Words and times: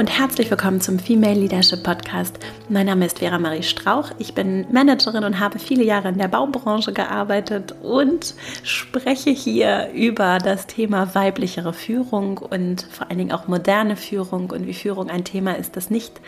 und 0.00 0.18
herzlich 0.18 0.50
willkommen 0.50 0.80
zum 0.80 0.98
Female 0.98 1.38
Leadership 1.38 1.82
Podcast. 1.82 2.38
Mein 2.70 2.86
Name 2.86 3.04
ist 3.04 3.18
Vera 3.18 3.38
Marie 3.38 3.62
Strauch. 3.62 4.12
Ich 4.18 4.32
bin 4.32 4.64
Managerin 4.72 5.24
und 5.24 5.38
habe 5.38 5.58
viele 5.58 5.84
Jahre 5.84 6.08
in 6.08 6.16
der 6.16 6.28
Baubranche 6.28 6.94
gearbeitet 6.94 7.74
und 7.82 8.34
spreche 8.62 9.28
hier 9.28 9.90
über 9.92 10.38
das 10.38 10.66
Thema 10.66 11.14
weiblichere 11.14 11.74
Führung 11.74 12.38
und 12.38 12.80
vor 12.90 13.10
allen 13.10 13.18
Dingen 13.18 13.32
auch 13.32 13.46
moderne 13.46 13.94
Führung 13.94 14.48
und 14.48 14.66
wie 14.66 14.72
Führung 14.72 15.10
ein 15.10 15.24
Thema 15.24 15.58
ist, 15.58 15.76
das 15.76 15.90
nicht 15.90 16.22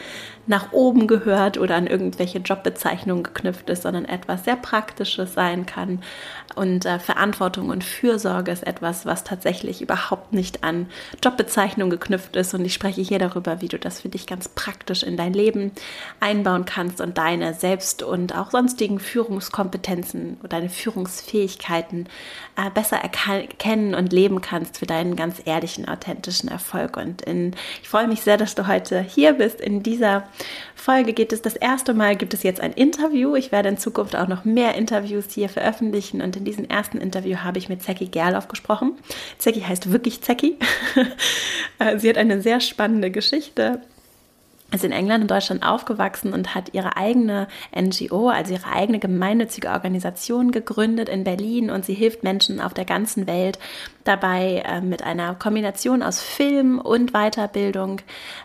nach 0.46 0.72
oben 0.72 1.06
gehört 1.06 1.56
oder 1.56 1.76
an 1.76 1.86
irgendwelche 1.86 2.38
Jobbezeichnungen 2.38 3.22
geknüpft 3.22 3.70
ist, 3.70 3.82
sondern 3.82 4.04
etwas 4.04 4.44
sehr 4.44 4.56
Praktisches 4.56 5.34
sein 5.34 5.66
kann. 5.66 6.02
Und 6.56 6.84
äh, 6.84 6.98
Verantwortung 6.98 7.70
und 7.70 7.84
Fürsorge 7.84 8.50
ist 8.50 8.66
etwas, 8.66 9.06
was 9.06 9.24
tatsächlich 9.24 9.80
überhaupt 9.80 10.32
nicht 10.32 10.64
an 10.64 10.86
Jobbezeichnungen 11.22 11.90
geknüpft 11.90 12.36
ist. 12.36 12.54
Und 12.54 12.64
ich 12.64 12.74
spreche 12.74 13.00
hier 13.00 13.18
darüber, 13.18 13.60
wie 13.60 13.68
du 13.68 13.78
das 13.78 14.00
für 14.00 14.08
dich 14.08 14.26
ganz 14.26 14.48
praktisch 14.48 15.02
in 15.02 15.16
dein 15.16 15.32
Leben 15.32 15.70
einbauen 16.20 16.64
kannst 16.64 17.00
und 17.00 17.18
deine 17.18 17.54
selbst 17.54 18.02
und 18.02 18.36
auch 18.36 18.50
sonstigen 18.50 18.98
Führungskompetenzen 18.98 20.38
oder 20.40 20.48
deine 20.48 20.68
Führungsfähigkeiten 20.68 22.08
äh, 22.56 22.70
besser 22.70 22.98
erkennen 22.98 23.94
und 23.94 24.12
leben 24.12 24.40
kannst 24.40 24.78
für 24.78 24.86
deinen 24.86 25.16
ganz 25.16 25.40
ehrlichen, 25.44 25.88
authentischen 25.88 26.48
Erfolg. 26.48 26.96
Und 26.96 27.22
in, 27.22 27.54
ich 27.80 27.88
freue 27.88 28.08
mich 28.08 28.22
sehr, 28.22 28.36
dass 28.36 28.54
du 28.54 28.66
heute 28.66 29.00
hier 29.00 29.34
bist 29.34 29.60
in 29.60 29.82
dieser 29.82 30.24
Folge 30.74 31.12
geht 31.12 31.32
es 31.32 31.42
das 31.42 31.56
erste 31.56 31.94
Mal, 31.94 32.16
gibt 32.16 32.34
es 32.34 32.42
jetzt 32.42 32.60
ein 32.60 32.72
Interview. 32.72 33.36
Ich 33.36 33.52
werde 33.52 33.68
in 33.68 33.78
Zukunft 33.78 34.16
auch 34.16 34.28
noch 34.28 34.44
mehr 34.44 34.74
Interviews 34.74 35.26
hier 35.30 35.48
veröffentlichen 35.48 36.20
und 36.20 36.36
in 36.36 36.44
diesem 36.44 36.64
ersten 36.64 36.98
Interview 36.98 37.38
habe 37.38 37.58
ich 37.58 37.68
mit 37.68 37.82
Zeki 37.82 38.06
Gerloff 38.06 38.48
gesprochen. 38.48 38.98
Zeki 39.38 39.60
heißt 39.60 39.92
wirklich 39.92 40.22
Zeki. 40.22 40.58
Äh, 41.78 41.98
sie 41.98 42.08
hat 42.08 42.18
eine 42.18 42.42
sehr 42.42 42.60
spannende 42.60 43.10
Geschichte 43.10 43.80
ist 44.72 44.84
in 44.84 44.92
England 44.92 45.22
und 45.22 45.30
Deutschland 45.30 45.62
aufgewachsen 45.62 46.32
und 46.32 46.54
hat 46.54 46.72
ihre 46.72 46.96
eigene 46.96 47.46
NGO, 47.78 48.28
also 48.28 48.54
ihre 48.54 48.72
eigene 48.72 48.98
gemeinnützige 48.98 49.68
Organisation 49.68 50.50
gegründet 50.50 51.08
in 51.08 51.24
Berlin 51.24 51.70
und 51.70 51.84
sie 51.84 51.94
hilft 51.94 52.22
Menschen 52.22 52.60
auf 52.60 52.74
der 52.74 52.84
ganzen 52.84 53.26
Welt 53.26 53.58
dabei 54.04 54.62
äh, 54.66 54.80
mit 54.80 55.02
einer 55.02 55.34
Kombination 55.34 56.02
aus 56.02 56.20
Film 56.20 56.78
und 56.78 57.12
Weiterbildung 57.12 58.00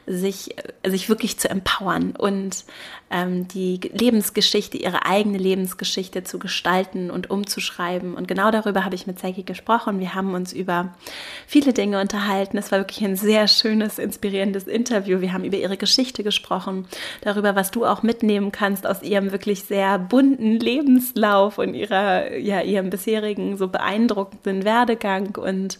sich, 0.05 0.57
äh, 0.83 0.89
sich 0.89 1.09
wirklich 1.09 1.39
zu 1.39 1.49
empowern 1.49 2.13
und 2.17 2.65
ähm, 3.09 3.47
die 3.47 3.79
Lebensgeschichte, 3.93 4.77
ihre 4.77 5.05
eigene 5.05 5.37
Lebensgeschichte 5.37 6.23
zu 6.23 6.39
gestalten 6.39 7.09
und 7.09 7.29
umzuschreiben. 7.29 8.15
Und 8.15 8.27
genau 8.27 8.51
darüber 8.51 8.83
habe 8.83 8.95
ich 8.95 9.07
mit 9.07 9.19
Seki 9.19 9.43
gesprochen. 9.43 9.99
Wir 9.99 10.13
haben 10.13 10.33
uns 10.33 10.51
über 10.51 10.93
viele 11.45 11.73
Dinge 11.73 12.01
unterhalten. 12.01 12.57
Es 12.57 12.71
war 12.71 12.79
wirklich 12.79 13.03
ein 13.03 13.15
sehr 13.15 13.47
schönes, 13.47 13.97
inspirierendes 13.97 14.65
Interview. 14.65 15.21
Wir 15.21 15.31
haben 15.31 15.45
über 15.45 15.57
ihre 15.57 15.77
Geschichte 15.77 16.23
gesprochen, 16.23 16.85
darüber, 17.21 17.55
was 17.55 17.71
du 17.71 17.85
auch 17.85 18.03
mitnehmen 18.03 18.51
kannst 18.51 18.85
aus 18.85 19.01
ihrem 19.01 19.31
wirklich 19.31 19.63
sehr 19.63 19.99
bunten 19.99 20.59
Lebenslauf 20.59 21.57
und 21.57 21.73
ihrer, 21.73 22.35
ja, 22.35 22.61
ihrem 22.61 22.89
bisherigen 22.89 23.55
so 23.57 23.69
beeindruckenden 23.69 24.65
Werdegang 24.65 25.37
und 25.47 25.79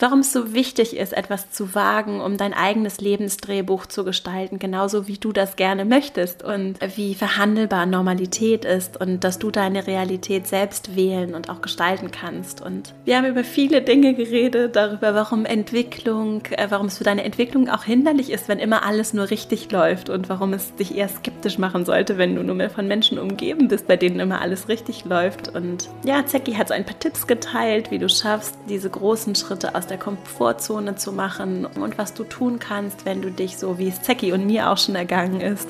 warum 0.00 0.20
es 0.20 0.32
so 0.32 0.54
wichtig 0.54 0.96
ist, 0.96 1.12
etwas 1.12 1.50
zu 1.50 1.74
wagen, 1.74 2.20
um 2.20 2.36
dein 2.36 2.54
eigenes 2.54 3.00
Lebensdrehbuch 3.00 3.86
zu 3.86 4.04
gestalten, 4.04 4.58
genauso 4.58 5.06
wie 5.06 5.18
du 5.18 5.32
das 5.32 5.56
gerne 5.56 5.84
möchtest 5.84 6.42
und 6.42 6.78
wie 6.96 7.14
verhandelbar 7.14 7.86
Normalität 7.86 8.64
ist 8.64 9.00
und 9.00 9.24
dass 9.24 9.38
du 9.38 9.50
deine 9.50 9.86
Realität 9.86 10.46
selbst 10.46 10.96
wählen 10.96 11.34
und 11.34 11.50
auch 11.50 11.60
gestalten 11.60 12.10
kannst. 12.10 12.62
Und 12.62 12.94
wir 13.04 13.16
haben 13.16 13.26
über 13.26 13.44
viele 13.44 13.82
Dinge 13.82 14.14
geredet, 14.14 14.76
darüber, 14.76 15.14
warum 15.14 15.44
Entwicklung, 15.44 16.42
äh, 16.50 16.66
warum 16.70 16.86
es 16.86 16.98
für 16.98 17.04
deine 17.04 17.24
Entwicklung 17.24 17.68
auch 17.68 17.84
hinderlich 17.84 18.30
ist, 18.30 18.48
wenn 18.48 18.58
immer 18.58 18.84
alles 18.84 19.12
nur 19.12 19.30
richtig 19.30 19.70
läuft 19.70 20.08
und 20.08 20.28
warum 20.28 20.52
es 20.54 20.74
dich 20.76 20.96
eher 20.96 21.08
skeptisch 21.08 21.58
machen 21.58 21.84
sollte, 21.84 22.16
wenn 22.16 22.34
du 22.34 22.42
nur 22.42 22.54
mehr 22.54 22.70
von 22.70 22.88
Menschen 22.88 23.18
umgeben 23.18 23.68
bist, 23.68 23.86
bei 23.86 23.96
denen 23.96 24.20
immer 24.20 24.40
alles 24.40 24.68
richtig 24.68 25.04
läuft. 25.04 25.54
Und 25.54 25.88
ja, 26.04 26.24
Zeki 26.24 26.54
hat 26.54 26.68
so 26.68 26.74
ein 26.74 26.86
paar 26.86 26.98
Tipps 26.98 27.26
geteilt, 27.26 27.90
wie 27.90 27.98
du 27.98 28.08
schaffst, 28.08 28.56
diese 28.68 28.88
großen 29.00 29.34
Schritte 29.34 29.74
aus 29.74 29.86
der 29.86 29.96
Komfortzone 29.96 30.94
zu 30.94 31.12
machen 31.12 31.64
und 31.64 31.96
was 31.96 32.12
du 32.12 32.22
tun 32.22 32.58
kannst, 32.58 33.06
wenn 33.06 33.22
du 33.22 33.30
dich 33.30 33.56
so 33.56 33.78
wie 33.78 33.88
es 33.88 34.02
Zeki 34.02 34.32
und 34.32 34.46
mir 34.46 34.70
auch 34.70 34.76
schon 34.76 34.94
ergangen 34.94 35.40
ist, 35.40 35.68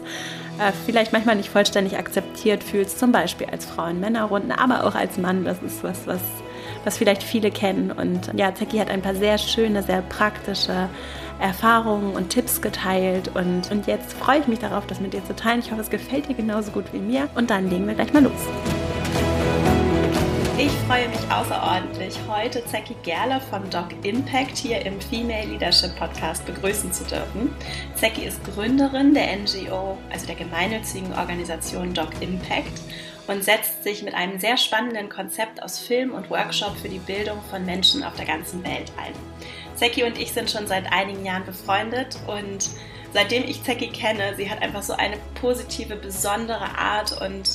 äh, 0.58 0.72
vielleicht 0.84 1.12
manchmal 1.12 1.36
nicht 1.36 1.48
vollständig 1.48 1.96
akzeptiert 1.96 2.64
fühlst, 2.64 2.98
zum 2.98 3.12
Beispiel 3.12 3.46
als 3.46 3.64
Frau 3.64 3.86
in 3.86 4.00
Männerrunden, 4.00 4.50
aber 4.50 4.84
auch 4.84 4.96
als 4.96 5.16
Mann. 5.16 5.44
Das 5.44 5.62
ist 5.62 5.84
was, 5.84 6.06
was, 6.06 6.20
was 6.84 6.98
vielleicht 6.98 7.22
viele 7.22 7.52
kennen. 7.52 7.92
Und 7.92 8.32
ja, 8.36 8.52
Zeki 8.52 8.78
hat 8.78 8.90
ein 8.90 9.00
paar 9.00 9.14
sehr 9.14 9.38
schöne, 9.38 9.84
sehr 9.84 10.02
praktische 10.02 10.88
Erfahrungen 11.38 12.14
und 12.14 12.30
Tipps 12.30 12.60
geteilt. 12.60 13.30
Und, 13.34 13.70
und 13.70 13.86
jetzt 13.86 14.12
freue 14.12 14.40
ich 14.40 14.48
mich 14.48 14.58
darauf, 14.58 14.86
das 14.88 15.00
mit 15.00 15.14
dir 15.14 15.24
zu 15.24 15.36
teilen. 15.36 15.60
Ich 15.60 15.70
hoffe, 15.70 15.82
es 15.82 15.90
gefällt 15.90 16.28
dir 16.28 16.34
genauso 16.34 16.72
gut 16.72 16.92
wie 16.92 16.98
mir. 16.98 17.28
Und 17.36 17.50
dann 17.50 17.70
legen 17.70 17.86
wir 17.86 17.94
gleich 17.94 18.12
mal 18.12 18.24
los. 18.24 18.99
Ich 20.62 20.72
freue 20.86 21.08
mich 21.08 21.32
außerordentlich, 21.32 22.18
heute 22.28 22.62
Zeki 22.66 22.94
Gerle 23.02 23.40
von 23.48 23.70
Doc 23.70 23.86
Impact 24.02 24.58
hier 24.58 24.84
im 24.84 25.00
Female 25.00 25.46
Leadership 25.46 25.96
Podcast 25.96 26.44
begrüßen 26.44 26.92
zu 26.92 27.02
dürfen. 27.04 27.56
Zeki 27.94 28.26
ist 28.26 28.44
Gründerin 28.44 29.14
der 29.14 29.34
NGO, 29.38 29.96
also 30.12 30.26
der 30.26 30.34
gemeinnützigen 30.34 31.14
Organisation 31.14 31.94
Doc 31.94 32.10
Impact 32.20 32.78
und 33.26 33.42
setzt 33.42 33.84
sich 33.84 34.02
mit 34.02 34.12
einem 34.12 34.38
sehr 34.38 34.58
spannenden 34.58 35.08
Konzept 35.08 35.62
aus 35.62 35.78
Film 35.78 36.12
und 36.12 36.28
Workshop 36.28 36.76
für 36.76 36.90
die 36.90 36.98
Bildung 36.98 37.40
von 37.48 37.64
Menschen 37.64 38.04
auf 38.04 38.16
der 38.16 38.26
ganzen 38.26 38.62
Welt 38.62 38.92
ein. 38.98 39.14
Zeki 39.76 40.04
und 40.04 40.18
ich 40.18 40.32
sind 40.32 40.50
schon 40.50 40.66
seit 40.66 40.92
einigen 40.92 41.24
Jahren 41.24 41.46
befreundet 41.46 42.18
und 42.26 42.68
seitdem 43.14 43.44
ich 43.44 43.62
Zeki 43.62 43.88
kenne, 43.88 44.34
sie 44.36 44.50
hat 44.50 44.60
einfach 44.60 44.82
so 44.82 44.92
eine 44.92 45.16
positive, 45.40 45.96
besondere 45.96 46.76
Art 46.76 47.18
und 47.22 47.48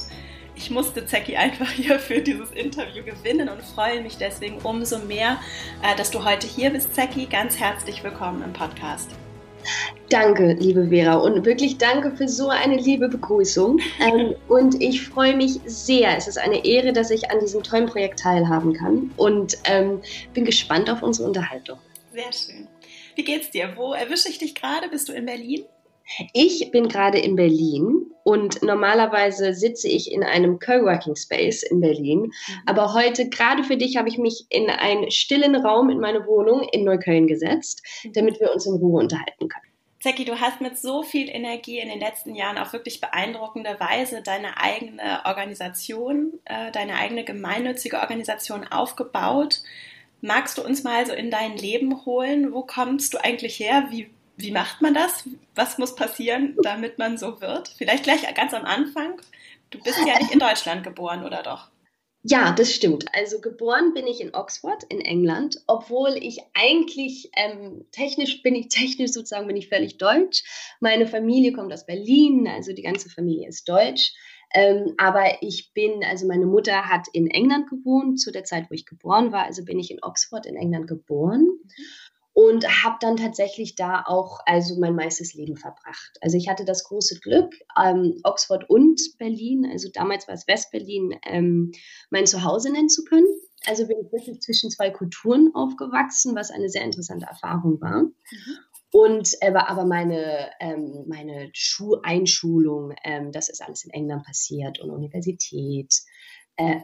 ich 0.56 0.70
musste 0.70 1.06
Zeki 1.06 1.36
einfach 1.36 1.70
hier 1.72 2.00
für 2.00 2.22
dieses 2.22 2.52
Interview 2.52 3.04
gewinnen 3.04 3.50
und 3.50 3.62
freue 3.62 4.02
mich 4.02 4.18
deswegen 4.18 4.58
umso 4.60 5.00
mehr, 5.00 5.38
äh, 5.84 5.96
dass 5.96 6.12
du 6.12 6.24
heute 6.24 6.48
hier 6.48 6.70
bist, 6.70 6.96
Zeki. 6.96 7.26
Ganz 7.26 7.60
herzlich 7.60 8.04
willkommen 8.04 8.44
im 8.44 8.54
Podcast. 8.54 9.12
Danke, 10.10 10.54
liebe 10.60 10.90
Vera, 10.90 11.16
und 11.16 11.44
wirklich 11.44 11.80
danke 11.80 12.16
für 12.16 12.28
so 12.28 12.50
eine 12.50 12.78
liebe 12.78 13.10
Begrüßung. 13.10 13.80
Ähm, 14.00 14.36
und 14.50 14.82
ich 14.82 15.08
freue 15.08 15.36
mich 15.36 15.60
sehr. 15.66 16.16
Es 16.16 16.28
ist 16.28 16.38
eine 16.38 16.64
Ehre, 16.64 16.94
dass 16.94 17.10
ich 17.10 17.32
an 17.32 17.40
diesem 17.40 17.64
tollen 17.64 17.88
Projekt 17.88 18.20
teilhaben 18.20 18.74
kann 18.74 19.10
und 19.18 19.58
ähm, 19.64 20.02
bin 20.34 20.46
gespannt 20.46 20.90
auf 20.90 21.02
unsere 21.02 21.28
Unterhaltung. 21.28 21.80
Sehr 22.14 22.32
schön. 22.32 22.68
Wie 23.16 23.24
geht's 23.24 23.50
dir? 23.50 23.74
Wo 23.76 23.94
erwische 23.94 24.30
ich 24.30 24.38
dich 24.38 24.54
gerade? 24.54 24.90
Bist 24.90 25.10
du 25.10 25.14
in 25.14 25.26
Berlin? 25.26 25.64
Ich 26.34 26.72
bin 26.72 26.88
gerade 26.88 27.20
in 27.20 27.36
Berlin 27.36 28.06
und 28.24 28.62
normalerweise 28.64 29.54
sitze 29.54 29.88
ich 29.88 30.12
in 30.12 30.24
einem 30.24 30.60
Coworking 30.60 31.16
Space 31.16 31.64
in 31.64 31.82
Berlin. 31.82 32.22
Mhm. 32.22 32.32
Aber 32.66 32.94
heute, 32.94 33.30
gerade 33.30 33.64
für 33.64 33.78
dich, 33.78 33.98
habe 33.98 34.10
ich 34.10 34.18
mich 34.18 34.46
in 34.50 34.70
einen 34.70 35.12
stillen 35.12 35.56
Raum 35.56 35.90
in 35.90 36.00
meine 36.00 36.26
Wohnung 36.26 36.68
in 36.72 36.84
Neukölln 36.84 37.28
gesetzt, 37.28 37.84
mhm. 38.04 38.14
damit 38.14 38.40
wir 38.40 38.52
uns 38.52 38.66
in 38.66 38.76
Ruhe 38.76 39.02
unterhalten 39.02 39.48
können. 39.48 39.66
Zeki, 40.06 40.26
du 40.26 40.40
hast 40.40 40.62
mit 40.62 40.78
so 40.78 41.02
viel 41.02 41.30
Energie 41.30 41.80
in 41.80 41.90
den 41.90 42.00
letzten 42.00 42.36
Jahren 42.36 42.60
auf 42.60 42.74
wirklich 42.74 43.02
beeindruckende 43.02 43.80
Weise 43.80 44.22
deine 44.22 44.62
eigene 44.62 45.22
Organisation, 45.26 46.34
äh, 46.46 46.72
deine 46.72 46.98
eigene 46.98 47.24
gemeinnützige 47.24 48.00
Organisation 48.00 48.68
aufgebaut. 48.68 49.62
Magst 50.22 50.60
du 50.60 50.64
uns 50.64 50.84
mal 50.84 51.08
so 51.08 51.14
in 51.14 51.32
dein 51.32 51.58
Leben 51.58 52.06
holen? 52.06 52.54
Wo 52.54 52.62
kommst 52.62 53.16
du 53.16 53.24
eigentlich 53.24 53.60
her? 53.60 53.88
Wie 53.90 54.10
wie 54.38 54.52
macht 54.52 54.82
man 54.82 54.94
das? 54.94 55.28
Was 55.54 55.78
muss 55.78 55.96
passieren, 55.96 56.56
damit 56.62 56.98
man 56.98 57.18
so 57.18 57.42
wird? 57.42 57.70
Vielleicht 57.78 58.04
gleich 58.04 58.22
ganz 58.36 58.54
am 58.54 58.66
Anfang. 58.66 59.22
Du 59.70 59.82
bist 59.82 59.98
ja 60.06 60.18
nicht 60.20 60.32
in 60.32 60.40
Deutschland 60.40 60.84
geboren, 60.84 61.24
oder 61.24 61.44
doch? 61.44 61.70
Ja, 62.28 62.54
das 62.54 62.74
stimmt. 62.74 63.06
Also 63.14 63.40
geboren 63.40 63.94
bin 63.94 64.08
ich 64.08 64.20
in 64.20 64.34
Oxford 64.34 64.84
in 64.90 65.00
England, 65.00 65.62
obwohl 65.68 66.18
ich 66.20 66.40
eigentlich 66.56 67.30
ähm, 67.36 67.86
technisch 67.92 68.42
bin 68.42 68.56
ich 68.56 68.70
technisch 68.70 69.12
sozusagen 69.12 69.46
bin 69.46 69.58
ich 69.58 69.70
völlig 69.70 70.00
deutsch. 70.00 70.44
Meine 70.80 71.06
Familie 71.06 71.54
kommt 71.54 71.72
aus 71.72 71.86
Berlin, 71.86 72.48
also 72.48 72.74
die 72.74 72.82
ganze 72.82 73.10
Familie 73.10 73.48
ist 73.48 73.70
deutsch. 73.70 74.12
Ähm, 74.56 74.96
aber 74.98 75.44
ich 75.44 75.72
bin, 75.74 76.04
also 76.04 76.26
meine 76.26 76.48
Mutter 76.48 76.86
hat 76.90 77.08
in 77.14 77.30
England 77.30 77.70
gewohnt 77.70 78.20
zu 78.20 78.32
der 78.32 78.44
Zeit, 78.44 78.72
wo 78.72 78.74
ich 78.74 78.88
geboren 78.88 79.32
war. 79.32 79.44
Also 79.44 79.64
bin 79.64 79.80
ich 79.80 79.92
in 79.92 80.02
Oxford 80.02 80.48
in 80.48 80.56
England 80.56 80.88
geboren. 80.88 81.42
Mhm 81.42 82.05
und 82.36 82.68
habe 82.84 82.98
dann 83.00 83.16
tatsächlich 83.16 83.76
da 83.76 84.04
auch 84.06 84.42
also 84.46 84.78
mein 84.78 84.94
meistes 84.94 85.34
Leben 85.36 85.56
verbracht. 85.56 86.18
Also 86.20 86.36
ich 86.36 86.50
hatte 86.50 86.66
das 86.66 86.84
große 86.84 87.22
Glück, 87.22 87.56
ähm, 87.82 88.20
Oxford 88.24 88.70
und 88.70 89.00
Berlin, 89.18 89.66
also 89.72 89.88
damals 89.94 90.28
war 90.28 90.36
es 90.36 90.46
Westberlin, 90.46 91.18
ähm, 91.26 91.72
mein 92.10 92.28
Zuhause 92.28 92.74
nennen 92.74 92.90
zu 92.90 93.06
können. 93.06 93.26
Also 93.68 93.88
bin 93.88 94.00
ich 94.02 94.12
wirklich 94.12 94.42
zwischen 94.42 94.70
zwei 94.70 94.90
Kulturen 94.90 95.52
aufgewachsen, 95.56 96.36
was 96.36 96.52
eine 96.52 96.68
sehr 96.68 96.84
interessante 96.84 97.26
Erfahrung 97.26 97.80
war. 97.80 98.02
Mhm. 98.02 98.14
Und 98.92 99.30
äh, 99.40 99.54
aber 99.54 99.86
meine, 99.86 100.52
ähm, 100.60 101.06
meine 101.08 101.50
Schuh-Einschulung, 101.54 102.94
ähm, 103.06 103.32
das 103.32 103.48
ist 103.48 103.62
alles 103.62 103.86
in 103.86 103.92
England 103.92 104.26
passiert 104.26 104.82
und 104.82 104.90
Universität. 104.90 105.94
Äh, 106.58 106.82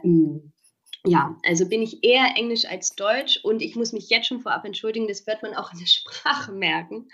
ja, 1.04 1.36
also 1.44 1.68
bin 1.68 1.82
ich 1.82 2.04
eher 2.04 2.36
Englisch 2.36 2.64
als 2.64 2.94
Deutsch 2.94 3.40
und 3.42 3.60
ich 3.60 3.74
muss 3.74 3.92
mich 3.92 4.08
jetzt 4.08 4.28
schon 4.28 4.40
vorab 4.40 4.64
entschuldigen, 4.64 5.08
das 5.08 5.26
wird 5.26 5.42
man 5.42 5.54
auch 5.54 5.72
in 5.72 5.80
der 5.80 5.86
Sprache 5.86 6.52
merken. 6.52 7.08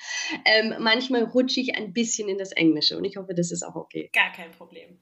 Ähm, 0.44 0.74
manchmal 0.78 1.24
rutsche 1.24 1.60
ich 1.60 1.74
ein 1.74 1.92
bisschen 1.92 2.28
in 2.28 2.38
das 2.38 2.52
Englische 2.52 2.98
und 2.98 3.04
ich 3.04 3.16
hoffe, 3.16 3.34
das 3.34 3.50
ist 3.50 3.62
auch 3.62 3.76
okay. 3.76 4.10
Gar 4.12 4.32
kein 4.32 4.50
Problem. 4.50 4.98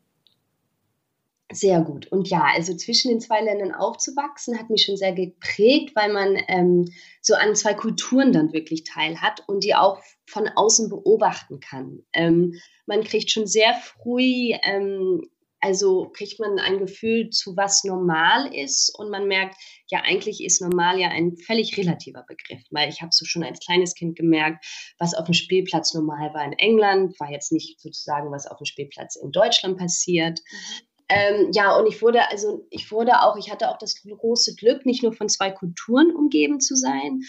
Sehr 1.52 1.80
gut. 1.80 2.08
Und 2.10 2.28
ja, 2.28 2.44
also 2.54 2.76
zwischen 2.76 3.08
den 3.08 3.20
zwei 3.20 3.40
Ländern 3.40 3.72
aufzuwachsen, 3.72 4.58
hat 4.58 4.68
mich 4.68 4.84
schon 4.84 4.96
sehr 4.96 5.12
geprägt, 5.12 5.94
weil 5.94 6.12
man 6.12 6.36
ähm, 6.48 6.92
so 7.22 7.34
an 7.34 7.54
zwei 7.54 7.72
Kulturen 7.74 8.32
dann 8.32 8.52
wirklich 8.52 8.82
teil 8.82 9.20
hat 9.20 9.44
und 9.46 9.62
die 9.62 9.74
auch 9.74 10.00
von 10.26 10.48
außen 10.48 10.88
beobachten 10.88 11.60
kann. 11.60 12.02
Ähm, 12.12 12.54
man 12.86 13.04
kriegt 13.04 13.30
schon 13.30 13.46
sehr 13.46 13.74
früh 13.74 14.54
ähm, 14.62 15.22
also 15.66 16.08
kriegt 16.12 16.38
man 16.38 16.60
ein 16.60 16.78
Gefühl 16.78 17.30
zu, 17.30 17.56
was 17.56 17.82
normal 17.82 18.54
ist 18.54 18.96
und 18.96 19.10
man 19.10 19.26
merkt, 19.26 19.56
ja, 19.88 20.00
eigentlich 20.04 20.44
ist 20.44 20.62
normal 20.62 21.00
ja 21.00 21.08
ein 21.08 21.36
völlig 21.36 21.76
relativer 21.76 22.22
Begriff, 22.22 22.62
weil 22.70 22.88
ich 22.88 23.02
habe 23.02 23.10
so 23.12 23.24
schon 23.24 23.42
als 23.42 23.58
kleines 23.58 23.94
Kind 23.94 24.16
gemerkt, 24.16 24.64
was 25.00 25.14
auf 25.14 25.24
dem 25.24 25.34
Spielplatz 25.34 25.92
normal 25.92 26.32
war 26.34 26.44
in 26.44 26.52
England, 26.52 27.18
war 27.18 27.32
jetzt 27.32 27.50
nicht 27.50 27.80
sozusagen, 27.80 28.30
was 28.30 28.46
auf 28.46 28.58
dem 28.58 28.64
Spielplatz 28.64 29.16
in 29.16 29.32
Deutschland 29.32 29.76
passiert. 29.76 30.38
Mhm. 30.38 30.86
Ähm, 31.08 31.50
ja, 31.52 31.76
und 31.76 31.86
ich 31.86 32.02
wurde, 32.02 32.28
also 32.30 32.66
ich 32.70 32.90
wurde 32.90 33.22
auch, 33.22 33.36
ich 33.36 33.50
hatte 33.50 33.70
auch 33.70 33.78
das 33.78 34.02
große 34.02 34.56
Glück, 34.56 34.84
nicht 34.84 35.02
nur 35.02 35.12
von 35.12 35.28
zwei 35.28 35.50
Kulturen 35.50 36.14
umgeben 36.14 36.60
zu 36.60 36.74
sein, 36.74 37.20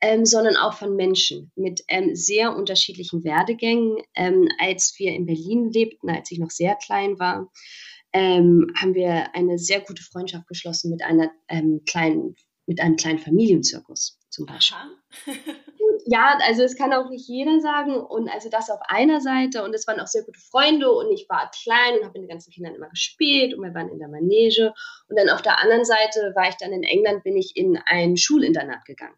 ähm, 0.00 0.24
sondern 0.24 0.56
auch 0.56 0.72
von 0.72 0.96
Menschen 0.96 1.52
mit 1.54 1.82
ähm, 1.88 2.14
sehr 2.14 2.56
unterschiedlichen 2.56 3.24
Werdegängen. 3.24 3.98
Ähm, 4.14 4.48
als 4.58 4.94
wir 4.98 5.12
in 5.12 5.26
Berlin 5.26 5.70
lebten, 5.70 6.08
als 6.08 6.30
ich 6.30 6.38
noch 6.38 6.50
sehr 6.50 6.76
klein 6.76 7.18
war, 7.18 7.50
ähm, 8.12 8.72
haben 8.74 8.94
wir 8.94 9.34
eine 9.34 9.58
sehr 9.58 9.80
gute 9.80 10.02
Freundschaft 10.02 10.46
geschlossen 10.48 10.90
mit 10.90 11.02
einer 11.02 11.30
ähm, 11.48 11.82
kleinen, 11.86 12.36
mit 12.66 12.80
einem 12.80 12.96
kleinen 12.96 13.18
Familienzirkus 13.18 14.18
zum 14.30 14.46
Beispiel. 14.46 14.78
ja, 16.04 16.38
also 16.42 16.62
es 16.62 16.76
kann 16.76 16.92
auch 16.92 17.08
nicht 17.08 17.28
jeder 17.28 17.60
sagen. 17.60 17.96
Und 17.96 18.28
also 18.28 18.48
das 18.50 18.70
auf 18.70 18.80
einer 18.88 19.20
Seite. 19.20 19.62
Und 19.64 19.74
es 19.74 19.86
waren 19.86 20.00
auch 20.00 20.06
sehr 20.06 20.24
gute 20.24 20.40
Freunde. 20.40 20.90
Und 20.90 21.10
ich 21.12 21.26
war 21.28 21.50
klein 21.50 21.98
und 21.98 22.04
habe 22.04 22.18
mit 22.18 22.22
den 22.22 22.28
ganzen 22.28 22.52
Kindern 22.52 22.74
immer 22.74 22.88
gespielt. 22.88 23.54
Und 23.54 23.62
wir 23.62 23.74
waren 23.74 23.88
in 23.88 23.98
der 23.98 24.08
Manege. 24.08 24.74
Und 25.08 25.18
dann 25.18 25.30
auf 25.30 25.42
der 25.42 25.62
anderen 25.62 25.84
Seite 25.84 26.32
war 26.34 26.48
ich 26.48 26.56
dann 26.56 26.72
in 26.72 26.82
England, 26.82 27.24
bin 27.24 27.36
ich 27.36 27.56
in 27.56 27.78
ein 27.86 28.16
Schulinternat 28.16 28.84
gegangen. 28.84 29.16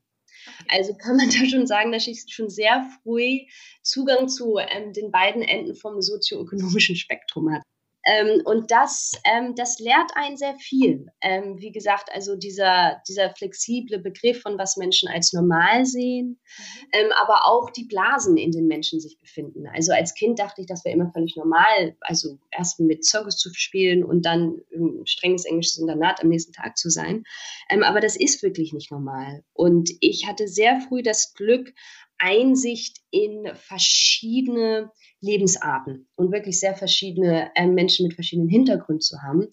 Also 0.69 0.95
kann 0.95 1.17
man 1.17 1.29
da 1.31 1.47
schon 1.47 1.67
sagen, 1.67 1.93
dass 1.93 2.07
ich 2.07 2.25
schon 2.29 2.51
sehr 2.51 2.87
früh 3.03 3.41
Zugang 3.83 4.29
zu 4.29 4.59
ähm, 4.59 4.93
den 4.93 5.11
beiden 5.11 5.43
Enden 5.43 5.75
vom 5.75 6.01
sozioökonomischen 6.03 6.97
Spektrum 6.97 7.53
hatte. 7.53 7.65
Ähm, 8.09 8.41
und 8.45 8.71
das, 8.71 9.13
ähm, 9.25 9.55
das 9.55 9.79
lehrt 9.79 10.11
einen 10.15 10.39
sehr 10.39 10.55
viel. 10.57 11.07
Ähm, 11.21 11.57
wie 11.59 11.73
gesagt, 11.73 12.09
also 12.13 12.37
dieser, 12.37 13.03
dieser 13.07 13.31
flexible 13.31 13.99
Begriff 13.99 14.41
von 14.41 14.57
was 14.57 14.79
Menschen 14.79 15.09
als 15.09 15.33
normal 15.35 15.85
sehen, 15.85 16.41
mhm. 16.59 16.89
Ähm, 16.93 17.13
aber 17.23 17.47
auch 17.47 17.71
die 17.71 17.85
Blasen, 17.85 18.39
in 18.39 18.51
denen 18.51 18.67
Menschen 18.67 18.99
sich 18.99 19.19
befinden. 19.19 19.67
Also 19.75 19.93
als 19.93 20.15
Kind 20.15 20.39
dachte 20.39 20.63
ich, 20.63 20.67
das 20.67 20.85
wäre 20.85 20.95
immer 20.95 21.11
völlig 21.13 21.37
normal, 21.37 21.97
also 22.01 22.39
erst 22.51 22.81
mit 22.81 23.05
Circus 23.05 23.37
zu 23.37 23.53
spielen 23.53 24.03
und 24.05 24.25
dann 24.25 24.61
ein 24.75 25.07
strenges 25.07 25.45
englisches 25.45 25.79
Internat 25.79 26.23
am 26.23 26.29
nächsten 26.29 26.53
Tag 26.53 26.79
zu 26.79 26.89
sein. 26.89 27.25
Ähm, 27.69 27.83
aber 27.83 28.01
das 28.01 28.17
ist 28.17 28.43
wirklich 28.43 28.73
nicht 28.73 28.91
normal. 28.91 29.45
Und 29.53 29.91
ich 30.01 30.27
hatte 30.27 30.49
sehr 30.49 30.81
früh 30.81 31.03
das 31.03 31.35
Glück, 31.35 31.75
Einsicht 32.19 32.99
in 33.11 33.51
verschiedene 33.55 34.91
Lebensarten 35.21 36.09
und 36.17 36.33
wirklich 36.33 36.61
sehr 36.61 36.75
verschiedene 36.75 37.51
äh, 37.55 37.67
Menschen 37.67 38.07
mit 38.07 38.15
verschiedenen 38.15 38.49
Hintergründen 38.49 39.01
zu 39.01 39.23
haben. 39.23 39.49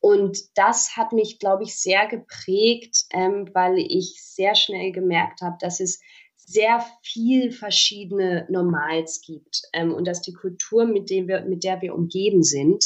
Und 0.00 0.38
das 0.54 0.96
hat 0.96 1.12
mich, 1.12 1.38
glaube 1.38 1.64
ich, 1.64 1.76
sehr 1.76 2.06
geprägt, 2.06 3.06
ähm, 3.10 3.48
weil 3.54 3.78
ich 3.78 4.22
sehr 4.22 4.54
schnell 4.54 4.92
gemerkt 4.92 5.40
habe, 5.40 5.56
dass 5.60 5.80
es 5.80 6.00
sehr 6.36 6.84
viel 7.02 7.50
verschiedene 7.50 8.46
Normals 8.48 9.20
gibt 9.20 9.62
ähm, 9.72 9.92
und 9.92 10.06
dass 10.06 10.22
die 10.22 10.32
Kultur, 10.32 10.84
mit, 10.84 11.10
dem 11.10 11.26
wir, 11.26 11.42
mit 11.42 11.64
der 11.64 11.82
wir 11.82 11.94
umgeben 11.94 12.44
sind, 12.44 12.84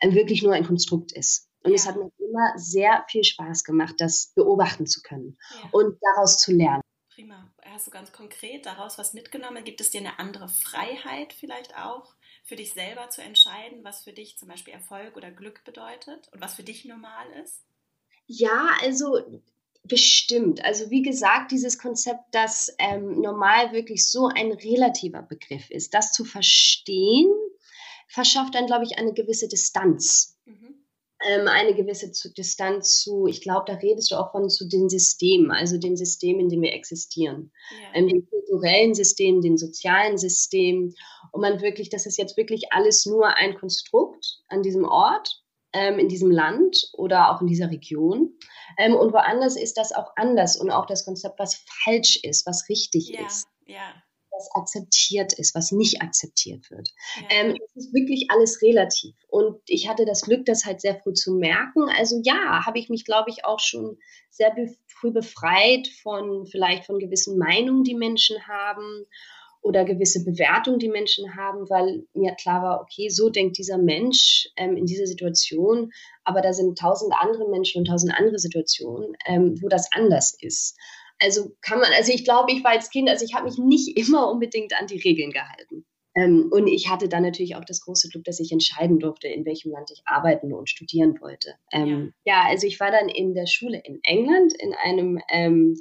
ähm, 0.00 0.14
wirklich 0.14 0.42
nur 0.42 0.54
ein 0.54 0.66
Konstrukt 0.66 1.12
ist. 1.12 1.48
Und 1.62 1.72
ja. 1.72 1.76
es 1.76 1.86
hat 1.86 1.96
mir 1.96 2.10
immer 2.18 2.52
sehr 2.56 3.04
viel 3.08 3.22
Spaß 3.22 3.64
gemacht, 3.64 3.96
das 3.98 4.32
beobachten 4.34 4.86
zu 4.86 5.02
können 5.02 5.36
ja. 5.62 5.68
und 5.72 5.98
daraus 6.00 6.38
zu 6.38 6.52
lernen. 6.52 6.82
Prima. 7.14 7.51
Hast 7.72 7.86
du 7.86 7.90
ganz 7.90 8.12
konkret 8.12 8.66
daraus 8.66 8.98
was 8.98 9.14
mitgenommen? 9.14 9.64
Gibt 9.64 9.80
es 9.80 9.90
dir 9.90 10.00
eine 10.00 10.18
andere 10.18 10.48
Freiheit 10.48 11.32
vielleicht 11.32 11.74
auch, 11.74 12.14
für 12.44 12.54
dich 12.54 12.74
selber 12.74 13.08
zu 13.08 13.22
entscheiden, 13.22 13.82
was 13.82 14.04
für 14.04 14.12
dich 14.12 14.36
zum 14.36 14.48
Beispiel 14.48 14.74
Erfolg 14.74 15.16
oder 15.16 15.30
Glück 15.30 15.64
bedeutet 15.64 16.28
und 16.32 16.42
was 16.42 16.54
für 16.54 16.64
dich 16.64 16.84
normal 16.84 17.26
ist? 17.42 17.62
Ja, 18.26 18.76
also 18.82 19.42
bestimmt. 19.84 20.62
Also 20.62 20.90
wie 20.90 21.00
gesagt, 21.00 21.50
dieses 21.50 21.78
Konzept, 21.78 22.34
dass 22.34 22.74
ähm, 22.78 23.20
normal 23.20 23.72
wirklich 23.72 24.06
so 24.06 24.26
ein 24.26 24.52
relativer 24.52 25.22
Begriff 25.22 25.70
ist, 25.70 25.94
das 25.94 26.12
zu 26.12 26.26
verstehen, 26.26 27.32
verschafft 28.06 28.54
dann, 28.54 28.66
glaube 28.66 28.84
ich, 28.84 28.98
eine 28.98 29.14
gewisse 29.14 29.48
Distanz. 29.48 30.38
Mhm 30.44 30.81
ähm, 31.28 31.48
eine 31.48 31.74
gewisse 31.74 32.10
Distanz 32.32 33.00
zu, 33.02 33.26
ich 33.26 33.40
glaube, 33.40 33.64
da 33.66 33.74
redest 33.74 34.10
du 34.10 34.16
auch 34.16 34.32
von 34.32 34.48
zu 34.48 34.66
den 34.68 34.88
Systemen, 34.88 35.50
also 35.50 35.78
den 35.78 35.96
Systemen, 35.96 36.40
in 36.40 36.48
denen 36.48 36.62
wir 36.62 36.72
existieren, 36.72 37.52
ja. 37.70 38.00
ähm, 38.00 38.08
den 38.08 38.28
kulturellen 38.28 38.94
Systemen, 38.94 39.40
den 39.40 39.56
sozialen 39.56 40.18
Systemen 40.18 40.94
und 41.30 41.40
man 41.40 41.60
wirklich, 41.60 41.90
das 41.90 42.06
ist 42.06 42.18
jetzt 42.18 42.36
wirklich 42.36 42.72
alles 42.72 43.06
nur 43.06 43.36
ein 43.36 43.54
Konstrukt 43.54 44.40
an 44.48 44.62
diesem 44.62 44.84
Ort, 44.84 45.42
ähm, 45.72 45.98
in 45.98 46.08
diesem 46.08 46.30
Land 46.30 46.90
oder 46.92 47.30
auch 47.30 47.40
in 47.40 47.46
dieser 47.46 47.70
Region. 47.70 48.38
Ähm, 48.78 48.94
und 48.94 49.12
woanders 49.12 49.56
ist 49.56 49.78
das 49.78 49.92
auch 49.92 50.12
anders 50.16 50.60
und 50.60 50.70
auch 50.70 50.86
das 50.86 51.04
Konzept, 51.04 51.38
was 51.38 51.64
falsch 51.84 52.20
ist, 52.22 52.46
was 52.46 52.68
richtig 52.68 53.08
ja. 53.08 53.26
ist. 53.26 53.46
Ja 53.66 54.01
was 54.42 54.54
akzeptiert 54.54 55.32
ist, 55.34 55.54
was 55.54 55.72
nicht 55.72 56.02
akzeptiert 56.02 56.70
wird. 56.70 56.88
Ja. 57.16 57.26
Ähm, 57.30 57.56
es 57.64 57.76
ist 57.76 57.94
wirklich 57.94 58.26
alles 58.30 58.60
relativ. 58.62 59.14
Und 59.28 59.60
ich 59.66 59.88
hatte 59.88 60.04
das 60.04 60.22
Glück, 60.22 60.44
das 60.46 60.64
halt 60.64 60.80
sehr 60.80 60.96
früh 61.00 61.12
zu 61.12 61.34
merken. 61.34 61.88
Also 61.96 62.20
ja, 62.24 62.64
habe 62.66 62.78
ich 62.78 62.88
mich, 62.88 63.04
glaube 63.04 63.30
ich, 63.30 63.44
auch 63.44 63.60
schon 63.60 63.98
sehr 64.30 64.50
be 64.50 64.74
früh 64.86 65.10
befreit 65.10 65.88
von 66.02 66.46
vielleicht 66.46 66.86
von 66.86 66.98
gewissen 66.98 67.36
Meinungen, 67.36 67.82
die 67.82 67.94
Menschen 67.94 68.46
haben 68.46 69.04
oder 69.60 69.84
gewisse 69.84 70.24
Bewertungen, 70.24 70.78
die 70.78 70.88
Menschen 70.88 71.36
haben, 71.36 71.68
weil 71.70 72.04
mir 72.14 72.34
klar 72.34 72.62
war, 72.62 72.80
okay, 72.80 73.08
so 73.08 73.30
denkt 73.30 73.58
dieser 73.58 73.78
Mensch 73.78 74.48
ähm, 74.56 74.76
in 74.76 74.86
dieser 74.86 75.06
Situation, 75.06 75.92
aber 76.24 76.40
da 76.40 76.52
sind 76.52 76.78
tausend 76.78 77.12
andere 77.18 77.48
Menschen 77.48 77.80
und 77.80 77.86
tausend 77.86 78.12
andere 78.16 78.38
Situationen, 78.38 79.16
ähm, 79.26 79.60
wo 79.60 79.68
das 79.68 79.88
anders 79.92 80.36
ist. 80.40 80.76
Also 81.22 81.56
kann 81.60 81.78
man, 81.78 81.90
also 81.96 82.12
ich 82.12 82.24
glaube, 82.24 82.52
ich 82.52 82.64
war 82.64 82.72
als 82.72 82.90
Kind, 82.90 83.08
also 83.08 83.24
ich 83.24 83.34
habe 83.34 83.44
mich 83.44 83.58
nicht 83.58 83.96
immer 83.96 84.30
unbedingt 84.30 84.78
an 84.78 84.86
die 84.86 85.00
Regeln 85.00 85.30
gehalten. 85.30 85.86
Ähm, 86.14 86.50
und 86.52 86.66
ich 86.66 86.90
hatte 86.90 87.08
dann 87.08 87.22
natürlich 87.22 87.56
auch 87.56 87.64
das 87.64 87.80
große 87.80 88.08
Glück, 88.10 88.24
dass 88.24 88.40
ich 88.40 88.52
entscheiden 88.52 88.98
durfte, 88.98 89.28
in 89.28 89.46
welchem 89.46 89.72
Land 89.72 89.90
ich 89.90 90.02
arbeiten 90.04 90.52
und 90.52 90.68
studieren 90.68 91.18
wollte. 91.20 91.54
Ähm, 91.72 92.12
ja. 92.24 92.34
ja. 92.34 92.50
also 92.50 92.66
ich 92.66 92.78
war 92.80 92.90
dann 92.90 93.08
in 93.08 93.34
der 93.34 93.46
Schule 93.46 93.80
in 93.82 94.00
England 94.02 94.52
in 94.58 94.74
einem 94.74 95.18
ähm, 95.30 95.74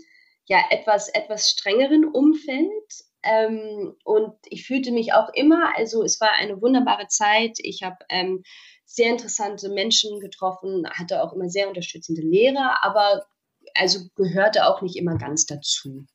ja 0.46 0.60
etwas 0.70 1.10
etwas 1.10 1.50
strengeren 1.50 2.06
Umfeld 2.06 3.04
ähm, 3.24 3.96
und 4.04 4.34
ich 4.46 4.66
fühlte 4.66 4.92
mich 4.92 5.14
auch 5.14 5.30
immer, 5.34 5.78
also 5.78 6.04
es 6.04 6.20
war 6.20 6.32
eine 6.32 6.62
wunderbare 6.62 7.08
Zeit. 7.08 7.58
Ich 7.60 7.84
habe 7.84 7.98
ähm, 8.10 8.44
sehr 8.86 9.12
interessante 9.12 9.70
Menschen 9.70 10.20
getroffen, 10.20 10.88
hatte 10.90 11.24
auch 11.24 11.34
immer 11.34 11.50
sehr 11.50 11.68
unterstützende 11.68 12.22
Lehrer, 12.22 12.84
aber 12.84 13.26
also 13.76 14.00
gehörte 14.16 14.66
auch 14.66 14.82
nicht 14.82 14.96
immer 14.96 15.18
ganz 15.18 15.46
dazu. 15.46 16.06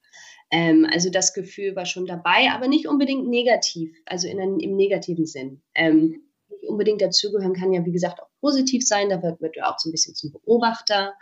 Ähm, 0.51 0.87
also 0.91 1.11
das 1.11 1.35
Gefühl 1.35 1.75
war 1.75 1.87
schon 1.87 2.07
dabei, 2.07 2.51
aber 2.53 2.69
nicht 2.69 2.87
unbedingt 2.87 3.29
negativ, 3.29 3.97
also 4.07 4.29
in 4.29 4.41
einem, 4.41 4.59
im 4.59 4.77
negativen 4.77 5.27
Sinn. 5.27 5.63
Ähm, 5.75 6.23
nicht 6.49 6.69
unbedingt 6.69 7.03
dazugehören 7.03 7.55
kann 7.55 7.73
ja, 7.73 7.85
wie 7.85 7.93
gesagt, 7.93 8.21
auch 8.21 8.29
positiv 8.41 8.87
sein. 8.87 9.09
Da 9.09 9.23
wird, 9.23 9.41
wird 9.41 9.63
auch 9.63 9.79
so 9.79 9.89
ein 9.89 9.93
bisschen 9.93 10.15
zum 10.15 10.33
Beobachter. 10.33 11.15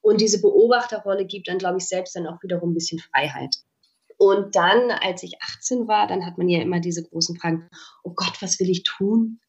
Und 0.00 0.20
diese 0.20 0.40
Beobachterrolle 0.40 1.26
gibt 1.26 1.48
dann, 1.48 1.58
glaube 1.58 1.78
ich, 1.78 1.88
selbst 1.88 2.14
dann 2.14 2.26
auch 2.26 2.42
wiederum 2.42 2.70
ein 2.70 2.74
bisschen 2.74 2.98
Freiheit. 2.98 3.56
Und 4.18 4.56
dann, 4.56 4.90
als 4.90 5.22
ich 5.22 5.34
18 5.42 5.88
war, 5.88 6.06
dann 6.06 6.24
hat 6.24 6.38
man 6.38 6.48
ja 6.48 6.62
immer 6.62 6.80
diese 6.80 7.02
großen 7.02 7.36
Fragen, 7.38 7.68
oh 8.02 8.12
Gott, 8.14 8.40
was 8.40 8.58
will 8.60 8.70
ich 8.70 8.82
tun? 8.82 9.40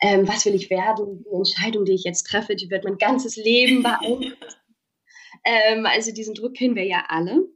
Ähm, 0.00 0.26
was 0.28 0.46
will 0.46 0.54
ich 0.54 0.70
werden? 0.70 1.24
Die 1.24 1.34
Entscheidung, 1.34 1.84
die 1.84 1.94
ich 1.94 2.04
jetzt 2.04 2.24
treffe, 2.26 2.56
die 2.56 2.70
wird 2.70 2.84
mein 2.84 2.96
ganzes 2.96 3.36
Leben 3.36 3.82
beeinflussen. 3.82 4.63
Ähm, 5.44 5.86
also 5.86 6.12
diesen 6.12 6.34
Druck 6.34 6.54
kennen 6.54 6.76
wir 6.76 6.86
ja 6.86 7.04
alle. 7.08 7.48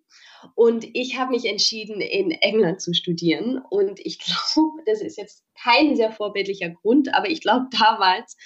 Und 0.55 0.87
ich 0.95 1.19
habe 1.19 1.33
mich 1.33 1.47
entschieden, 1.47 2.01
in 2.01 2.31
England 2.31 2.81
zu 2.81 2.95
studieren. 2.95 3.59
Und 3.71 4.01
ich 4.01 4.19
glaube, 4.55 4.83
das 4.87 5.01
ist 5.01 5.19
jetzt 5.19 5.45
kein 5.63 5.97
sehr 5.97 6.13
vorbildlicher 6.13 6.71
Grund, 6.71 7.15
aber 7.15 7.29
ich 7.29 7.41
glaube, 7.41 7.67
damals 7.79 8.37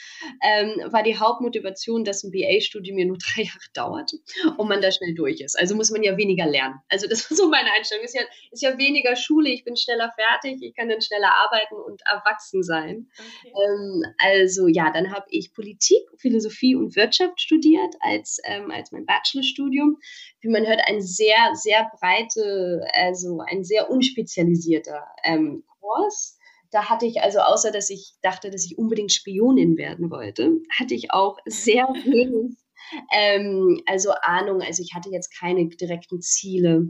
ähm, 0.42 0.92
war 0.92 1.02
die 1.02 1.18
Hauptmotivation, 1.18 2.04
dass 2.04 2.24
ein 2.24 2.30
BA-Studium 2.30 2.96
mir 2.96 3.06
nur 3.06 3.18
drei 3.18 3.42
Jahre 3.44 3.58
dauert 3.74 4.12
und 4.56 4.68
man 4.68 4.80
da 4.80 4.90
schnell 4.90 5.14
durch 5.14 5.40
ist. 5.40 5.58
Also 5.58 5.74
muss 5.74 5.90
man 5.90 6.02
ja 6.02 6.16
weniger 6.16 6.46
lernen. 6.46 6.76
Also 6.88 7.06
das 7.08 7.28
war 7.30 7.36
so 7.36 7.48
meine 7.48 7.70
Einstellung. 7.72 8.04
Ist 8.04 8.14
ja, 8.14 8.22
ist 8.50 8.62
ja 8.62 8.78
weniger 8.78 9.16
Schule, 9.16 9.50
ich 9.50 9.64
bin 9.64 9.76
schneller 9.76 10.12
fertig, 10.14 10.62
ich 10.62 10.74
kann 10.74 10.88
dann 10.88 11.00
schneller 11.00 11.32
arbeiten 11.36 11.74
und 11.74 12.02
erwachsen 12.10 12.62
sein. 12.62 13.08
Okay. 13.18 13.52
Ähm, 13.54 14.04
also 14.18 14.68
ja, 14.68 14.90
dann 14.92 15.12
habe 15.12 15.26
ich 15.28 15.52
Politik, 15.52 16.02
Philosophie 16.18 16.74
und 16.74 16.96
Wirtschaft 16.96 17.40
studiert 17.40 17.94
als, 18.00 18.38
ähm, 18.44 18.70
als 18.70 18.92
mein 18.92 19.06
Bachelorstudium. 19.06 19.98
Wie 20.40 20.48
man 20.48 20.66
hört, 20.66 20.80
ein 20.86 21.00
sehr, 21.00 21.54
sehr 21.54 21.90
breite, 21.98 22.86
also 22.94 23.40
ein 23.46 23.64
sehr 23.64 23.90
unspezialisierter 23.90 25.06
ähm, 25.24 25.64
Kurs 25.80 26.38
da 26.72 26.88
hatte 26.88 27.06
ich 27.06 27.20
also, 27.20 27.38
außer 27.38 27.70
dass 27.70 27.90
ich 27.90 28.14
dachte, 28.22 28.50
dass 28.50 28.64
ich 28.64 28.78
unbedingt 28.78 29.12
Spionin 29.12 29.76
werden 29.76 30.10
wollte, 30.10 30.58
hatte 30.78 30.94
ich 30.94 31.12
auch 31.12 31.38
sehr 31.46 31.84
wenig 32.04 32.56
ähm, 33.14 33.80
also 33.86 34.12
Ahnung, 34.22 34.60
also 34.60 34.82
ich 34.82 34.94
hatte 34.94 35.10
jetzt 35.10 35.38
keine 35.38 35.66
direkten 35.68 36.20
Ziele. 36.20 36.88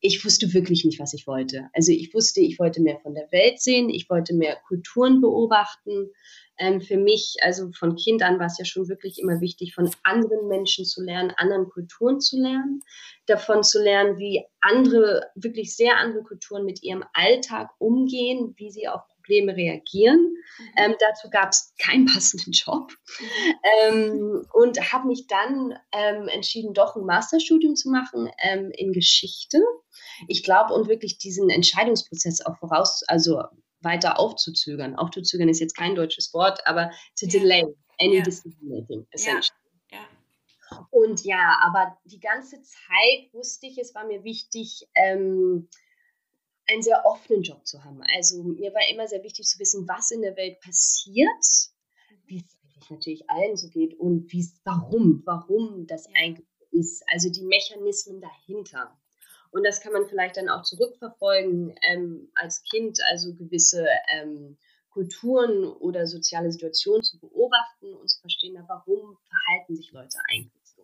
Ich 0.00 0.24
wusste 0.24 0.52
wirklich 0.52 0.84
nicht, 0.84 0.98
was 0.98 1.14
ich 1.14 1.26
wollte. 1.26 1.68
Also 1.72 1.92
ich 1.92 2.12
wusste, 2.14 2.40
ich 2.40 2.58
wollte 2.58 2.80
mehr 2.82 2.98
von 3.00 3.14
der 3.14 3.30
Welt 3.30 3.60
sehen, 3.60 3.88
ich 3.88 4.08
wollte 4.10 4.34
mehr 4.34 4.56
Kulturen 4.66 5.20
beobachten. 5.20 6.10
Ähm, 6.58 6.80
für 6.80 6.96
mich, 6.96 7.36
also 7.42 7.70
von 7.72 7.96
Kind 7.96 8.22
an 8.22 8.38
war 8.38 8.46
es 8.46 8.58
ja 8.58 8.64
schon 8.64 8.88
wirklich 8.88 9.18
immer 9.18 9.40
wichtig, 9.40 9.74
von 9.74 9.90
anderen 10.04 10.46
Menschen 10.48 10.84
zu 10.84 11.02
lernen, 11.02 11.32
anderen 11.36 11.68
Kulturen 11.68 12.20
zu 12.20 12.40
lernen, 12.40 12.80
davon 13.26 13.64
zu 13.64 13.82
lernen, 13.82 14.18
wie 14.18 14.44
andere, 14.60 15.22
wirklich 15.34 15.74
sehr 15.74 15.96
andere 15.96 16.22
Kulturen 16.22 16.64
mit 16.64 16.82
ihrem 16.82 17.04
Alltag 17.12 17.70
umgehen, 17.78 18.54
wie 18.56 18.70
sie 18.70 18.86
auf 18.86 19.02
Probleme 19.24 19.56
reagieren. 19.56 20.36
Mhm. 20.58 20.64
Ähm, 20.76 20.94
dazu 21.00 21.30
gab 21.30 21.50
es 21.50 21.74
keinen 21.78 22.06
passenden 22.06 22.52
Job 22.52 22.92
ähm, 23.82 24.46
und 24.52 24.92
habe 24.92 25.08
mich 25.08 25.26
dann 25.26 25.74
ähm, 25.92 26.28
entschieden, 26.28 26.74
doch 26.74 26.96
ein 26.96 27.04
Masterstudium 27.04 27.76
zu 27.76 27.90
machen 27.90 28.30
ähm, 28.42 28.70
in 28.70 28.92
Geschichte. 28.92 29.60
Ich 30.28 30.42
glaube, 30.42 30.74
und 30.74 30.88
wirklich 30.88 31.18
diesen 31.18 31.50
Entscheidungsprozess 31.50 32.44
auch 32.44 32.56
voraus, 32.58 33.02
also 33.06 33.42
weiter 33.80 34.18
aufzuzögern. 34.18 34.96
Aufzuzögern 34.96 35.48
ist 35.48 35.60
jetzt 35.60 35.76
kein 35.76 35.94
deutsches 35.94 36.32
Wort, 36.32 36.66
aber 36.66 36.90
to 37.18 37.26
delay 37.26 37.64
any 38.00 38.16
ja. 38.16 38.22
decision 38.22 38.68
making, 38.68 39.06
essentially. 39.10 39.58
Ja. 39.90 39.98
ja. 39.98 40.88
Und 40.90 41.24
ja, 41.24 41.58
aber 41.62 41.98
die 42.04 42.20
ganze 42.20 42.62
Zeit 42.62 43.32
wusste 43.32 43.66
ich, 43.66 43.78
es 43.78 43.94
war 43.94 44.06
mir 44.06 44.24
wichtig, 44.24 44.88
ähm, 44.94 45.68
einen 46.66 46.82
sehr 46.82 47.04
offenen 47.04 47.42
Job 47.42 47.66
zu 47.66 47.84
haben. 47.84 48.02
Also 48.16 48.42
mir 48.42 48.72
war 48.72 48.82
immer 48.90 49.06
sehr 49.06 49.22
wichtig 49.22 49.46
zu 49.46 49.58
wissen, 49.58 49.86
was 49.88 50.10
in 50.10 50.22
der 50.22 50.36
Welt 50.36 50.60
passiert, 50.60 51.70
mhm. 52.10 52.16
wie 52.26 52.38
es 52.38 52.90
natürlich 52.90 53.28
allen 53.30 53.56
so 53.56 53.68
geht 53.68 53.98
und 53.98 54.32
wie 54.32 54.46
warum, 54.64 55.22
warum 55.24 55.86
das 55.86 56.06
eigentlich 56.14 56.46
ist. 56.70 57.04
Also 57.08 57.30
die 57.30 57.44
Mechanismen 57.44 58.20
dahinter. 58.20 58.96
Und 59.50 59.64
das 59.64 59.80
kann 59.80 59.92
man 59.92 60.06
vielleicht 60.08 60.36
dann 60.36 60.48
auch 60.48 60.62
zurückverfolgen 60.62 61.74
ähm, 61.88 62.30
als 62.34 62.64
Kind, 62.64 62.98
also 63.10 63.34
gewisse 63.34 63.86
ähm, 64.12 64.58
Kulturen 64.90 65.64
oder 65.64 66.06
soziale 66.06 66.50
Situationen 66.50 67.02
zu 67.02 67.18
beobachten 67.20 67.94
und 67.94 68.08
zu 68.08 68.20
verstehen, 68.20 68.54
na, 68.56 68.64
warum 68.68 69.16
verhalten 69.28 69.76
sich 69.76 69.92
Leute 69.92 70.18
eigentlich 70.32 70.64
so 70.64 70.82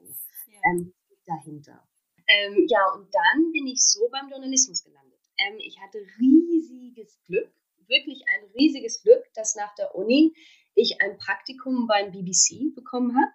ja. 0.51 0.61
ähm, 0.71 0.93
dahinter. 1.27 1.83
Ähm, 2.29 2.67
ja, 2.69 2.93
und 2.95 3.13
dann 3.13 3.51
bin 3.53 3.67
ich 3.67 3.85
so 3.85 4.09
beim 4.11 4.31
Journalismus 4.31 4.85
gelandet. 4.85 5.10
Ähm, 5.47 5.59
ich 5.59 5.81
hatte 5.81 5.99
riesiges 6.19 7.23
Glück, 7.25 7.51
wirklich 7.87 8.23
ein 8.35 8.51
riesiges 8.55 9.03
Glück, 9.03 9.25
dass 9.35 9.57
nach 9.57 9.75
der 9.75 9.95
Uni 9.95 10.35
ich 10.75 11.01
ein 11.03 11.19
Praktikum 11.19 11.87
beim 11.87 12.13
BBC 12.13 12.75
bekommen 12.75 13.17
habe. 13.17 13.33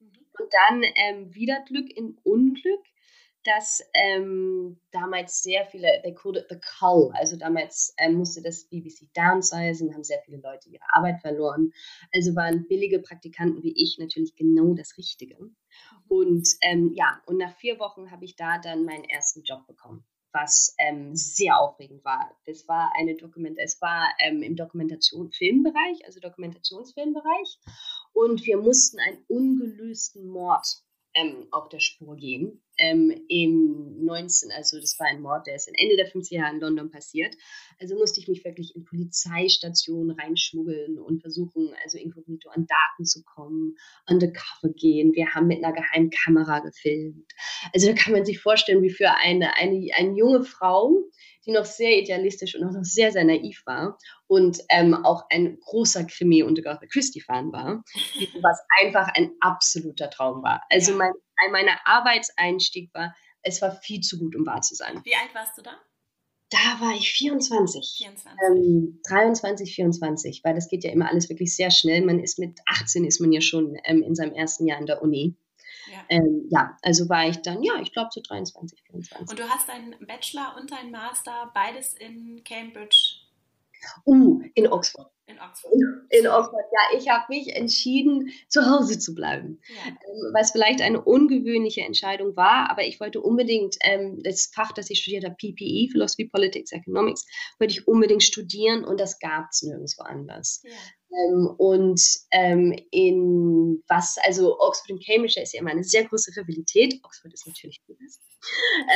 Mhm. 0.00 0.26
Und 0.38 0.52
dann 0.52 0.82
ähm, 0.94 1.34
wieder 1.34 1.62
Glück 1.66 1.90
in 1.96 2.18
Unglück, 2.24 2.84
dass 3.44 3.82
ähm, 3.94 4.80
damals 4.90 5.42
sehr 5.42 5.64
viele, 5.66 6.00
they 6.02 6.14
called 6.14 6.36
it 6.36 6.46
the 6.50 6.58
cull, 6.78 7.10
also 7.14 7.36
damals 7.36 7.94
ähm, 7.98 8.14
musste 8.14 8.42
das 8.42 8.64
BBC 8.68 9.08
downsizen, 9.14 9.94
haben 9.94 10.04
sehr 10.04 10.20
viele 10.24 10.38
Leute 10.38 10.68
ihre 10.68 10.84
Arbeit 10.92 11.20
verloren. 11.20 11.72
Also 12.12 12.34
waren 12.36 12.66
billige 12.66 12.98
Praktikanten 12.98 13.62
wie 13.62 13.74
ich 13.76 13.96
natürlich 13.98 14.36
genau 14.36 14.74
das 14.74 14.96
Richtige. 14.98 15.38
Mhm. 15.38 15.56
Und 16.08 16.48
ähm, 16.62 16.92
ja, 16.94 17.22
und 17.26 17.38
nach 17.38 17.56
vier 17.56 17.78
Wochen 17.78 18.10
habe 18.10 18.24
ich 18.24 18.36
da 18.36 18.58
dann 18.58 18.84
meinen 18.84 19.04
ersten 19.04 19.42
Job 19.42 19.66
bekommen 19.66 20.04
was 20.32 20.74
ähm, 20.78 21.14
sehr 21.14 21.58
aufregend 21.58 22.04
war. 22.04 22.30
Das 22.46 22.66
war 22.68 22.92
eine 22.96 23.16
Dokument, 23.16 23.58
es 23.58 23.80
war 23.80 24.08
ähm, 24.20 24.42
im 24.42 24.56
Dokumentation-Filmbereich, 24.56 26.04
also 26.06 26.20
Dokumentationsfilmbereich, 26.20 27.58
und 28.12 28.44
wir 28.44 28.58
mussten 28.58 28.98
einen 28.98 29.24
ungelösten 29.28 30.26
Mord 30.28 30.66
ähm, 31.14 31.46
auf 31.50 31.68
der 31.68 31.80
Spur 31.80 32.16
gehen. 32.16 32.62
Ähm, 32.80 33.24
Im 33.28 34.04
19, 34.04 34.50
also 34.52 34.80
das 34.80 34.98
war 34.98 35.06
ein 35.06 35.20
Mord, 35.20 35.46
der 35.46 35.54
ist 35.54 35.70
Ende 35.74 35.96
der 35.96 36.10
50er 36.10 36.34
Jahre 36.34 36.54
in 36.54 36.60
London 36.60 36.90
passiert. 36.90 37.36
Also 37.78 37.96
musste 37.96 38.20
ich 38.20 38.28
mich 38.28 38.44
wirklich 38.44 38.74
in 38.74 38.84
Polizeistationen 38.84 40.18
reinschmuggeln 40.18 40.98
und 40.98 41.20
versuchen, 41.20 41.74
also 41.84 41.98
inkognito 41.98 42.48
an 42.50 42.66
Daten 42.66 43.04
zu 43.04 43.22
kommen, 43.22 43.76
undercover 44.08 44.72
gehen. 44.74 45.14
Wir 45.14 45.34
haben 45.34 45.46
mit 45.46 45.62
einer 45.62 45.74
geheimen 45.74 46.10
Kamera 46.10 46.60
gefilmt. 46.60 47.30
Also 47.72 47.88
da 47.88 47.94
kann 47.94 48.12
man 48.12 48.24
sich 48.24 48.40
vorstellen, 48.40 48.82
wie 48.82 48.90
für 48.90 49.10
eine, 49.10 49.56
eine, 49.56 49.88
eine 49.96 50.16
junge 50.16 50.42
Frau, 50.44 51.04
die 51.46 51.52
noch 51.52 51.64
sehr 51.64 51.98
idealistisch 51.98 52.54
und 52.54 52.64
auch 52.64 52.72
noch 52.72 52.84
sehr, 52.84 53.12
sehr 53.12 53.24
naiv 53.24 53.62
war 53.66 53.98
und 54.26 54.58
ähm, 54.68 54.94
auch 54.94 55.24
ein 55.30 55.58
großer 55.60 56.04
Krimi 56.04 56.42
und 56.42 56.62
Christie-Fan 56.62 57.52
war, 57.52 57.82
was 58.42 58.60
einfach 58.82 59.08
ein 59.14 59.32
absoluter 59.40 60.10
Traum 60.10 60.42
war. 60.42 60.62
Also 60.70 60.92
ja. 60.92 60.98
mein, 60.98 61.12
mein 61.50 61.68
Arbeitseinstieg 61.84 62.92
war, 62.94 63.14
es 63.42 63.62
war 63.62 63.72
viel 63.72 64.00
zu 64.00 64.18
gut, 64.18 64.36
um 64.36 64.46
wahr 64.46 64.60
zu 64.60 64.74
sein. 64.74 65.00
Wie 65.04 65.14
alt 65.14 65.34
warst 65.34 65.56
du 65.58 65.62
da? 65.62 65.72
Da 66.50 66.80
war 66.80 66.94
ich 66.96 67.12
24. 67.12 67.94
24. 67.96 68.40
Ähm, 68.44 69.00
23, 69.08 69.74
24, 69.74 70.40
weil 70.42 70.54
das 70.54 70.68
geht 70.68 70.82
ja 70.82 70.90
immer 70.90 71.08
alles 71.08 71.28
wirklich 71.28 71.54
sehr 71.54 71.70
schnell. 71.70 72.04
Man 72.04 72.18
ist 72.18 72.38
mit 72.40 72.58
18 72.66 73.04
ist 73.04 73.20
man 73.20 73.32
ja 73.32 73.40
schon 73.40 73.78
ähm, 73.84 74.02
in 74.02 74.16
seinem 74.16 74.34
ersten 74.34 74.66
Jahr 74.66 74.80
in 74.80 74.86
der 74.86 75.00
Uni. 75.00 75.36
Ja. 75.90 76.04
Ähm, 76.08 76.46
ja, 76.50 76.76
also 76.82 77.08
war 77.08 77.28
ich 77.28 77.40
dann, 77.42 77.62
ja, 77.62 77.80
ich 77.80 77.92
glaube 77.92 78.10
zu 78.10 78.20
so 78.20 78.28
23, 78.28 78.82
24. 78.82 79.30
Und 79.30 79.38
du 79.38 79.48
hast 79.48 79.68
deinen 79.68 79.94
Bachelor 80.06 80.56
und 80.60 80.72
deinen 80.72 80.90
Master 80.90 81.50
beides 81.54 81.94
in 81.94 82.42
Cambridge? 82.44 83.20
Uh, 84.04 84.42
in 84.54 84.66
Oxford. 84.66 85.10
In 85.30 85.38
Oxford. 85.40 85.72
In, 86.10 86.26
Oxford, 86.26 86.64
ja. 86.72 86.98
Ich 86.98 87.08
habe 87.08 87.24
mich 87.28 87.54
entschieden, 87.54 88.30
zu 88.48 88.66
Hause 88.66 88.98
zu 88.98 89.14
bleiben. 89.14 89.60
Ja. 89.68 89.88
Ähm, 89.88 90.32
was 90.34 90.50
vielleicht 90.50 90.80
eine 90.80 91.02
ungewöhnliche 91.02 91.82
Entscheidung 91.82 92.36
war, 92.36 92.70
aber 92.70 92.84
ich 92.84 93.00
wollte 93.00 93.20
unbedingt 93.20 93.76
ähm, 93.82 94.20
das 94.22 94.50
Fach, 94.52 94.72
das 94.72 94.90
ich 94.90 95.00
studiert 95.00 95.24
habe, 95.24 95.36
PPE, 95.36 95.88
Philosophy, 95.92 96.26
Politics, 96.26 96.72
Economics, 96.72 97.26
wollte 97.58 97.74
ich 97.74 97.86
unbedingt 97.86 98.24
studieren 98.24 98.84
und 98.84 98.98
das 98.98 99.18
gab 99.18 99.48
es 99.50 99.62
nirgendwo 99.62 100.02
anders. 100.02 100.62
Ja. 100.64 100.72
Ähm, 101.12 101.54
und 101.58 102.00
ähm, 102.30 102.76
in 102.90 103.82
was, 103.88 104.16
also 104.24 104.58
Oxford 104.58 104.90
und 104.92 105.04
Cambridge 105.04 105.40
ist 105.40 105.54
ja 105.54 105.60
immer 105.60 105.70
eine 105.70 105.84
sehr 105.84 106.04
große 106.04 106.32
Rivalität. 106.36 107.00
Oxford 107.04 107.32
ist 107.32 107.46
natürlich 107.46 107.80
die 107.86 107.94
beste. 107.94 108.24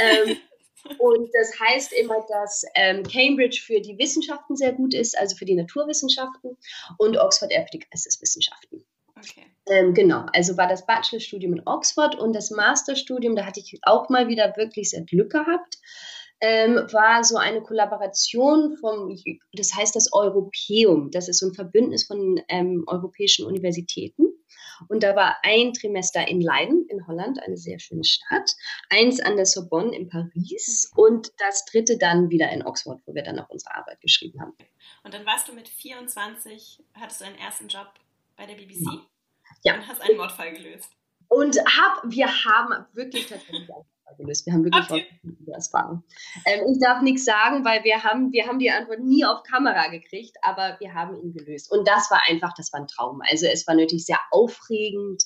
Ähm, 0.01 0.37
und 0.99 1.31
das 1.33 1.59
heißt 1.61 1.93
immer, 1.93 2.25
dass 2.29 2.65
ähm, 2.75 3.03
Cambridge 3.03 3.61
für 3.65 3.81
die 3.81 3.99
Wissenschaften 3.99 4.57
sehr 4.57 4.73
gut 4.73 4.95
ist, 4.95 5.19
also 5.19 5.37
für 5.37 5.45
die 5.45 5.55
Naturwissenschaften, 5.55 6.57
und 6.99 7.17
Oxford 7.17 7.51
eher 7.51 7.63
für 7.63 7.79
die 7.79 7.85
Geisteswissenschaften. 7.91 8.85
Okay. 9.17 9.47
Ähm, 9.69 9.95
genau, 9.95 10.27
also 10.35 10.57
war 10.57 10.69
das 10.69 10.85
Bachelorstudium 10.85 11.55
in 11.55 11.63
Oxford 11.67 12.17
und 12.17 12.35
das 12.35 12.51
Masterstudium, 12.51 13.37
da 13.37 13.47
hatte 13.47 13.61
ich 13.61 13.79
auch 13.83 14.11
mal 14.11 14.29
wieder 14.29 14.55
wirklich 14.57 14.91
sehr 14.91 15.03
Glück 15.03 15.31
gehabt 15.31 15.79
ähm, 16.41 16.87
war 16.93 17.25
so 17.25 17.37
eine 17.37 17.63
Kollaboration 17.63 18.77
vom, 18.77 19.19
das 19.55 19.75
heißt 19.75 19.97
das 19.97 20.13
Europäum, 20.13 21.11
das 21.11 21.29
ist 21.29 21.39
so 21.39 21.47
ein 21.47 21.55
Verbündnis 21.55 22.05
von 22.05 22.41
ähm, 22.49 22.85
europäischen 22.87 23.47
Universitäten. 23.47 24.27
Und 24.89 25.03
da 25.03 25.17
war 25.17 25.37
ein 25.43 25.73
Trimester 25.73 26.27
in 26.27 26.41
Leiden 26.41 26.87
in 26.89 27.07
Holland, 27.07 27.43
eine 27.43 27.57
sehr 27.57 27.79
schöne 27.79 28.05
Stadt, 28.05 28.51
eins 28.91 29.21
an 29.21 29.37
der 29.37 29.47
Sorbonne 29.47 29.95
in 29.95 30.09
Paris 30.09 30.91
und 30.97 31.33
das 31.39 31.65
dritte 31.65 31.99
dann 31.99 32.31
wieder 32.31 32.51
in 32.51 32.65
Oxford, 32.65 33.01
wo 33.07 33.15
wir 33.15 33.23
dann 33.23 33.39
auch 33.39 33.49
unsere 33.49 33.75
Arbeit 33.75 34.01
geschrieben 34.01 34.41
haben. 34.41 34.55
Und 35.03 35.15
dann 35.15 35.27
warst 35.27 35.49
du 35.49 35.53
mit 35.53 35.69
24, 35.69 36.83
hattest 36.95 37.21
du 37.21 37.25
deinen 37.25 37.39
ersten 37.39 37.69
Job 37.69 37.89
bei 38.37 38.47
der 38.47 38.55
BBC 38.55 38.87
ja. 39.63 39.75
und 39.75 39.87
hast 39.87 40.01
einen 40.01 40.17
Mordfall 40.17 40.53
gelöst. 40.53 40.91
Und 41.29 41.57
hab, 41.59 42.03
wir 42.05 42.27
haben 42.45 42.87
wirklich 42.93 43.27
tatsächlich 43.27 43.69
gelöst. 44.17 44.47
Wir 44.47 44.53
haben 44.53 44.65
wirklich 44.65 44.91
okay. 44.91 45.07
Erfahrung. 45.53 46.03
Ähm, 46.47 46.73
ich 46.73 46.79
darf 46.81 47.03
nichts 47.03 47.25
sagen, 47.25 47.65
weil 47.65 47.85
wir 47.85 48.03
haben, 48.03 48.33
wir 48.33 48.47
haben 48.47 48.59
die 48.59 48.71
Antwort 48.71 49.01
nie 49.01 49.25
auf 49.25 49.43
Kamera 49.43 49.89
gekriegt, 49.89 50.37
aber 50.43 50.77
wir 50.81 50.95
haben 50.95 51.17
ihn 51.17 51.33
gelöst. 51.33 51.71
Und 51.71 51.87
das 51.87 52.11
war 52.11 52.23
einfach, 52.29 52.53
das 52.57 52.73
war 52.73 52.81
ein 52.81 52.87
Traum. 52.87 53.21
Also 53.29 53.47
es 53.47 53.67
war 53.67 53.75
natürlich 53.75 54.07
sehr 54.07 54.21
aufregend, 54.31 55.23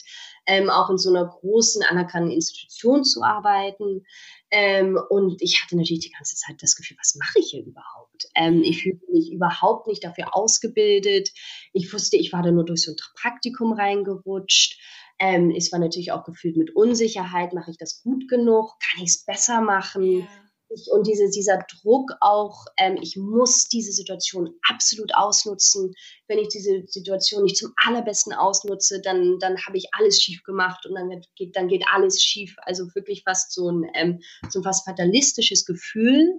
ähm, 0.46 0.70
auch 0.70 0.90
in 0.90 0.98
so 0.98 1.10
einer 1.10 1.26
großen, 1.26 1.82
anerkannten 1.82 2.30
Institution 2.30 3.04
zu 3.04 3.22
arbeiten. 3.22 4.04
Ähm, 4.50 4.98
und 5.10 5.42
ich 5.42 5.62
hatte 5.62 5.76
natürlich 5.76 6.04
die 6.06 6.12
ganze 6.12 6.36
Zeit 6.36 6.56
das 6.62 6.74
Gefühl, 6.74 6.96
was 6.98 7.16
mache 7.16 7.38
ich 7.38 7.50
hier 7.50 7.64
überhaupt? 7.64 8.28
Ähm, 8.34 8.62
ich 8.62 8.82
fühlte 8.82 9.04
mich 9.12 9.30
überhaupt 9.30 9.86
nicht 9.86 10.02
dafür 10.04 10.34
ausgebildet. 10.34 11.30
Ich 11.72 11.92
wusste, 11.92 12.16
ich 12.16 12.32
war 12.32 12.42
da 12.42 12.50
nur 12.50 12.64
durch 12.64 12.82
so 12.82 12.92
ein 12.92 12.96
Praktikum 13.14 13.72
reingerutscht. 13.72 14.78
Ähm, 15.18 15.50
es 15.50 15.72
war 15.72 15.78
natürlich 15.78 16.12
auch 16.12 16.24
gefühlt 16.24 16.56
mit 16.56 16.74
Unsicherheit, 16.74 17.52
mache 17.52 17.70
ich 17.70 17.78
das 17.78 18.02
gut 18.02 18.28
genug? 18.28 18.74
Kann 18.80 19.04
ich 19.04 19.10
es 19.10 19.24
besser 19.24 19.60
machen? 19.60 20.20
Ja. 20.20 20.26
Ich, 20.70 20.86
und 20.92 21.06
diese, 21.06 21.30
dieser 21.30 21.64
Druck 21.80 22.12
auch, 22.20 22.66
ähm, 22.76 22.98
ich 23.00 23.16
muss 23.16 23.68
diese 23.68 23.90
Situation 23.90 24.50
absolut 24.68 25.14
ausnutzen. 25.14 25.94
Wenn 26.26 26.38
ich 26.38 26.48
diese 26.48 26.82
Situation 26.86 27.44
nicht 27.44 27.56
zum 27.56 27.72
allerbesten 27.76 28.34
ausnutze, 28.34 29.00
dann, 29.00 29.38
dann 29.38 29.56
habe 29.66 29.78
ich 29.78 29.88
alles 29.92 30.20
schief 30.20 30.42
gemacht 30.42 30.84
und 30.84 30.94
dann 30.94 31.22
geht, 31.36 31.56
dann 31.56 31.68
geht 31.68 31.84
alles 31.90 32.22
schief. 32.22 32.54
Also 32.62 32.84
wirklich 32.94 33.22
fast 33.24 33.52
so 33.52 33.70
ein, 33.70 33.90
ähm, 33.94 34.20
so 34.50 34.60
ein 34.60 34.64
fast 34.64 34.84
fatalistisches 34.84 35.64
Gefühl, 35.64 36.38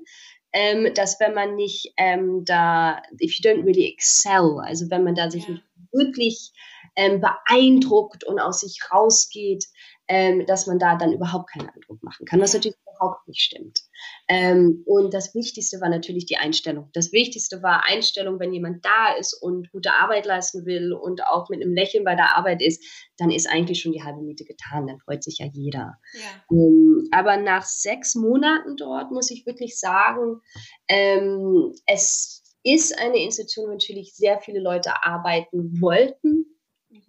ähm, 0.53 0.93
dass 0.93 1.19
wenn 1.19 1.33
man 1.33 1.55
nicht 1.55 1.93
ähm, 1.97 2.43
da, 2.45 3.01
if 3.19 3.33
you 3.39 3.49
don't 3.49 3.65
really 3.65 3.91
excel, 3.91 4.59
also 4.63 4.89
wenn 4.91 5.03
man 5.03 5.15
da 5.15 5.31
sich 5.31 5.47
ja. 5.47 5.53
nicht 5.53 5.63
wirklich 5.91 6.51
ähm, 6.99 7.21
beeindruckt 7.21 8.25
und 8.25 8.39
aus 8.39 8.59
sich 8.59 8.81
rausgeht, 8.93 9.63
ähm, 10.09 10.45
dass 10.45 10.67
man 10.67 10.79
da 10.79 10.97
dann 10.97 11.13
überhaupt 11.13 11.49
keinen 11.49 11.69
Eindruck 11.69 12.03
machen 12.03 12.25
kann, 12.25 12.41
was 12.41 12.53
natürlich 12.53 12.75
überhaupt 12.85 13.25
nicht 13.25 13.39
stimmt. 13.39 13.79
Ähm, 14.27 14.83
und 14.85 15.13
das 15.13 15.33
Wichtigste 15.33 15.79
war 15.79 15.87
natürlich 15.87 16.25
die 16.25 16.35
Einstellung. 16.35 16.89
Das 16.91 17.13
Wichtigste 17.13 17.63
war 17.63 17.85
Einstellung, 17.85 18.37
wenn 18.41 18.51
jemand 18.51 18.83
da 18.83 19.13
ist 19.17 19.33
und 19.33 19.71
gute 19.71 19.93
Arbeit 19.93 20.25
leisten 20.25 20.65
will 20.65 20.91
und 20.91 21.25
auch 21.25 21.47
mit 21.47 21.61
einem 21.61 21.73
Lächeln 21.73 22.03
bei 22.03 22.15
der 22.15 22.35
Arbeit 22.35 22.61
ist, 22.61 22.83
dann 23.17 23.31
ist 23.31 23.47
eigentlich 23.47 23.79
schon 23.79 23.93
die 23.93 24.03
halbe 24.03 24.21
Miete 24.21 24.43
getan. 24.43 24.87
Dann 24.87 24.99
freut 24.99 25.23
sich 25.23 25.37
ja 25.37 25.45
jeder. 25.45 25.99
Ja. 26.13 26.43
Ähm, 26.51 27.07
aber 27.11 27.37
nach 27.37 27.63
sechs 27.63 28.13
Monaten 28.13 28.75
dort 28.75 29.11
muss 29.11 29.31
ich 29.31 29.45
wirklich 29.45 29.79
sagen, 29.79 30.41
ähm, 30.89 31.73
es 31.85 32.43
ist 32.63 32.99
eine 32.99 33.23
Institution, 33.23 33.67
wo 33.67 33.71
natürlich 33.71 34.15
sehr 34.15 34.41
viele 34.41 34.59
Leute 34.59 35.01
arbeiten 35.03 35.79
wollten 35.79 36.58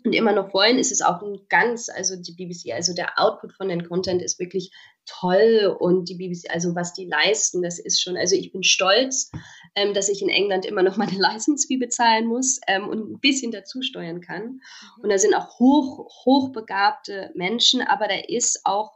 und 0.04 0.12
immer 0.12 0.32
noch 0.32 0.52
wollen, 0.52 0.78
ist 0.78 0.92
es 0.92 1.02
auch 1.02 1.22
ein 1.22 1.40
ganz, 1.48 1.88
also 1.88 2.16
die 2.16 2.32
BBC, 2.32 2.72
also 2.74 2.94
der 2.94 3.18
Output 3.18 3.52
von 3.52 3.68
den 3.68 3.86
Content 3.88 4.22
ist 4.22 4.38
wirklich 4.38 4.72
toll 5.06 5.74
und 5.78 6.08
die 6.08 6.16
BBC, 6.16 6.50
also 6.50 6.74
was 6.74 6.92
die 6.92 7.06
leisten, 7.06 7.62
das 7.62 7.78
ist 7.78 8.00
schon, 8.00 8.16
also 8.16 8.36
ich 8.36 8.52
bin 8.52 8.62
stolz, 8.62 9.30
ähm, 9.74 9.94
dass 9.94 10.08
ich 10.08 10.22
in 10.22 10.28
England 10.28 10.66
immer 10.66 10.82
noch 10.82 10.96
meine 10.96 11.12
License 11.18 11.66
Fee 11.66 11.78
bezahlen 11.78 12.26
muss 12.26 12.60
ähm, 12.66 12.88
und 12.88 13.10
ein 13.10 13.20
bisschen 13.20 13.52
dazu 13.52 13.82
steuern 13.82 14.20
kann. 14.20 14.44
Mhm. 14.44 15.02
Und 15.02 15.10
da 15.10 15.18
sind 15.18 15.34
auch 15.34 15.58
hoch, 15.58 16.24
hochbegabte 16.26 17.30
Menschen, 17.34 17.80
aber 17.80 18.06
da 18.08 18.16
ist 18.28 18.60
auch 18.64 18.92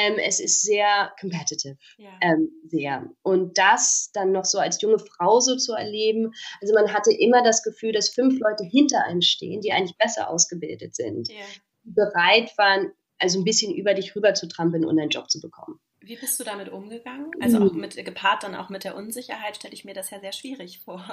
ähm, 0.00 0.18
es 0.18 0.40
ist 0.40 0.62
sehr 0.62 1.12
competitive, 1.20 1.76
ja. 1.98 2.10
ähm, 2.22 2.50
sehr. 2.66 3.04
Und 3.22 3.58
das 3.58 4.10
dann 4.12 4.32
noch 4.32 4.44
so 4.44 4.58
als 4.58 4.80
junge 4.80 4.98
Frau 4.98 5.40
so 5.40 5.56
zu 5.56 5.74
erleben, 5.74 6.32
also 6.60 6.74
man 6.74 6.92
hatte 6.92 7.12
immer 7.12 7.42
das 7.42 7.62
Gefühl, 7.62 7.92
dass 7.92 8.08
fünf 8.08 8.38
Leute 8.40 8.64
hinter 8.64 9.04
einem 9.04 9.20
stehen, 9.20 9.60
die 9.60 9.72
eigentlich 9.72 9.98
besser 9.98 10.30
ausgebildet 10.30 10.94
sind, 10.94 11.28
ja. 11.28 11.36
die 11.84 11.92
bereit 11.92 12.56
waren, 12.56 12.92
also 13.18 13.38
ein 13.38 13.44
bisschen 13.44 13.74
über 13.74 13.94
dich 13.94 14.16
rüber 14.16 14.34
zu 14.34 14.48
trampeln 14.48 14.84
und 14.84 14.98
einen 14.98 15.10
Job 15.10 15.30
zu 15.30 15.40
bekommen. 15.40 15.78
Wie 16.00 16.16
bist 16.16 16.40
du 16.40 16.44
damit 16.44 16.70
umgegangen? 16.70 17.30
Also 17.40 17.58
auch 17.58 17.72
mit 17.72 18.02
gepaart 18.02 18.42
dann 18.42 18.54
auch 18.54 18.70
mit 18.70 18.84
der 18.84 18.96
Unsicherheit 18.96 19.56
stelle 19.56 19.74
ich 19.74 19.84
mir 19.84 19.92
das 19.92 20.10
ja 20.10 20.18
sehr 20.18 20.32
schwierig 20.32 20.80
vor. 20.80 21.04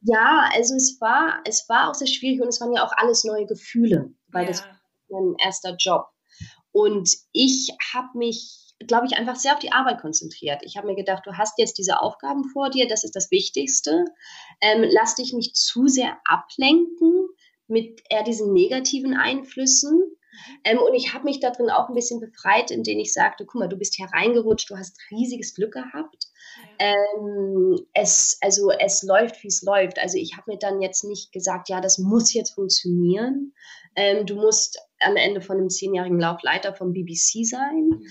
Ja, 0.00 0.48
also 0.54 0.74
es 0.74 0.98
war, 1.00 1.42
es 1.46 1.68
war 1.68 1.90
auch 1.90 1.94
sehr 1.94 2.06
schwierig 2.06 2.40
und 2.40 2.48
es 2.48 2.60
waren 2.60 2.72
ja 2.72 2.84
auch 2.84 2.92
alles 2.96 3.24
neue 3.24 3.46
Gefühle, 3.46 4.12
weil 4.28 4.44
ja. 4.44 4.48
das 4.48 4.62
war 4.62 4.80
mein 5.08 5.36
erster 5.38 5.76
Job. 5.78 6.06
Und 6.74 7.08
ich 7.30 7.70
habe 7.92 8.18
mich, 8.18 8.74
glaube 8.84 9.06
ich, 9.06 9.16
einfach 9.16 9.36
sehr 9.36 9.54
auf 9.54 9.60
die 9.60 9.70
Arbeit 9.70 10.00
konzentriert. 10.00 10.62
Ich 10.64 10.76
habe 10.76 10.88
mir 10.88 10.96
gedacht, 10.96 11.22
du 11.24 11.38
hast 11.38 11.56
jetzt 11.56 11.78
diese 11.78 12.02
Aufgaben 12.02 12.42
vor 12.52 12.68
dir, 12.68 12.88
das 12.88 13.04
ist 13.04 13.14
das 13.14 13.30
Wichtigste. 13.30 14.04
Ähm, 14.60 14.84
lass 14.90 15.14
dich 15.14 15.32
nicht 15.32 15.56
zu 15.56 15.86
sehr 15.86 16.18
ablenken 16.24 17.28
mit 17.68 18.02
eher 18.10 18.24
diesen 18.24 18.52
negativen 18.52 19.14
Einflüssen. 19.14 20.02
Ähm, 20.64 20.78
und 20.78 20.94
ich 20.94 21.14
habe 21.14 21.22
mich 21.22 21.38
da 21.38 21.50
drin 21.50 21.70
auch 21.70 21.88
ein 21.88 21.94
bisschen 21.94 22.18
befreit, 22.18 22.72
indem 22.72 22.98
ich 22.98 23.12
sagte, 23.12 23.46
guck 23.46 23.60
mal, 23.60 23.68
du 23.68 23.76
bist 23.76 23.94
hier 23.94 24.08
reingerutscht, 24.12 24.68
du 24.68 24.76
hast 24.76 24.98
riesiges 25.12 25.54
Glück 25.54 25.74
gehabt. 25.74 26.26
Ähm, 26.80 27.86
es, 27.92 28.38
also 28.40 28.72
es 28.72 29.04
läuft, 29.04 29.44
wie 29.44 29.48
es 29.48 29.62
läuft. 29.62 30.00
Also 30.00 30.18
ich 30.18 30.36
habe 30.36 30.50
mir 30.50 30.58
dann 30.58 30.82
jetzt 30.82 31.04
nicht 31.04 31.30
gesagt, 31.30 31.68
ja, 31.68 31.80
das 31.80 31.98
muss 31.98 32.34
jetzt 32.34 32.54
funktionieren. 32.54 33.54
Ähm, 33.94 34.26
du 34.26 34.34
musst 34.34 34.80
am 35.04 35.16
Ende 35.16 35.40
von 35.40 35.58
einem 35.58 35.70
zehnjährigen 35.70 36.18
Lauf 36.18 36.42
Leiter 36.42 36.74
vom 36.74 36.92
BBC 36.92 37.44
sein. 37.44 37.88
Mhm. 37.88 38.06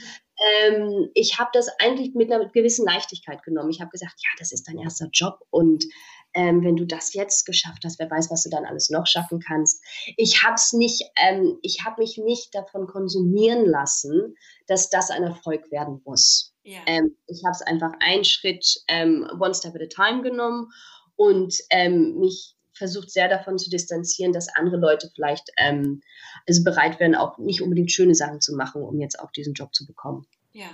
Ähm, 0.62 1.10
ich 1.14 1.38
habe 1.40 1.52
das 1.54 1.68
eigentlich 1.80 2.16
mit 2.16 2.32
einer 2.32 2.50
gewissen 2.50 2.86
Leichtigkeit 2.86 3.44
genommen. 3.44 3.70
Ich 3.70 3.82
habe 3.82 3.92
gesagt, 3.92 4.16
ja, 4.18 4.30
das 4.40 4.52
ist 4.52 4.68
dein 4.68 4.80
erster 4.80 5.08
Job 5.12 5.40
und 5.52 5.86
ähm, 6.34 6.64
wenn 6.64 6.76
du 6.76 6.86
das 6.86 7.14
jetzt 7.14 7.46
geschafft 7.46 7.84
hast, 7.86 8.00
wer 8.00 8.10
weiß, 8.10 8.32
was 8.32 8.44
du 8.44 8.50
dann 8.50 8.66
alles 8.66 8.90
noch 8.90 9.06
schaffen 9.06 9.40
kannst. 9.40 9.84
Ich 10.18 10.44
habe 10.44 10.56
es 10.56 10.74
nicht, 10.74 11.04
ähm, 11.16 11.60
ich 11.62 11.86
habe 11.86 12.02
mich 12.02 12.18
nicht 12.18 12.56
davon 12.56 12.88
konsumieren 12.88 13.66
lassen, 13.66 14.36
dass 14.68 14.90
das 14.90 15.12
ein 15.12 15.24
Erfolg 15.24 15.72
werden 15.72 16.02
muss. 16.06 16.56
Ja. 16.64 16.80
Ähm, 16.88 17.16
ich 17.28 17.44
habe 17.44 17.52
es 17.52 17.62
einfach 17.62 17.92
einen 18.00 18.24
Schritt, 18.24 18.66
ähm, 18.88 19.28
one 19.40 19.54
step 19.54 19.76
at 19.76 19.82
a 19.82 19.86
time 19.86 20.24
genommen 20.24 20.72
und 21.16 21.56
ähm, 21.70 22.18
mich 22.20 22.56
versucht 22.74 23.12
sehr 23.12 23.28
davon 23.28 23.58
zu 23.58 23.70
distanzieren, 23.70 24.34
dass 24.34 24.54
andere 24.56 24.78
Leute 24.78 25.12
vielleicht 25.14 25.52
ähm, 25.58 26.02
also 26.48 26.64
bereit 26.64 27.00
wären, 27.00 27.16
auch 27.16 27.38
nicht 27.38 27.62
unbedingt 27.62 27.92
schöne 27.92 28.16
Sachen 28.16 28.42
zu 28.42 28.56
machen, 28.56 28.82
um 28.82 29.00
jetzt 29.00 29.20
auch 29.20 29.32
diesen 29.32 29.54
Job 29.54 29.74
zu 29.74 29.86
bekommen. 29.86 30.26
Ja. 30.52 30.68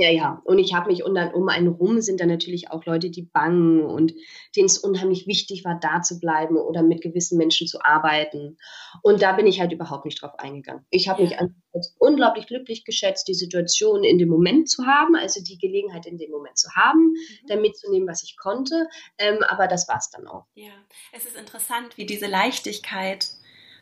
Ja, 0.00 0.10
ja. 0.10 0.40
Und 0.44 0.60
ich 0.60 0.74
habe 0.74 0.90
mich, 0.90 1.02
und 1.02 1.16
dann 1.16 1.34
um 1.34 1.48
einen 1.48 1.66
rum 1.66 2.00
sind 2.00 2.20
dann 2.20 2.28
natürlich 2.28 2.70
auch 2.70 2.86
Leute, 2.86 3.10
die 3.10 3.22
bangen 3.22 3.82
und 3.82 4.14
denen 4.54 4.66
es 4.66 4.78
unheimlich 4.78 5.26
wichtig 5.26 5.64
war, 5.64 5.76
da 5.80 6.02
zu 6.02 6.20
bleiben 6.20 6.56
oder 6.56 6.84
mit 6.84 7.00
gewissen 7.00 7.36
Menschen 7.36 7.66
zu 7.66 7.80
arbeiten. 7.82 8.58
Und 9.02 9.22
da 9.22 9.32
bin 9.32 9.48
ich 9.48 9.58
halt 9.58 9.72
überhaupt 9.72 10.04
nicht 10.04 10.22
drauf 10.22 10.38
eingegangen. 10.38 10.86
Ich 10.90 11.08
habe 11.08 11.24
ja. 11.24 11.28
mich 11.28 11.38
als 11.72 11.96
unglaublich 11.98 12.46
glücklich 12.46 12.84
geschätzt, 12.84 13.26
die 13.26 13.34
Situation 13.34 14.04
in 14.04 14.18
dem 14.18 14.28
Moment 14.28 14.70
zu 14.70 14.86
haben, 14.86 15.16
also 15.16 15.42
die 15.42 15.58
Gelegenheit 15.58 16.06
in 16.06 16.16
dem 16.16 16.30
Moment 16.30 16.56
zu 16.56 16.70
haben, 16.76 17.08
mhm. 17.08 17.46
da 17.48 17.56
mitzunehmen, 17.56 18.06
was 18.06 18.22
ich 18.22 18.36
konnte. 18.36 18.86
Ähm, 19.18 19.42
aber 19.48 19.66
das 19.66 19.88
war 19.88 19.96
es 19.96 20.10
dann 20.10 20.28
auch. 20.28 20.44
Ja, 20.54 20.70
es 21.12 21.26
ist 21.26 21.36
interessant, 21.36 21.98
wie 21.98 22.06
diese 22.06 22.28
Leichtigkeit 22.28 23.30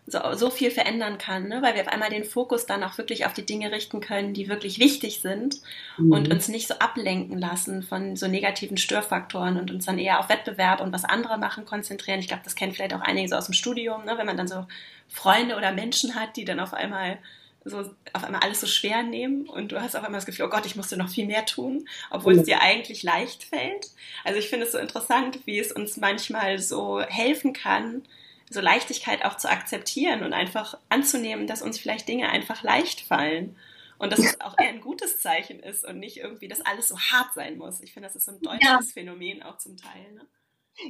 so, 0.06 0.20
so 0.34 0.50
viel 0.50 0.70
verändern 0.70 1.18
kann, 1.18 1.48
ne? 1.48 1.62
weil 1.62 1.74
wir 1.74 1.82
auf 1.82 1.88
einmal 1.88 2.10
den 2.10 2.24
Fokus 2.24 2.66
dann 2.66 2.84
auch 2.84 2.96
wirklich 2.96 3.26
auf 3.26 3.32
die 3.32 3.44
Dinge 3.44 3.72
richten 3.72 4.00
können, 4.00 4.34
die 4.34 4.48
wirklich 4.48 4.78
wichtig 4.78 5.20
sind 5.20 5.60
mhm. 5.98 6.12
und 6.12 6.32
uns 6.32 6.48
nicht 6.48 6.68
so 6.68 6.74
ablenken 6.74 7.38
lassen 7.38 7.82
von 7.82 8.14
so 8.14 8.28
negativen 8.28 8.76
Störfaktoren 8.76 9.58
und 9.58 9.70
uns 9.70 9.86
dann 9.86 9.98
eher 9.98 10.20
auf 10.20 10.28
Wettbewerb 10.28 10.80
und 10.80 10.92
was 10.92 11.04
andere 11.04 11.38
machen 11.38 11.64
konzentrieren. 11.64 12.20
Ich 12.20 12.28
glaube, 12.28 12.44
das 12.44 12.54
kennen 12.54 12.72
vielleicht 12.72 12.94
auch 12.94 13.00
einige 13.00 13.28
so 13.28 13.34
aus 13.34 13.46
dem 13.46 13.54
Studium, 13.54 14.04
ne? 14.04 14.16
wenn 14.16 14.26
man 14.26 14.36
dann 14.36 14.48
so 14.48 14.66
Freunde 15.08 15.56
oder 15.56 15.72
Menschen 15.72 16.14
hat, 16.14 16.36
die 16.36 16.44
dann 16.44 16.60
auf 16.60 16.72
einmal 16.72 17.18
so 17.64 17.78
auf 18.12 18.22
einmal 18.22 18.42
alles 18.42 18.60
so 18.60 18.68
schwer 18.68 19.02
nehmen 19.02 19.48
und 19.48 19.72
du 19.72 19.82
hast 19.82 19.96
auf 19.96 20.04
einmal 20.04 20.18
das 20.18 20.26
Gefühl, 20.26 20.46
oh 20.46 20.50
Gott, 20.50 20.66
ich 20.66 20.76
musste 20.76 20.96
noch 20.96 21.08
viel 21.08 21.26
mehr 21.26 21.44
tun, 21.46 21.88
obwohl 22.10 22.34
mhm. 22.34 22.40
es 22.40 22.46
dir 22.46 22.62
eigentlich 22.62 23.02
leicht 23.02 23.42
fällt. 23.42 23.88
Also 24.22 24.38
ich 24.38 24.48
finde 24.48 24.66
es 24.66 24.72
so 24.72 24.78
interessant, 24.78 25.40
wie 25.46 25.58
es 25.58 25.72
uns 25.72 25.96
manchmal 25.96 26.60
so 26.60 27.00
helfen 27.00 27.52
kann, 27.52 28.02
so 28.50 28.60
Leichtigkeit 28.60 29.24
auch 29.24 29.36
zu 29.36 29.50
akzeptieren 29.50 30.22
und 30.22 30.32
einfach 30.32 30.78
anzunehmen, 30.88 31.46
dass 31.46 31.62
uns 31.62 31.78
vielleicht 31.78 32.08
Dinge 32.08 32.28
einfach 32.28 32.62
leicht 32.62 33.00
fallen. 33.00 33.56
Und 33.98 34.12
dass 34.12 34.20
es 34.20 34.40
auch 34.40 34.56
eher 34.58 34.68
ein 34.68 34.80
gutes 34.80 35.20
Zeichen 35.20 35.60
ist 35.60 35.84
und 35.84 35.98
nicht 35.98 36.18
irgendwie, 36.18 36.48
dass 36.48 36.60
alles 36.60 36.88
so 36.88 36.98
hart 36.98 37.32
sein 37.34 37.56
muss. 37.56 37.80
Ich 37.80 37.92
finde, 37.92 38.08
das 38.08 38.16
ist 38.16 38.26
so 38.26 38.32
ein 38.32 38.40
deutsches 38.40 38.68
ja. 38.68 38.80
Phänomen 38.92 39.42
auch 39.42 39.58
zum 39.58 39.76
Teil. 39.76 40.12
Ne? 40.12 40.26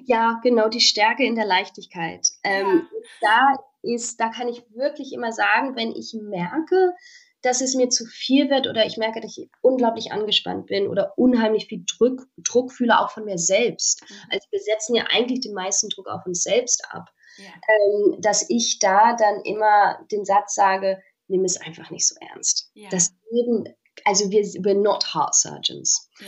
Ja, 0.07 0.41
genau, 0.43 0.69
die 0.69 0.81
Stärke 0.81 1.25
in 1.25 1.37
der 1.37 1.47
Leichtigkeit. 1.47 2.29
Ähm, 2.43 2.89
Da 3.21 3.57
ist, 3.83 4.21
da 4.21 4.29
kann 4.31 4.49
ich 4.49 4.65
wirklich 4.75 5.13
immer 5.13 5.33
sagen, 5.33 5.77
wenn 5.77 5.93
ich 5.93 6.15
merke, 6.21 6.95
dass 7.43 7.61
es 7.61 7.77
mir 7.77 7.89
zu 7.89 8.05
viel 8.07 8.51
wird 8.51 8.67
oder 8.67 8.87
ich 8.87 8.97
merke, 8.97 9.21
dass 9.21 9.39
ich 9.39 9.49
unglaublich 9.61 10.11
angespannt 10.11 10.67
bin 10.67 10.89
oder 10.89 11.17
unheimlich 11.17 11.67
viel 11.67 11.85
Druck, 11.87 12.27
Druck 12.39 12.73
fühle, 12.73 12.99
auch 12.99 13.13
von 13.13 13.25
mir 13.25 13.39
selbst. 13.39 14.03
Mhm. 14.03 14.17
Also 14.31 14.49
wir 14.51 14.61
setzen 14.61 14.97
ja 14.97 15.05
eigentlich 15.11 15.41
den 15.41 15.55
meisten 15.55 15.89
Druck 15.89 16.09
auf 16.09 16.27
uns 16.27 16.43
selbst 16.43 16.85
ab 16.91 17.09
ja. 17.37 17.51
ähm, 17.69 18.21
dass 18.21 18.49
ich 18.49 18.79
da 18.79 19.15
dann 19.17 19.41
immer 19.43 19.99
den 20.11 20.25
Satz 20.25 20.55
sage, 20.55 21.03
nimm 21.29 21.45
es 21.45 21.61
einfach 21.61 21.91
nicht 21.91 22.07
so 22.07 22.15
ernst. 22.21 22.71
Ja. 22.75 22.89
Das 22.91 23.15
Leben, 23.31 23.65
also 24.05 24.31
wir, 24.31 24.43
we're 24.43 24.81
not 24.81 25.15
heart 25.15 25.35
surgeons. 25.35 26.09
Ja. 26.21 26.27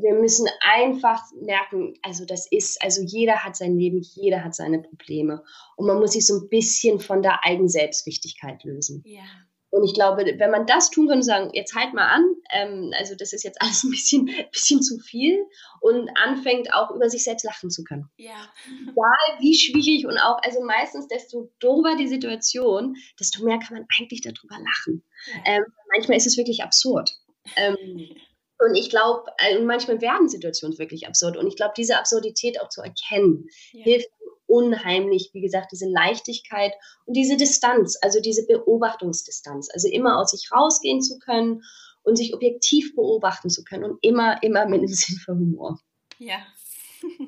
Wir 0.00 0.14
müssen 0.14 0.48
einfach 0.60 1.22
merken, 1.40 1.94
also 2.02 2.24
das 2.24 2.46
ist, 2.50 2.82
also 2.82 3.02
jeder 3.02 3.44
hat 3.44 3.56
sein 3.56 3.76
Leben, 3.76 4.00
jeder 4.00 4.44
hat 4.44 4.54
seine 4.54 4.80
Probleme 4.80 5.42
und 5.76 5.86
man 5.86 5.98
muss 5.98 6.12
sich 6.12 6.26
so 6.26 6.34
ein 6.34 6.48
bisschen 6.48 7.00
von 7.00 7.22
der 7.22 7.44
eigenen 7.44 7.68
Selbstwichtigkeit 7.68 8.62
lösen. 8.64 9.02
Ja. 9.06 9.24
Und 9.72 9.84
ich 9.84 9.94
glaube, 9.94 10.26
wenn 10.36 10.50
man 10.50 10.66
das 10.66 10.90
tun 10.90 11.08
kann 11.08 11.16
und 11.16 11.22
sagen, 11.22 11.50
jetzt 11.54 11.74
halt 11.74 11.94
mal 11.94 12.06
an, 12.06 12.22
ähm, 12.52 12.92
also 12.98 13.14
das 13.14 13.32
ist 13.32 13.42
jetzt 13.42 13.60
alles 13.62 13.82
ein 13.84 13.90
bisschen, 13.90 14.26
bisschen 14.52 14.82
zu 14.82 14.98
viel 14.98 15.46
und 15.80 16.10
anfängt 16.14 16.74
auch 16.74 16.90
über 16.90 17.08
sich 17.08 17.24
selbst 17.24 17.42
lachen 17.44 17.70
zu 17.70 17.82
können. 17.82 18.06
Ja. 18.18 18.52
Egal 18.82 19.40
wie 19.40 19.54
schwierig 19.54 20.06
und 20.06 20.18
auch, 20.18 20.36
also 20.42 20.62
meistens 20.62 21.08
desto 21.08 21.50
dober 21.58 21.96
die 21.96 22.06
Situation, 22.06 22.96
desto 23.18 23.42
mehr 23.44 23.58
kann 23.60 23.78
man 23.78 23.86
eigentlich 23.98 24.20
darüber 24.20 24.58
lachen. 24.58 25.02
Ja. 25.32 25.54
Ähm, 25.54 25.64
manchmal 25.94 26.18
ist 26.18 26.26
es 26.26 26.36
wirklich 26.36 26.62
absurd. 26.62 27.16
Ähm, 27.56 27.76
und 28.58 28.74
ich 28.74 28.90
glaube, 28.90 29.24
äh, 29.38 29.58
manchmal 29.58 30.02
werden 30.02 30.28
Situationen 30.28 30.78
wirklich 30.78 31.06
absurd. 31.06 31.38
Und 31.38 31.46
ich 31.46 31.56
glaube, 31.56 31.72
diese 31.78 31.96
Absurdität 31.96 32.60
auch 32.60 32.68
zu 32.68 32.82
erkennen, 32.82 33.48
ja. 33.72 33.84
hilft 33.84 34.10
unheimlich, 34.52 35.30
wie 35.32 35.40
gesagt, 35.40 35.72
diese 35.72 35.88
Leichtigkeit 35.88 36.74
und 37.06 37.14
diese 37.14 37.38
Distanz, 37.38 37.98
also 38.02 38.20
diese 38.20 38.46
Beobachtungsdistanz, 38.46 39.70
also 39.72 39.88
immer 39.88 40.18
aus 40.18 40.32
sich 40.32 40.52
rausgehen 40.52 41.00
zu 41.00 41.18
können 41.18 41.62
und 42.02 42.16
sich 42.16 42.34
objektiv 42.34 42.94
beobachten 42.94 43.48
zu 43.48 43.64
können 43.64 43.84
und 43.84 43.98
immer, 44.02 44.42
immer 44.42 44.66
mit 44.66 44.80
einem 44.80 44.88
Sinn 44.92 45.16
für 45.16 45.32
Humor. 45.32 45.80
Ja. 46.18 46.36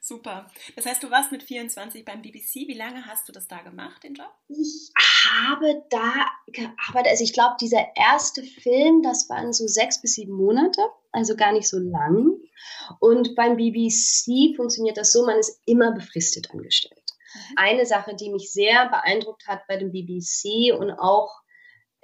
Super. 0.00 0.48
Das 0.76 0.86
heißt, 0.86 1.02
du 1.02 1.10
warst 1.10 1.32
mit 1.32 1.42
24 1.42 2.04
beim 2.04 2.22
BBC. 2.22 2.68
Wie 2.68 2.78
lange 2.78 3.06
hast 3.06 3.28
du 3.28 3.32
das 3.32 3.48
da 3.48 3.62
gemacht, 3.62 4.04
den 4.04 4.14
Job? 4.14 4.30
Ich 4.46 4.92
habe 5.24 5.82
da 5.90 6.26
gearbeitet. 6.46 7.10
Also 7.10 7.24
ich 7.24 7.32
glaube, 7.32 7.56
dieser 7.60 7.84
erste 7.96 8.44
Film, 8.44 9.02
das 9.02 9.28
waren 9.28 9.52
so 9.52 9.66
sechs 9.66 10.00
bis 10.00 10.12
sieben 10.12 10.34
Monate, 10.34 10.80
also 11.10 11.34
gar 11.34 11.52
nicht 11.52 11.68
so 11.68 11.78
lang. 11.78 12.38
Und 13.00 13.34
beim 13.34 13.56
BBC 13.56 14.54
funktioniert 14.56 14.96
das 14.96 15.12
so, 15.12 15.24
man 15.24 15.38
ist 15.38 15.60
immer 15.66 15.92
befristet 15.92 16.50
angestellt. 16.50 17.12
Mhm. 17.34 17.54
Eine 17.56 17.86
Sache, 17.86 18.14
die 18.14 18.30
mich 18.30 18.52
sehr 18.52 18.88
beeindruckt 18.88 19.46
hat 19.46 19.66
bei 19.66 19.76
dem 19.76 19.92
BBC 19.92 20.72
und 20.78 20.90
auch 20.92 21.42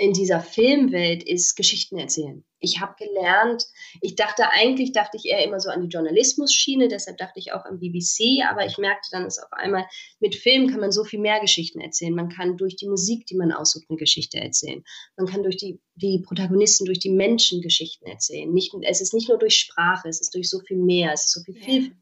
in 0.02 0.12
dieser 0.12 0.40
Filmwelt 0.40 1.22
ist 1.22 1.54
Geschichten 1.54 1.96
erzählen. 1.96 2.44
Ich 2.58 2.80
habe 2.80 2.96
gelernt, 2.98 3.64
ich 4.00 4.16
dachte 4.16 4.50
eigentlich, 4.50 4.90
dachte 4.90 5.16
ich 5.16 5.26
eher 5.26 5.44
immer 5.44 5.60
so 5.60 5.70
an 5.70 5.80
die 5.80 5.88
Journalismus-Schiene, 5.88 6.88
deshalb 6.88 7.18
dachte 7.18 7.38
ich 7.38 7.52
auch 7.52 7.64
an 7.64 7.78
BBC, 7.78 8.44
aber 8.50 8.66
ich 8.66 8.78
merkte 8.78 9.10
dann, 9.12 9.22
dass 9.22 9.38
auf 9.38 9.52
einmal 9.52 9.86
mit 10.18 10.34
Film 10.34 10.68
kann 10.68 10.80
man 10.80 10.90
so 10.90 11.04
viel 11.04 11.20
mehr 11.20 11.38
Geschichten 11.38 11.80
erzählen. 11.80 12.16
Man 12.16 12.30
kann 12.30 12.56
durch 12.56 12.74
die 12.74 12.88
Musik, 12.88 13.26
die 13.26 13.36
man 13.36 13.52
aussucht, 13.52 13.84
eine 13.88 13.96
Geschichte 13.96 14.38
erzählen. 14.38 14.82
Man 15.16 15.28
kann 15.28 15.44
durch 15.44 15.56
die, 15.56 15.80
die 15.94 16.18
Protagonisten, 16.18 16.84
durch 16.84 16.98
die 16.98 17.10
Menschen 17.10 17.62
Geschichten 17.62 18.04
erzählen. 18.06 18.52
Nicht, 18.52 18.74
es 18.82 19.02
ist 19.02 19.14
nicht 19.14 19.28
nur 19.28 19.38
durch 19.38 19.56
Sprache, 19.56 20.08
es 20.08 20.20
ist 20.20 20.34
durch 20.34 20.50
so 20.50 20.58
viel 20.66 20.78
mehr, 20.78 21.12
es 21.12 21.26
ist 21.26 21.32
so 21.32 21.42
viel 21.42 21.58
ja. 21.58 21.64
Vielfalt. 21.64 21.96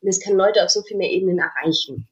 Und 0.00 0.08
es 0.08 0.18
kann 0.18 0.34
Leute 0.34 0.64
auf 0.64 0.70
so 0.70 0.82
viel 0.82 0.96
mehr 0.96 1.12
Ebenen 1.12 1.38
erreichen. 1.38 2.08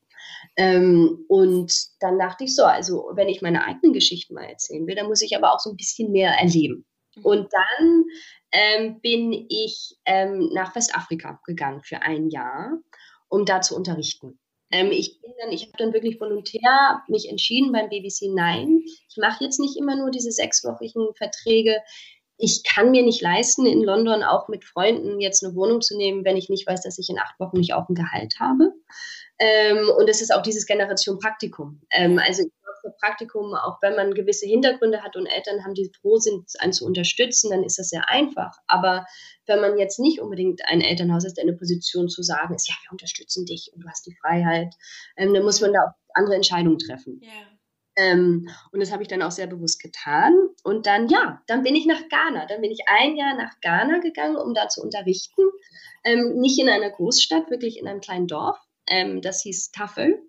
Ähm, 0.61 1.25
und 1.27 1.73
dann 2.01 2.19
dachte 2.19 2.45
ich 2.45 2.55
so, 2.55 2.65
also 2.65 3.13
wenn 3.15 3.31
ich 3.31 3.41
meine 3.41 3.65
eigenen 3.65 3.95
Geschichten 3.95 4.35
mal 4.35 4.45
erzählen 4.45 4.87
will, 4.87 4.95
dann 4.95 5.07
muss 5.07 5.23
ich 5.23 5.35
aber 5.35 5.55
auch 5.55 5.59
so 5.59 5.71
ein 5.71 5.77
bisschen 5.77 6.13
mehr 6.13 6.33
erleben. 6.33 6.85
Mhm. 7.17 7.25
Und 7.25 7.49
dann 7.51 8.05
ähm, 8.53 9.01
bin 9.01 9.47
ich 9.49 9.97
ähm, 10.05 10.51
nach 10.53 10.77
Westafrika 10.77 11.41
gegangen 11.47 11.83
für 11.83 12.03
ein 12.03 12.29
Jahr, 12.29 12.79
um 13.31 13.47
da 13.47 13.63
zu 13.63 13.75
unterrichten. 13.75 14.39
Ähm, 14.71 14.91
ich 14.93 15.23
bin 15.23 15.33
dann, 15.41 15.51
ich 15.51 15.63
habe 15.63 15.73
dann 15.79 15.95
wirklich 15.95 16.21
volontär 16.21 17.03
mich 17.09 17.31
entschieden 17.31 17.73
beim 17.73 17.89
BBC 17.89 18.29
Nein. 18.35 18.83
Ich 18.85 19.17
mache 19.17 19.43
jetzt 19.43 19.61
nicht 19.61 19.79
immer 19.79 19.97
nur 19.97 20.11
diese 20.11 20.31
sechswöchigen 20.31 21.15
Verträge. 21.17 21.79
Ich 22.41 22.65
kann 22.65 22.91
mir 22.91 23.03
nicht 23.03 23.21
leisten, 23.21 23.67
in 23.67 23.83
London 23.83 24.23
auch 24.23 24.49
mit 24.49 24.65
Freunden 24.65 25.21
jetzt 25.21 25.45
eine 25.45 25.55
Wohnung 25.55 25.81
zu 25.81 25.97
nehmen, 25.97 26.25
wenn 26.25 26.37
ich 26.37 26.49
nicht 26.49 26.67
weiß, 26.67 26.83
dass 26.83 26.99
ich 26.99 27.11
in 27.11 27.19
acht 27.19 27.39
Wochen 27.39 27.59
nicht 27.59 27.75
auch 27.75 27.89
ein 27.89 27.95
Gehalt 27.95 28.37
habe. 28.41 28.73
Ähm, 29.39 29.91
und 29.99 30.09
es 30.09 30.21
ist 30.21 30.35
auch 30.35 30.43
dieses 30.43 30.67
Generation 30.67 31.19
Praktikum. 31.19 31.81
Ähm, 31.91 32.19
also 32.19 32.43
ich 32.43 32.51
glaube, 32.63 32.79
für 32.83 32.91
Praktikum, 33.01 33.55
auch 33.55 33.79
wenn 33.83 33.97
man 33.97 34.15
gewisse 34.15 34.47
Hintergründe 34.47 35.03
hat 35.03 35.17
und 35.17 35.27
Eltern 35.27 35.65
haben, 35.65 35.75
die 35.75 35.91
froh 36.01 36.19
sind, 36.19 36.47
einen 36.59 36.73
zu 36.73 36.85
unterstützen, 36.85 37.51
dann 37.51 37.63
ist 37.63 37.79
das 37.79 37.89
sehr 37.89 38.09
einfach. 38.09 38.57
Aber 38.67 39.07
wenn 39.47 39.61
man 39.61 39.79
jetzt 39.79 39.99
nicht 39.99 40.21
unbedingt 40.21 40.61
ein 40.67 40.81
Elternhaus 40.81 41.25
ist, 41.25 41.39
eine 41.39 41.55
Position 41.55 42.09
zu 42.09 42.23
sagen 42.23 42.55
ist, 42.55 42.69
ja, 42.69 42.75
wir 42.83 42.93
unterstützen 42.93 43.47
dich 43.47 43.71
und 43.75 43.83
du 43.83 43.89
hast 43.89 44.07
die 44.07 44.17
Freiheit, 44.21 44.75
ähm, 45.17 45.33
dann 45.35 45.45
muss 45.45 45.61
man 45.61 45.73
da 45.73 45.81
auch 45.81 45.95
andere 46.15 46.37
Entscheidungen 46.37 46.79
treffen. 46.79 47.21
Yeah. 47.23 47.61
Ähm, 47.97 48.49
und 48.73 48.81
das 48.81 48.93
habe 48.93 49.03
ich 49.03 49.09
dann 49.09 49.23
auch 49.23 49.31
sehr 49.31 49.47
bewusst 49.47 49.81
getan. 49.81 50.33
Und 50.63 50.87
dann, 50.87 51.09
ja, 51.09 51.43
dann 51.47 51.63
bin 51.63 51.75
ich 51.75 51.87
nach 51.87 52.09
Ghana. 52.09 52.47
Dann 52.47 52.61
bin 52.61 52.71
ich 52.71 52.81
ein 52.87 53.17
Jahr 53.17 53.35
nach 53.37 53.61
Ghana 53.61 53.99
gegangen, 53.99 54.37
um 54.37 54.55
da 54.55 54.69
zu 54.69 54.83
unterrichten. 54.83 55.43
Ähm, 56.05 56.37
nicht 56.37 56.59
in 56.59 56.69
einer 56.69 56.91
Großstadt, 56.91 57.51
wirklich 57.51 57.79
in 57.79 57.87
einem 57.87 58.01
kleinen 58.01 58.27
Dorf 58.27 58.59
ähm, 58.91 59.23
das 59.23 59.43
hieß 59.43 59.71
Tafel, 59.71 60.23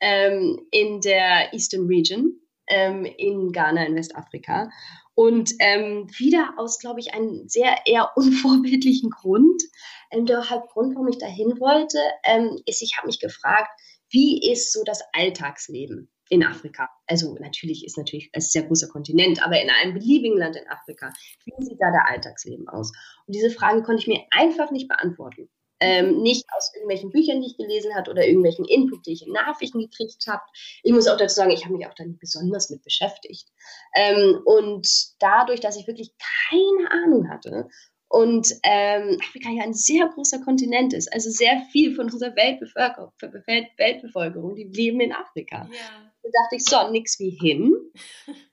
ähm, 0.00 0.66
in 0.70 1.00
der 1.00 1.52
Eastern 1.52 1.86
Region 1.86 2.40
ähm, 2.68 3.04
in 3.04 3.52
Ghana 3.52 3.84
in 3.84 3.96
Westafrika. 3.96 4.70
Und 5.14 5.52
ähm, 5.60 6.08
wieder 6.18 6.54
aus, 6.58 6.78
glaube 6.78 7.00
ich, 7.00 7.14
einem 7.14 7.48
sehr 7.48 7.76
eher 7.86 8.12
unvorbildlichen 8.16 9.10
Grund. 9.10 9.62
Ähm, 10.10 10.26
der 10.26 10.48
Hauptgrund, 10.48 10.94
warum 10.94 11.08
ich 11.08 11.18
dahin 11.18 11.58
wollte, 11.58 11.98
ähm, 12.24 12.60
ist, 12.66 12.82
ich 12.82 12.96
habe 12.96 13.06
mich 13.06 13.18
gefragt, 13.18 13.68
wie 14.10 14.40
ist 14.50 14.72
so 14.72 14.84
das 14.84 15.02
Alltagsleben 15.12 16.10
in 16.28 16.44
Afrika? 16.44 16.88
Also 17.06 17.36
natürlich 17.40 17.84
ist 17.84 17.98
natürlich 17.98 18.30
ein 18.32 18.40
sehr 18.40 18.64
großer 18.64 18.88
Kontinent, 18.88 19.44
aber 19.44 19.60
in 19.60 19.70
einem 19.70 19.94
beliebigen 19.94 20.38
Land 20.38 20.56
in 20.56 20.68
Afrika, 20.68 21.12
wie 21.44 21.64
sieht 21.64 21.80
da 21.80 21.90
der 21.90 22.10
Alltagsleben 22.10 22.68
aus? 22.68 22.92
Und 23.26 23.34
diese 23.34 23.50
Frage 23.50 23.82
konnte 23.82 24.02
ich 24.02 24.08
mir 24.08 24.24
einfach 24.30 24.70
nicht 24.70 24.88
beantworten. 24.88 25.48
Ähm, 25.78 26.22
nicht 26.22 26.46
aus 26.56 26.72
irgendwelchen 26.74 27.10
Büchern, 27.10 27.42
die 27.42 27.48
ich 27.48 27.58
gelesen 27.58 27.94
habe 27.94 28.10
oder 28.10 28.26
irgendwelchen 28.26 28.64
Input, 28.64 29.04
die 29.04 29.12
ich 29.12 29.26
in 29.26 29.32
Nachrichten 29.34 29.78
gekriegt 29.78 30.26
habe. 30.26 30.42
Ich 30.82 30.92
muss 30.92 31.06
auch 31.06 31.18
dazu 31.18 31.34
sagen, 31.34 31.50
ich 31.50 31.66
habe 31.66 31.76
mich 31.76 31.86
auch 31.86 31.92
da 31.92 32.04
nicht 32.04 32.18
besonders 32.18 32.70
mit 32.70 32.82
beschäftigt. 32.82 33.52
Ähm, 33.94 34.40
und 34.46 34.88
dadurch, 35.18 35.60
dass 35.60 35.76
ich 35.76 35.86
wirklich 35.86 36.14
keine 36.48 36.90
Ahnung 36.90 37.28
hatte 37.28 37.68
und 38.08 38.52
ähm, 38.62 39.18
Afrika 39.20 39.50
ja 39.50 39.64
ein 39.64 39.74
sehr 39.74 40.08
großer 40.08 40.40
Kontinent 40.40 40.92
ist, 40.92 41.12
also 41.12 41.28
sehr 41.30 41.60
viel 41.72 41.94
von 41.94 42.06
unserer 42.06 42.34
Weltbevölkerung, 42.36 43.12
Weltbevölkerung 43.20 44.54
die 44.54 44.64
leben 44.64 45.00
in 45.00 45.12
Afrika. 45.12 45.68
Ja. 45.72 46.12
Da 46.26 46.42
dachte 46.42 46.56
ich, 46.56 46.64
so, 46.64 46.90
nix 46.90 47.18
wie 47.18 47.30
hin. 47.30 47.72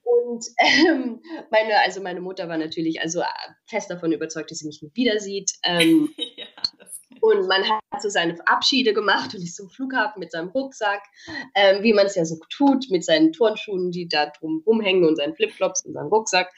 Und 0.02 0.46
ähm, 0.58 1.20
meine, 1.50 1.80
also 1.80 2.00
meine 2.00 2.20
Mutter 2.20 2.48
war 2.48 2.58
natürlich 2.58 3.00
also 3.00 3.20
äh, 3.20 3.26
fest 3.66 3.90
davon 3.90 4.12
überzeugt, 4.12 4.50
dass 4.50 4.58
sie 4.58 4.66
mich 4.66 4.82
nicht 4.82 4.96
wieder 4.96 5.18
sieht. 5.18 5.52
Ähm, 5.64 6.14
ja, 6.36 6.46
und 7.20 7.46
man 7.48 7.68
hat 7.68 8.02
so 8.02 8.08
seine 8.08 8.36
Abschiede 8.46 8.92
gemacht 8.92 9.34
und 9.34 9.42
ist 9.42 9.56
zum 9.56 9.70
Flughafen 9.70 10.20
mit 10.20 10.32
seinem 10.32 10.48
Rucksack, 10.48 11.02
ähm, 11.54 11.82
wie 11.82 11.92
man 11.92 12.06
es 12.06 12.16
ja 12.16 12.24
so 12.24 12.36
tut, 12.50 12.90
mit 12.90 13.04
seinen 13.04 13.32
Turnschuhen, 13.32 13.90
die 13.90 14.08
da 14.08 14.26
drum 14.26 14.62
rumhängen 14.66 15.06
und 15.06 15.16
seinen 15.16 15.34
Flipflops 15.34 15.84
und 15.86 15.94
seinem 15.94 16.08
Rucksack. 16.08 16.52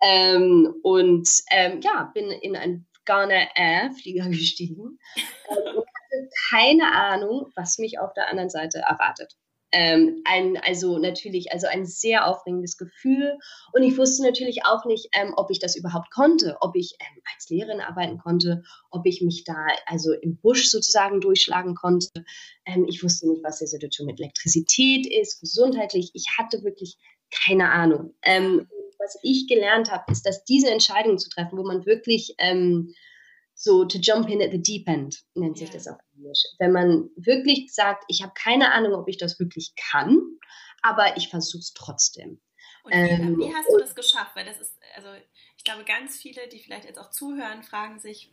Ähm, 0.00 0.74
und 0.82 1.28
ähm, 1.50 1.80
ja, 1.82 2.10
bin 2.14 2.30
in 2.30 2.56
ein 2.56 2.86
Ghana 3.04 3.48
Air 3.54 3.90
Flieger 4.00 4.28
gestiegen 4.28 4.98
ähm, 5.50 5.76
und 5.76 5.86
hatte 5.86 6.28
keine 6.50 6.92
Ahnung, 6.92 7.50
was 7.56 7.78
mich 7.78 7.98
auf 7.98 8.12
der 8.14 8.28
anderen 8.28 8.50
Seite 8.50 8.78
erwartet. 8.78 9.36
Ähm, 9.72 10.22
ein, 10.24 10.58
also 10.58 10.98
natürlich, 10.98 11.52
also 11.52 11.66
ein 11.66 11.86
sehr 11.86 12.26
aufregendes 12.26 12.76
Gefühl. 12.76 13.38
Und 13.72 13.82
ich 13.82 13.96
wusste 13.96 14.22
natürlich 14.22 14.64
auch 14.64 14.84
nicht, 14.84 15.08
ähm, 15.12 15.32
ob 15.36 15.50
ich 15.50 15.58
das 15.58 15.76
überhaupt 15.76 16.10
konnte, 16.10 16.56
ob 16.60 16.76
ich 16.76 16.96
ähm, 17.00 17.22
als 17.34 17.48
Lehrerin 17.48 17.80
arbeiten 17.80 18.18
konnte, 18.18 18.62
ob 18.90 19.06
ich 19.06 19.22
mich 19.22 19.44
da 19.44 19.66
also 19.86 20.12
im 20.12 20.36
Busch 20.36 20.68
sozusagen 20.68 21.20
durchschlagen 21.20 21.74
konnte. 21.74 22.08
Ähm, 22.66 22.86
ich 22.88 23.02
wusste 23.02 23.28
nicht, 23.28 23.42
was 23.42 23.58
die 23.58 23.66
Situation 23.66 24.06
mit 24.06 24.20
Elektrizität 24.20 25.06
ist, 25.06 25.40
gesundheitlich. 25.40 26.10
Ich 26.14 26.26
hatte 26.38 26.62
wirklich 26.62 26.98
keine 27.30 27.70
Ahnung. 27.70 28.14
Ähm, 28.22 28.68
was 28.98 29.18
ich 29.22 29.48
gelernt 29.48 29.90
habe, 29.90 30.12
ist, 30.12 30.26
dass 30.26 30.44
diese 30.44 30.70
Entscheidung 30.70 31.18
zu 31.18 31.28
treffen, 31.28 31.58
wo 31.58 31.64
man 31.64 31.86
wirklich 31.86 32.34
ähm, 32.38 32.94
so 33.62 33.84
to 33.84 33.98
jump 33.98 34.28
in 34.28 34.42
at 34.42 34.50
the 34.50 34.60
deep 34.60 34.88
end, 34.88 35.22
nennt 35.34 35.56
sich 35.56 35.70
das 35.70 35.86
auf 35.86 35.96
Englisch. 36.16 36.42
Wenn 36.58 36.72
man 36.72 37.10
wirklich 37.14 37.72
sagt, 37.72 38.02
ich 38.08 38.20
habe 38.22 38.32
keine 38.34 38.72
Ahnung, 38.72 38.94
ob 38.94 39.08
ich 39.08 39.18
das 39.18 39.38
wirklich 39.38 39.72
kann, 39.76 40.18
aber 40.82 41.16
ich 41.16 41.28
versuche 41.28 41.60
es 41.60 41.72
trotzdem. 41.72 42.40
Und 42.82 42.92
wie, 42.92 42.96
ähm, 42.96 43.38
wie 43.38 43.54
hast 43.54 43.70
du 43.70 43.78
das 43.78 43.94
geschafft? 43.94 44.34
Weil 44.34 44.46
das 44.46 44.60
ist, 44.60 44.76
also 44.96 45.08
ich 45.56 45.62
glaube, 45.62 45.84
ganz 45.84 46.16
viele, 46.16 46.48
die 46.48 46.58
vielleicht 46.58 46.86
jetzt 46.86 46.98
auch 46.98 47.10
zuhören, 47.10 47.62
fragen 47.62 48.00
sich, 48.00 48.32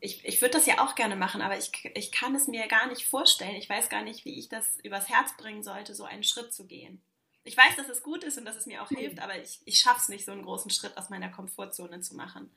ich, 0.00 0.22
ich 0.26 0.42
würde 0.42 0.52
das 0.52 0.66
ja 0.66 0.84
auch 0.84 0.94
gerne 0.94 1.16
machen, 1.16 1.40
aber 1.40 1.56
ich, 1.56 1.72
ich 1.94 2.12
kann 2.12 2.34
es 2.34 2.46
mir 2.46 2.68
gar 2.68 2.88
nicht 2.88 3.06
vorstellen. 3.06 3.56
Ich 3.56 3.70
weiß 3.70 3.88
gar 3.88 4.02
nicht, 4.02 4.26
wie 4.26 4.38
ich 4.38 4.50
das 4.50 4.78
übers 4.84 5.08
Herz 5.08 5.34
bringen 5.38 5.62
sollte, 5.62 5.94
so 5.94 6.04
einen 6.04 6.24
Schritt 6.24 6.52
zu 6.52 6.66
gehen. 6.66 7.00
Ich 7.44 7.56
weiß, 7.56 7.76
dass 7.76 7.88
es 7.88 8.02
gut 8.02 8.22
ist 8.22 8.36
und 8.36 8.44
dass 8.44 8.56
es 8.56 8.66
mir 8.66 8.82
auch 8.82 8.90
hilft, 8.90 9.20
aber 9.20 9.40
ich, 9.40 9.60
ich 9.64 9.78
schaffe 9.78 10.00
es 10.02 10.08
nicht, 10.10 10.26
so 10.26 10.32
einen 10.32 10.42
großen 10.42 10.70
Schritt 10.70 10.98
aus 10.98 11.08
meiner 11.08 11.30
Komfortzone 11.30 12.00
zu 12.00 12.14
machen 12.14 12.50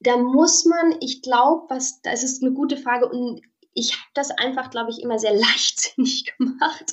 da 0.00 0.16
muss 0.16 0.64
man, 0.64 0.96
ich 1.00 1.22
glaube, 1.22 1.66
was, 1.68 2.00
das 2.02 2.22
ist 2.22 2.42
eine 2.42 2.52
gute 2.52 2.76
Frage 2.76 3.08
und 3.08 3.40
ich 3.74 3.92
habe 3.92 4.10
das 4.14 4.30
einfach, 4.30 4.70
glaube 4.70 4.90
ich, 4.90 5.02
immer 5.02 5.18
sehr 5.18 5.34
leichtsinnig 5.34 6.24
gemacht. 6.36 6.92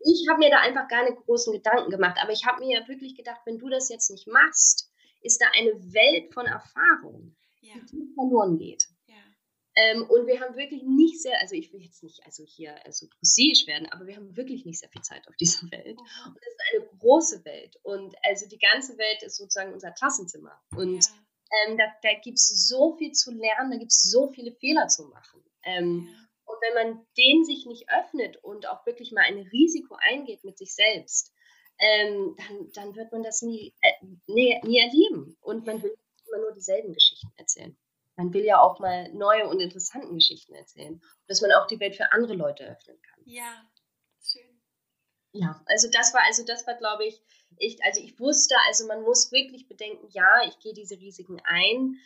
Ich 0.00 0.26
habe 0.28 0.38
mir 0.38 0.50
da 0.50 0.60
einfach 0.60 0.88
gar 0.88 1.04
nicht 1.04 1.16
großen 1.24 1.52
Gedanken 1.52 1.90
gemacht, 1.90 2.18
aber 2.22 2.32
ich 2.32 2.44
habe 2.46 2.64
mir 2.64 2.80
ja 2.80 2.88
wirklich 2.88 3.16
gedacht, 3.16 3.40
wenn 3.44 3.58
du 3.58 3.68
das 3.68 3.88
jetzt 3.88 4.10
nicht 4.10 4.26
machst, 4.26 4.92
ist 5.22 5.40
da 5.40 5.46
eine 5.56 5.72
Welt 5.92 6.32
von 6.32 6.46
Erfahrung, 6.46 7.36
ja. 7.60 7.74
die 7.90 8.12
verloren 8.14 8.58
geht. 8.58 8.88
Ja. 9.06 9.16
Ähm, 9.74 10.04
und 10.04 10.26
wir 10.26 10.40
haben 10.40 10.56
wirklich 10.56 10.82
nicht 10.84 11.20
sehr, 11.20 11.40
also 11.40 11.54
ich 11.54 11.72
will 11.72 11.82
jetzt 11.82 12.02
nicht 12.02 12.24
also 12.24 12.44
hier 12.44 12.74
also 12.86 13.08
prosaisch 13.08 13.66
werden, 13.66 13.88
aber 13.90 14.06
wir 14.06 14.16
haben 14.16 14.36
wirklich 14.36 14.64
nicht 14.64 14.78
sehr 14.78 14.88
viel 14.90 15.02
Zeit 15.02 15.26
auf 15.28 15.36
dieser 15.36 15.70
Welt. 15.72 15.96
Mhm. 15.96 16.32
Und 16.32 16.38
es 16.40 16.46
ist 16.46 16.60
eine 16.72 16.98
große 16.98 17.44
Welt. 17.44 17.78
Und 17.82 18.14
also 18.22 18.46
die 18.46 18.58
ganze 18.58 18.96
Welt 18.98 19.22
ist 19.22 19.36
sozusagen 19.36 19.72
unser 19.72 19.90
Klassenzimmer. 19.90 20.60
Und 20.76 21.04
ja. 21.04 21.12
Ähm, 21.50 21.78
da, 21.78 21.84
da 22.02 22.10
gibt 22.22 22.38
es 22.38 22.68
so 22.68 22.96
viel 22.96 23.12
zu 23.12 23.32
lernen, 23.32 23.70
da 23.70 23.78
gibt 23.78 23.92
es 23.92 24.02
so 24.02 24.30
viele 24.30 24.52
Fehler 24.52 24.88
zu 24.88 25.04
machen. 25.04 25.42
Ähm. 25.62 26.08
Und 26.44 26.56
wenn 26.62 26.74
man 26.74 27.06
den 27.18 27.44
sich 27.44 27.66
nicht 27.66 27.90
öffnet 27.90 28.38
und 28.38 28.66
auch 28.66 28.86
wirklich 28.86 29.12
mal 29.12 29.20
ein 29.20 29.38
Risiko 29.38 29.96
eingeht 30.00 30.44
mit 30.44 30.56
sich 30.56 30.74
selbst, 30.74 31.30
ähm, 31.78 32.36
dann, 32.38 32.72
dann 32.72 32.96
wird 32.96 33.12
man 33.12 33.22
das 33.22 33.42
nie, 33.42 33.74
äh, 33.82 33.92
nie, 34.26 34.58
nie 34.64 34.78
erleben. 34.78 35.36
Und 35.40 35.66
man 35.66 35.82
will 35.82 35.94
immer 36.26 36.38
nur 36.38 36.52
dieselben 36.52 36.92
Geschichten 36.92 37.30
erzählen. 37.36 37.76
Man 38.16 38.32
will 38.32 38.44
ja 38.44 38.60
auch 38.60 38.80
mal 38.80 39.12
neue 39.12 39.46
und 39.46 39.60
interessante 39.60 40.12
Geschichten 40.12 40.54
erzählen, 40.54 41.00
dass 41.28 41.40
man 41.40 41.52
auch 41.52 41.66
die 41.66 41.78
Welt 41.78 41.96
für 41.96 42.12
andere 42.12 42.34
Leute 42.34 42.64
öffnen 42.64 43.00
kann. 43.02 43.22
Ja, 43.26 43.70
schön. 44.22 44.57
Ja, 45.38 45.62
also 45.66 45.88
das 45.90 46.12
war, 46.14 46.22
also 46.26 46.44
das 46.44 46.66
war, 46.66 46.74
glaube 46.74 47.06
ich, 47.06 47.20
ich, 47.58 47.82
also 47.84 48.00
ich 48.00 48.18
wusste, 48.18 48.54
also 48.66 48.86
man 48.86 49.02
muss 49.02 49.32
wirklich 49.32 49.68
bedenken, 49.68 50.08
ja, 50.10 50.42
ich 50.46 50.58
gehe 50.58 50.74
diese 50.74 50.98
Risiken 50.98 51.40
ein 51.44 51.96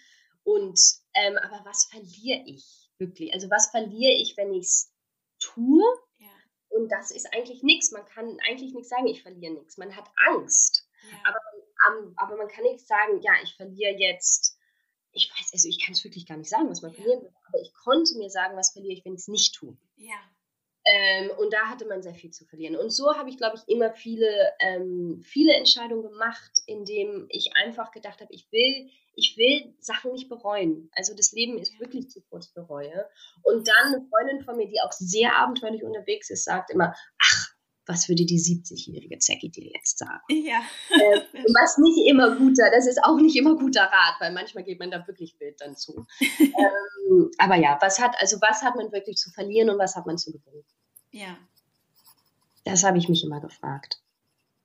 und 0.45 0.81
ähm, 1.15 1.39
aber 1.39 1.65
was 1.65 1.85
verliere 1.87 2.43
ich 2.47 2.91
wirklich? 2.99 3.33
Also 3.33 3.51
was 3.51 3.71
verliere 3.71 4.13
ich, 4.13 4.37
wenn 4.37 4.53
ich 4.53 4.65
es 4.65 4.95
tue? 5.39 5.85
Ja. 6.19 6.29
Und 6.69 6.89
das 6.91 7.11
ist 7.11 7.33
eigentlich 7.35 7.63
nichts. 7.63 7.91
Man 7.91 8.05
kann 8.07 8.39
eigentlich 8.49 8.75
nicht 8.75 8.89
sagen, 8.89 9.07
ich 9.07 9.23
verliere 9.23 9.55
nichts. 9.55 9.77
Man 9.77 9.95
hat 9.97 10.09
Angst. 10.29 10.89
Ja. 11.11 11.19
Aber 11.25 11.39
um, 11.89 12.13
aber 12.17 12.37
man 12.37 12.49
kann 12.49 12.65
nicht 12.65 12.87
sagen, 12.87 13.21
ja, 13.23 13.33
ich 13.43 13.55
verliere 13.57 13.95
jetzt, 13.99 14.57
ich 15.13 15.31
weiß, 15.31 15.53
also 15.53 15.69
ich 15.69 15.85
kann 15.85 15.93
es 15.93 16.05
wirklich 16.05 16.27
gar 16.27 16.37
nicht 16.37 16.49
sagen, 16.49 16.69
was 16.69 16.83
man 16.83 16.93
ja. 16.93 16.97
verlieren 16.97 17.23
will, 17.23 17.33
aber 17.49 17.61
ich 17.61 17.73
konnte 17.75 18.17
mir 18.17 18.31
sagen, 18.31 18.57
was 18.57 18.73
verliere 18.73 18.95
ich, 18.95 19.05
wenn 19.05 19.15
ich 19.15 19.21
es 19.21 19.29
nicht 19.29 19.55
tue. 19.55 19.77
Ja. 19.97 20.17
Ähm, 20.85 21.31
und 21.39 21.53
da 21.53 21.69
hatte 21.69 21.87
man 21.87 22.03
sehr 22.03 22.15
viel 22.15 22.31
zu 22.31 22.45
verlieren. 22.45 22.77
Und 22.77 22.91
so 22.91 23.15
habe 23.17 23.31
ich, 23.31 23.37
glaube 23.37 23.57
ich, 23.57 23.73
immer 23.73 23.93
viele, 23.93 24.29
ähm, 24.59 25.23
viele 25.25 25.55
Entscheidungen 25.55 26.03
gemacht, 26.03 26.61
indem 26.67 27.27
ich 27.29 27.51
einfach 27.57 27.93
gedacht 27.93 28.21
habe, 28.21 28.33
ich 28.33 28.51
will, 28.51 28.91
ich 29.15 29.37
will 29.37 29.75
Sachen 29.79 30.13
nicht 30.13 30.29
bereuen. 30.29 30.91
Also 30.97 31.15
das 31.15 31.33
Leben 31.33 31.59
ist 31.59 31.79
wirklich 31.79 32.11
zu 32.11 32.21
kurz 32.23 32.49
bereue. 32.49 33.09
Und 33.43 33.69
dann 33.69 33.95
eine 33.95 34.07
Freundin 34.09 34.45
von 34.45 34.57
mir, 34.57 34.67
die 34.67 34.81
auch 34.81 34.93
sehr 34.93 35.37
abenteuerlich 35.37 35.85
unterwegs 35.85 36.31
ist, 36.31 36.45
sagt 36.45 36.71
immer, 36.71 36.95
ach, 37.19 37.52
was 37.87 38.09
würde 38.09 38.25
die 38.25 38.39
70-jährige 38.39 39.19
Zecki 39.19 39.51
dir 39.51 39.71
jetzt 39.75 39.99
sagen? 39.99 40.23
Ja. 40.29 40.63
Äh, 40.91 41.21
was 41.55 41.79
nicht 41.79 42.09
immer 42.09 42.37
guter, 42.37 42.71
das 42.71 42.87
ist 42.87 43.03
auch 43.03 43.17
nicht 43.17 43.37
immer 43.37 43.57
guter 43.57 43.83
Rat, 43.83 44.17
weil 44.21 44.33
manchmal 44.33 44.65
geht 44.65 44.79
man 44.79 44.91
da 44.91 45.07
wirklich 45.07 45.39
wild 45.41 45.61
dann 45.61 45.77
zu. 45.77 46.07
ähm, 46.41 47.31
aber 47.39 47.57
ja, 47.57 47.79
was 47.81 47.99
hat, 48.01 48.15
also 48.21 48.41
was 48.41 48.63
hat 48.63 48.77
man 48.77 48.93
wirklich 48.93 49.17
zu 49.17 49.31
verlieren 49.31 49.71
und 49.71 49.79
was 49.79 49.97
hat 49.97 50.07
man 50.07 50.19
zu 50.19 50.33
gewinnen? 50.33 50.65
Ja. 51.11 51.37
Das 52.65 52.85
habe 52.85 52.99
ich 52.99 53.09
mich 53.09 53.25
immer 53.25 53.41
gefragt. 53.41 54.01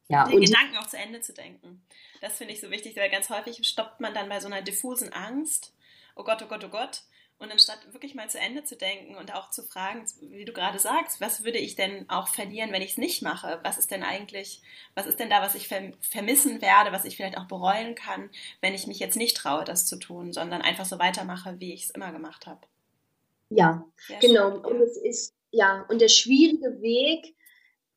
Ja, 0.10 0.26
Den 0.26 0.36
und 0.36 0.46
Gedanken 0.46 0.78
auch 0.78 0.88
zu 0.88 0.98
Ende 0.98 1.20
zu 1.20 1.34
denken. 1.34 1.82
Das 2.22 2.38
finde 2.38 2.54
ich 2.54 2.62
so 2.62 2.70
wichtig, 2.72 2.96
weil 2.96 3.10
ganz 3.10 3.30
häufig 3.30 3.68
stoppt 3.68 4.00
man 4.00 4.14
dann 4.14 4.30
bei 4.30 4.40
so 4.40 4.48
einer 4.48 4.62
diffusen 4.62 5.12
Angst. 5.12 5.74
Oh 6.16 6.24
Gott, 6.24 6.42
oh 6.42 6.48
Gott, 6.48 6.64
oh 6.64 6.70
Gott. 6.70 7.02
Und 7.40 7.52
anstatt 7.52 7.94
wirklich 7.94 8.16
mal 8.16 8.30
zu 8.30 8.40
Ende 8.40 8.64
zu 8.64 8.76
denken 8.76 9.16
und 9.16 9.34
auch 9.36 9.52
zu 9.52 9.62
fragen, 9.62 10.04
wie 10.22 10.46
du 10.46 10.54
gerade 10.54 10.80
sagst, 10.80 11.22
was 11.22 11.44
würde 11.44 11.60
ich 11.60 11.76
denn 11.76 12.10
auch 12.10 12.28
verlieren, 12.30 12.72
wenn 12.72 12.82
ich 12.82 12.92
es 12.92 12.98
nicht 12.98 13.22
mache? 13.22 13.60
Was 13.64 13.78
ist 13.78 13.92
denn 13.92 14.02
eigentlich, 14.02 14.64
was 14.96 15.06
ist 15.06 15.20
denn 15.20 15.30
da, 15.30 15.42
was 15.42 15.54
ich 15.54 15.68
vermissen 15.68 16.62
werde, 16.64 16.92
was 16.92 17.06
ich 17.06 17.16
vielleicht 17.16 17.38
auch 17.38 17.48
bereuen 17.48 17.94
kann, 17.94 18.32
wenn 18.62 18.74
ich 18.74 18.88
mich 18.88 18.98
jetzt 18.98 19.18
nicht 19.18 19.38
traue, 19.38 19.64
das 19.66 19.86
zu 19.86 19.98
tun, 19.98 20.34
sondern 20.34 20.64
einfach 20.64 20.86
so 20.86 20.98
weitermache, 20.98 21.60
wie 21.60 21.74
ich 21.74 21.84
es 21.84 21.90
immer 21.92 22.12
gemacht 22.12 22.48
habe? 22.48 22.62
Ja, 23.50 23.86
Sehr 24.08 24.20
genau. 24.20 24.52
Schön. 24.52 24.66
Und 24.66 24.82
es 24.82 24.98
ist, 24.98 25.36
ja, 25.52 25.86
und 25.90 26.02
der 26.02 26.10
schwierige 26.10 26.82
Weg, 26.82 27.36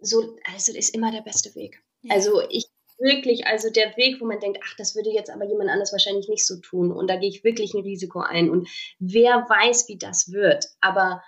so, 0.00 0.36
also 0.52 0.72
ist 0.72 0.94
immer 0.94 1.12
der 1.12 1.22
beste 1.22 1.54
Weg. 1.54 1.82
Ja. 2.02 2.14
Also 2.14 2.42
ich 2.48 2.66
wirklich, 3.00 3.46
also 3.46 3.70
der 3.70 3.96
Weg, 3.96 4.20
wo 4.20 4.26
man 4.26 4.40
denkt, 4.40 4.60
ach, 4.64 4.74
das 4.76 4.94
würde 4.94 5.10
jetzt 5.10 5.30
aber 5.30 5.46
jemand 5.46 5.70
anders 5.70 5.92
wahrscheinlich 5.92 6.28
nicht 6.28 6.46
so 6.46 6.56
tun. 6.60 6.92
Und 6.92 7.08
da 7.08 7.16
gehe 7.16 7.28
ich 7.28 7.44
wirklich 7.44 7.74
ein 7.74 7.82
Risiko 7.82 8.20
ein. 8.20 8.50
Und 8.50 8.68
wer 8.98 9.46
weiß, 9.48 9.88
wie 9.88 9.98
das 9.98 10.32
wird. 10.32 10.66
Aber 10.80 11.22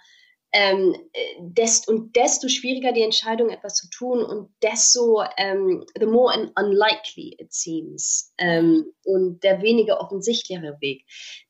ähm, 0.55 0.95
dest, 1.39 1.89
und 1.89 2.15
desto 2.15 2.49
schwieriger 2.49 2.93
die 2.93 3.03
Entscheidung, 3.03 3.49
etwas 3.49 3.75
zu 3.75 3.89
tun, 3.89 4.23
und 4.23 4.51
desto 4.63 5.25
ähm, 5.39 5.85
the 5.99 6.05
more 6.05 6.53
unlikely 6.57 7.35
it 7.39 7.53
seems. 7.53 8.35
Ähm, 8.37 8.93
und 9.05 9.43
der 9.43 9.63
weniger 9.63 10.01
offensichtlichere 10.01 10.77
Weg, 10.81 11.07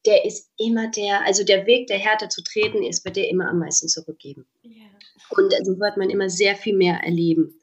der 0.07 0.25
ist 0.25 0.53
immer 0.57 0.89
der, 0.91 1.27
also 1.27 1.43
der 1.45 1.67
Weg, 1.67 1.89
der 1.89 1.99
härter 1.99 2.29
zu 2.29 2.43
treten 2.45 2.85
ist, 2.85 3.05
wird 3.05 3.17
der 3.17 3.29
immer 3.29 3.49
am 3.49 3.59
meisten 3.59 3.89
zurückgeben. 3.89 4.47
Yeah. 4.65 4.89
Und 5.31 5.53
so 5.65 5.79
wird 5.81 5.97
man 5.97 6.11
immer 6.11 6.31
sehr 6.31 6.55
viel 6.55 6.77
mehr 6.77 7.01
erleben. 7.03 7.59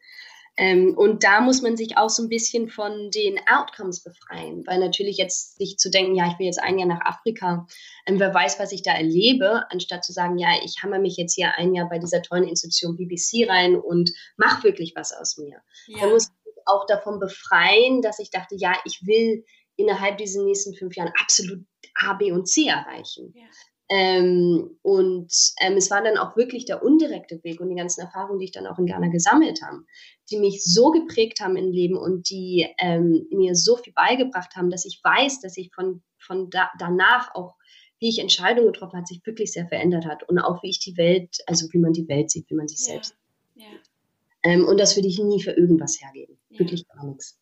Ähm, 0.59 0.93
und 0.97 1.23
da 1.23 1.39
muss 1.39 1.61
man 1.61 1.77
sich 1.77 1.97
auch 1.97 2.09
so 2.09 2.21
ein 2.21 2.27
bisschen 2.27 2.67
von 2.67 3.11
den 3.11 3.39
Outcomes 3.49 4.03
befreien, 4.03 4.67
weil 4.67 4.79
natürlich 4.79 5.15
jetzt 5.15 5.57
sich 5.57 5.77
zu 5.77 5.89
denken, 5.89 6.15
ja, 6.15 6.27
ich 6.27 6.37
will 6.37 6.47
jetzt 6.47 6.61
ein 6.61 6.77
Jahr 6.77 6.87
nach 6.89 6.99
Afrika, 6.99 7.65
ähm, 8.05 8.19
wer 8.19 8.33
weiß, 8.33 8.59
was 8.59 8.73
ich 8.73 8.81
da 8.81 8.91
erlebe, 8.91 9.63
anstatt 9.71 10.03
zu 10.03 10.11
sagen, 10.11 10.37
ja, 10.37 10.49
ich 10.61 10.83
hammer 10.83 10.99
mich 10.99 11.15
jetzt 11.15 11.35
hier 11.35 11.57
ein 11.57 11.73
Jahr 11.73 11.87
bei 11.87 11.97
dieser 11.97 12.21
tollen 12.21 12.43
Institution 12.43 12.97
BBC 12.97 13.49
rein 13.49 13.77
und 13.77 14.11
mach 14.35 14.65
wirklich 14.65 14.91
was 14.97 15.13
aus 15.13 15.37
mir. 15.37 15.61
Ja. 15.87 16.01
Da 16.01 16.07
muss 16.09 16.27
ich 16.27 16.51
auch 16.65 16.85
davon 16.85 17.19
befreien, 17.19 18.01
dass 18.01 18.19
ich 18.19 18.29
dachte, 18.29 18.55
ja, 18.57 18.75
ich 18.83 18.99
will 19.05 19.45
innerhalb 19.77 20.17
dieser 20.17 20.43
nächsten 20.43 20.75
fünf 20.75 20.97
Jahren 20.97 21.13
absolut 21.21 21.65
A, 21.95 22.15
B 22.15 22.33
und 22.33 22.49
C 22.49 22.67
erreichen. 22.67 23.33
Ja. 23.33 23.45
Ähm, 23.91 24.77
und 24.83 25.33
ähm, 25.61 25.73
es 25.77 25.89
war 25.89 26.03
dann 26.03 26.17
auch 26.17 26.37
wirklich 26.37 26.65
der 26.65 26.83
undirekte 26.83 27.43
Weg 27.43 27.59
und 27.59 27.69
die 27.69 27.75
ganzen 27.75 28.01
Erfahrungen, 28.01 28.37
die 28.37 28.45
ich 28.45 28.51
dann 28.51 28.67
auch 28.67 28.77
in 28.77 28.85
Ghana 28.85 29.07
gesammelt 29.07 29.61
habe, 29.63 29.83
die 30.29 30.37
mich 30.37 30.63
so 30.63 30.91
geprägt 30.91 31.39
haben 31.41 31.57
im 31.57 31.71
Leben 31.71 31.97
und 31.97 32.29
die 32.29 32.67
ähm, 32.77 33.25
mir 33.31 33.55
so 33.55 33.77
viel 33.77 33.93
beigebracht 33.93 34.55
haben, 34.55 34.69
dass 34.69 34.85
ich 34.85 35.01
weiß, 35.03 35.41
dass 35.41 35.57
ich 35.57 35.73
von, 35.73 36.03
von 36.19 36.51
da, 36.51 36.69
danach 36.77 37.33
auch, 37.33 37.55
wie 37.97 38.09
ich 38.09 38.19
Entscheidungen 38.19 38.71
getroffen 38.71 38.97
habe, 38.97 39.07
sich 39.07 39.25
wirklich 39.25 39.51
sehr 39.51 39.67
verändert 39.67 40.05
hat 40.05 40.21
und 40.29 40.37
auch 40.37 40.61
wie 40.61 40.69
ich 40.69 40.79
die 40.79 40.95
Welt, 40.95 41.37
also 41.47 41.67
wie 41.71 41.79
man 41.79 41.93
die 41.93 42.07
Welt 42.07 42.29
sieht, 42.29 42.47
wie 42.51 42.55
man 42.55 42.67
sich 42.67 42.79
ja. 42.81 42.93
selbst. 42.93 43.17
Ja. 43.55 43.65
Ähm, 44.43 44.65
und 44.65 44.79
das 44.79 44.95
würde 44.95 45.07
ich 45.07 45.17
nie 45.17 45.41
für 45.41 45.51
irgendwas 45.51 45.99
hergeben. 45.99 46.37
Ja. 46.49 46.59
Wirklich 46.59 46.87
gar 46.87 47.05
nichts. 47.05 47.39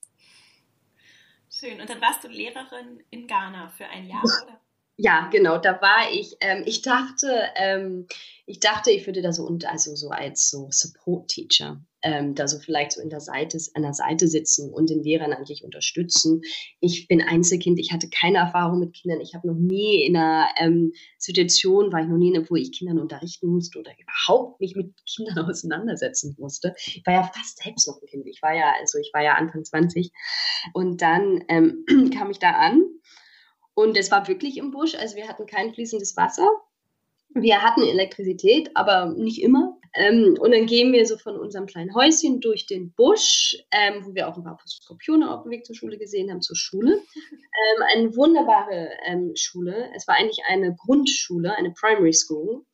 Schön. 1.50 1.82
Und 1.82 1.90
dann 1.90 2.00
warst 2.00 2.24
du 2.24 2.30
Lehrerin 2.30 3.04
in 3.10 3.28
Ghana 3.28 3.68
für 3.68 3.86
ein 3.86 4.08
Jahr, 4.08 4.24
oder? 4.44 4.62
Ja, 5.00 5.30
genau, 5.32 5.60
da 5.60 5.80
war 5.82 6.12
ich. 6.12 6.38
Ähm, 6.42 6.64
ich 6.66 6.82
dachte, 6.82 7.28
ähm, 7.56 8.08
ich 8.48 8.60
dachte, 8.60 8.90
ich 8.92 9.06
würde 9.06 9.22
da 9.22 9.32
so 9.32 9.44
und 9.44 9.66
also 9.66 9.96
so 9.96 10.10
als 10.10 10.50
so 10.50 10.68
Support 10.72 11.28
Teacher 11.28 11.80
ähm, 12.02 12.36
da 12.36 12.48
so 12.48 12.58
vielleicht 12.60 12.94
so 12.94 13.02
in 13.02 13.10
der 13.10 13.20
Seite, 13.20 13.60
an 13.74 13.82
der 13.82 13.94
Seite 13.94 14.28
sitzen 14.28 14.74
und 14.74 14.90
den 14.90 15.04
Lehrern 15.04 15.34
eigentlich 15.34 15.64
unterstützen. 15.64 16.42
Ich 16.80 17.08
bin 17.08 17.22
Einzelkind, 17.22 17.80
ich 17.80 17.92
hatte 17.92 18.10
keine 18.10 18.38
Erfahrung 18.38 18.80
mit 18.80 18.94
Kindern. 18.94 19.22
Ich 19.22 19.36
habe 19.36 19.48
noch 19.48 19.58
nie 19.58 20.04
in 20.04 20.16
einer 20.16 20.48
ähm, 20.58 20.94
Situation, 21.18 21.92
war 21.92 22.02
ich 22.02 22.08
noch 22.08 22.18
nie, 22.18 22.40
wo 22.50 22.56
ich 22.56 22.72
Kindern 22.72 23.00
unterrichten 23.00 23.48
musste 23.48 23.80
oder 23.80 23.92
überhaupt 24.00 24.62
mich 24.62 24.76
mit 24.76 24.94
Kindern 25.06 25.38
auseinandersetzen 25.50 26.36
musste. 26.40 26.74
Ich 26.78 27.04
war 27.06 27.14
ja 27.14 27.24
fast 27.24 27.62
selbst 27.62 27.88
noch 27.88 28.02
ein 28.02 28.08
Kind. 28.08 28.26
Ich 28.28 28.42
war 28.42 28.56
ja, 28.56 28.74
also 28.80 28.98
ich 28.98 29.12
war 29.14 29.24
ja 29.24 29.34
Anfang 29.36 29.64
20. 29.64 30.12
Und 30.74 31.02
dann 31.02 31.44
ähm, 31.50 31.86
kam 32.18 32.32
ich 32.32 32.40
da 32.40 32.52
an 32.52 32.82
und 33.78 33.96
es 33.96 34.10
war 34.10 34.28
wirklich 34.28 34.58
im 34.58 34.72
Busch, 34.72 34.96
also 34.96 35.16
wir 35.16 35.28
hatten 35.28 35.46
kein 35.46 35.72
fließendes 35.72 36.18
Wasser. 36.18 36.50
Wir 37.36 37.62
hatten 37.62 37.84
Elektrizität, 37.84 38.72
aber 38.74 39.14
nicht 39.16 39.44
immer. 39.44 39.78
Ähm, 39.94 40.36
und 40.40 40.52
dann 40.52 40.66
gehen 40.66 40.94
wir 40.94 41.06
so 41.06 41.16
von 41.16 41.38
unserem 41.38 41.68
kleinen 41.68 41.94
Häuschen 41.94 42.42
durch 42.42 42.66
den 42.66 42.92
Busch, 42.94 43.56
ähm, 43.70 44.04
wo 44.04 44.16
wir 44.16 44.28
auch 44.28 44.36
ein 44.36 44.44
paar 44.44 44.58
Skorpione 44.66 45.32
auf 45.32 45.44
dem 45.44 45.52
Weg 45.52 45.64
zur 45.64 45.76
Schule 45.76 46.00
gesehen 46.00 46.32
haben, 46.32 46.42
zur 46.42 46.56
Schule. 46.56 47.04
Ähm, 47.32 47.84
eine 47.94 48.16
wunderbare 48.16 48.90
ähm, 49.06 49.34
Schule. 49.36 49.92
Es 49.96 50.08
war 50.08 50.16
eigentlich 50.16 50.40
eine 50.48 50.76
Grundschule, 50.76 51.56
eine 51.56 51.70
Primary 51.72 52.14
School. 52.14 52.66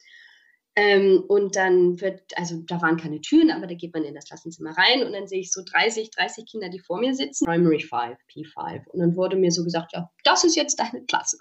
Ähm, 0.75 1.23
und 1.27 1.55
dann 1.55 2.01
wird, 2.01 2.21
also 2.35 2.57
da 2.65 2.81
waren 2.81 2.97
keine 2.97 3.21
Türen, 3.21 3.51
aber 3.51 3.67
da 3.67 3.75
geht 3.75 3.93
man 3.93 4.03
in 4.03 4.15
das 4.15 4.25
Klassenzimmer 4.25 4.75
rein 4.75 5.03
und 5.05 5.13
dann 5.13 5.27
sehe 5.27 5.39
ich 5.39 5.51
so 5.51 5.61
30, 5.63 6.09
30 6.09 6.45
Kinder, 6.49 6.69
die 6.69 6.79
vor 6.79 6.99
mir 6.99 7.13
sitzen. 7.13 7.45
Primary 7.45 7.79
5, 7.79 8.17
P5. 8.31 8.87
Und 8.87 8.99
dann 8.99 9.15
wurde 9.15 9.35
mir 9.35 9.51
so 9.51 9.63
gesagt, 9.63 9.93
ja, 9.93 10.09
das 10.23 10.43
ist 10.43 10.55
jetzt 10.55 10.79
deine 10.79 11.05
Klasse. 11.05 11.37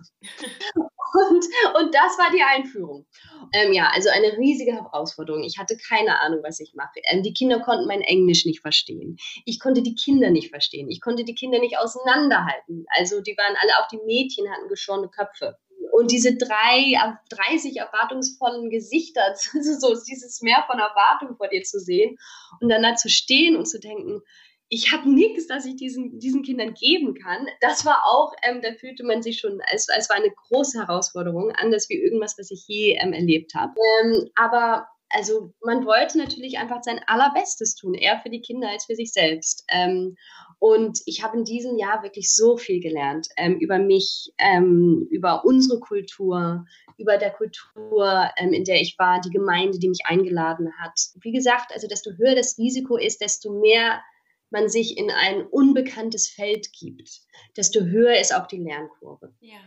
und, 0.74 1.44
und 1.80 1.94
das 1.94 2.18
war 2.18 2.30
die 2.30 2.42
Einführung. 2.42 3.06
Ähm, 3.54 3.72
ja, 3.72 3.90
also 3.94 4.10
eine 4.10 4.36
riesige 4.36 4.72
Herausforderung. 4.72 5.44
Ich 5.44 5.58
hatte 5.58 5.78
keine 5.78 6.20
Ahnung, 6.20 6.40
was 6.42 6.60
ich 6.60 6.74
mache. 6.74 7.00
Ähm, 7.10 7.22
die 7.22 7.32
Kinder 7.32 7.60
konnten 7.60 7.86
mein 7.86 8.02
Englisch 8.02 8.44
nicht 8.44 8.60
verstehen. 8.60 9.16
Ich 9.46 9.60
konnte 9.60 9.82
die 9.82 9.94
Kinder 9.94 10.30
nicht 10.30 10.50
verstehen. 10.50 10.90
Ich 10.90 11.00
konnte 11.00 11.24
die 11.24 11.34
Kinder 11.34 11.58
nicht 11.58 11.78
auseinanderhalten. 11.78 12.84
Also 12.98 13.22
die 13.22 13.36
waren 13.38 13.56
alle, 13.60 13.78
auch 13.78 13.88
die 13.88 14.00
Mädchen 14.04 14.50
hatten 14.50 14.68
geschorene 14.68 15.08
Köpfe 15.08 15.56
und 15.92 16.10
diese 16.10 16.36
drei, 16.36 16.94
30 17.28 17.76
erwartungsvollen 17.76 18.70
Gesichter, 18.70 19.22
also 19.54 19.78
so 19.78 19.94
dieses 20.04 20.40
Meer 20.40 20.64
von 20.66 20.78
Erwartung 20.78 21.36
vor 21.36 21.48
dir 21.48 21.62
zu 21.62 21.78
sehen 21.78 22.16
und 22.60 22.70
dann 22.70 22.82
da 22.82 22.96
zu 22.96 23.10
stehen 23.10 23.56
und 23.56 23.66
zu 23.66 23.78
denken, 23.78 24.22
ich 24.70 24.90
habe 24.90 25.12
nichts, 25.12 25.48
das 25.48 25.66
ich 25.66 25.76
diesen, 25.76 26.18
diesen 26.18 26.42
Kindern 26.42 26.72
geben 26.72 27.12
kann. 27.12 27.46
Das 27.60 27.84
war 27.84 28.04
auch, 28.06 28.32
ähm, 28.42 28.62
da 28.62 28.72
fühlte 28.72 29.04
man 29.04 29.22
sich 29.22 29.38
schon, 29.38 29.60
es, 29.70 29.86
es 29.94 30.08
war 30.08 30.16
eine 30.16 30.32
große 30.48 30.78
Herausforderung, 30.78 31.52
anders 31.56 31.90
wie 31.90 32.00
irgendwas, 32.00 32.38
was 32.38 32.50
ich 32.50 32.64
je 32.66 32.96
ähm, 32.98 33.12
erlebt 33.12 33.54
habe. 33.54 33.74
Ähm, 34.00 34.30
aber 34.34 34.88
also 35.12 35.52
man 35.62 35.84
wollte 35.84 36.18
natürlich 36.18 36.58
einfach 36.58 36.82
sein 36.82 37.00
Allerbestes 37.06 37.74
tun, 37.74 37.94
eher 37.94 38.20
für 38.20 38.30
die 38.30 38.40
Kinder 38.40 38.68
als 38.68 38.86
für 38.86 38.94
sich 38.94 39.12
selbst. 39.12 39.64
Ähm, 39.68 40.16
und 40.58 41.00
ich 41.06 41.22
habe 41.22 41.38
in 41.38 41.44
diesem 41.44 41.76
Jahr 41.76 42.02
wirklich 42.02 42.34
so 42.34 42.56
viel 42.56 42.80
gelernt 42.80 43.28
ähm, 43.36 43.58
über 43.58 43.78
mich, 43.78 44.32
ähm, 44.38 45.06
über 45.10 45.44
unsere 45.44 45.80
Kultur, 45.80 46.64
über 46.98 47.18
der 47.18 47.30
Kultur, 47.30 48.30
ähm, 48.36 48.52
in 48.52 48.64
der 48.64 48.80
ich 48.80 48.96
war, 48.98 49.20
die 49.20 49.30
Gemeinde, 49.30 49.78
die 49.78 49.88
mich 49.88 50.06
eingeladen 50.06 50.72
hat. 50.78 50.98
Wie 51.20 51.32
gesagt, 51.32 51.72
also 51.72 51.88
desto 51.88 52.12
höher 52.12 52.34
das 52.34 52.58
Risiko 52.58 52.96
ist, 52.96 53.20
desto 53.20 53.60
mehr 53.60 54.02
man 54.50 54.68
sich 54.68 54.98
in 54.98 55.10
ein 55.10 55.46
unbekanntes 55.46 56.28
Feld 56.28 56.72
gibt, 56.72 57.22
desto 57.56 57.80
höher 57.80 58.20
ist 58.20 58.34
auch 58.34 58.46
die 58.46 58.58
Lernkurve. 58.58 59.34
Ja. 59.40 59.58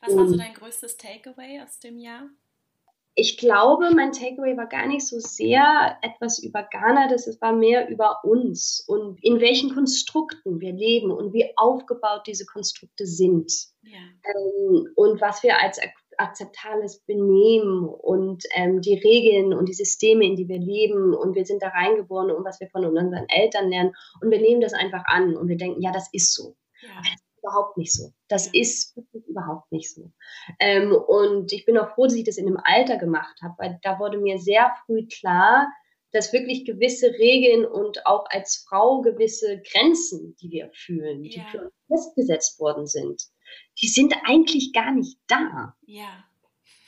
Was 0.00 0.16
war 0.16 0.26
so 0.26 0.36
dein 0.36 0.54
größtes 0.54 0.96
Takeaway 0.96 1.60
aus 1.60 1.78
dem 1.80 1.98
Jahr? 1.98 2.30
Ich 3.14 3.38
glaube, 3.38 3.90
mein 3.94 4.12
Takeaway 4.12 4.56
war 4.56 4.68
gar 4.68 4.86
nicht 4.86 5.06
so 5.06 5.18
sehr 5.18 5.98
etwas 6.00 6.38
über 6.38 6.62
Ghana, 6.62 7.08
das 7.08 7.26
war 7.40 7.52
mehr 7.52 7.88
über 7.88 8.24
uns 8.24 8.84
und 8.86 9.22
in 9.22 9.40
welchen 9.40 9.74
Konstrukten 9.74 10.60
wir 10.60 10.72
leben 10.72 11.10
und 11.10 11.32
wie 11.32 11.52
aufgebaut 11.56 12.22
diese 12.26 12.46
Konstrukte 12.46 13.06
sind. 13.06 13.52
Ja. 13.82 13.98
Ähm, 14.24 14.86
und 14.94 15.20
was 15.20 15.42
wir 15.42 15.60
als 15.60 15.80
akzeptables 16.20 17.00
Benehmen 17.00 17.88
und 17.88 18.44
ähm, 18.54 18.80
die 18.80 18.94
Regeln 18.94 19.54
und 19.54 19.68
die 19.68 19.74
Systeme, 19.74 20.24
in 20.24 20.36
die 20.36 20.48
wir 20.48 20.58
leben 20.58 21.14
und 21.14 21.34
wir 21.34 21.46
sind 21.46 21.62
da 21.62 21.68
reingeboren 21.68 22.30
und 22.30 22.44
was 22.44 22.60
wir 22.60 22.68
von 22.68 22.84
unseren 22.84 23.26
Eltern 23.28 23.70
lernen 23.70 23.92
und 24.20 24.30
wir 24.30 24.40
nehmen 24.40 24.60
das 24.60 24.74
einfach 24.74 25.04
an 25.06 25.36
und 25.36 25.48
wir 25.48 25.56
denken, 25.56 25.80
ja, 25.80 25.92
das 25.92 26.08
ist 26.12 26.34
so. 26.34 26.56
Ja. 26.82 27.02
Aber 27.42 27.66
das 27.66 27.66
ist 27.66 27.74
überhaupt 27.74 27.76
nicht 27.76 27.92
so. 27.92 28.12
Das 28.28 28.46
ist 28.52 28.96
wirklich 28.96 29.26
überhaupt 29.26 29.72
nicht 29.72 29.94
so. 29.94 30.10
Ähm, 30.58 30.92
und 30.92 31.52
ich 31.52 31.64
bin 31.64 31.78
auch 31.78 31.94
froh, 31.94 32.04
dass 32.04 32.14
ich 32.14 32.24
das 32.24 32.36
in 32.36 32.46
dem 32.46 32.58
Alter 32.62 32.96
gemacht 32.96 33.36
habe, 33.42 33.54
weil 33.58 33.78
da 33.82 33.98
wurde 33.98 34.18
mir 34.18 34.38
sehr 34.38 34.74
früh 34.86 35.06
klar, 35.06 35.68
dass 36.12 36.32
wirklich 36.32 36.64
gewisse 36.64 37.12
Regeln 37.12 37.64
und 37.64 38.06
auch 38.06 38.24
als 38.30 38.66
Frau 38.68 39.00
gewisse 39.00 39.62
Grenzen, 39.62 40.36
die 40.40 40.50
wir 40.50 40.70
fühlen, 40.72 41.24
ja. 41.24 41.30
die 41.30 41.50
für 41.50 41.64
uns 41.64 41.74
festgesetzt 41.86 42.60
worden 42.60 42.86
sind, 42.86 43.22
die 43.80 43.88
sind 43.88 44.14
eigentlich 44.24 44.72
gar 44.72 44.92
nicht 44.92 45.18
da. 45.26 45.76
Ja. 45.86 46.24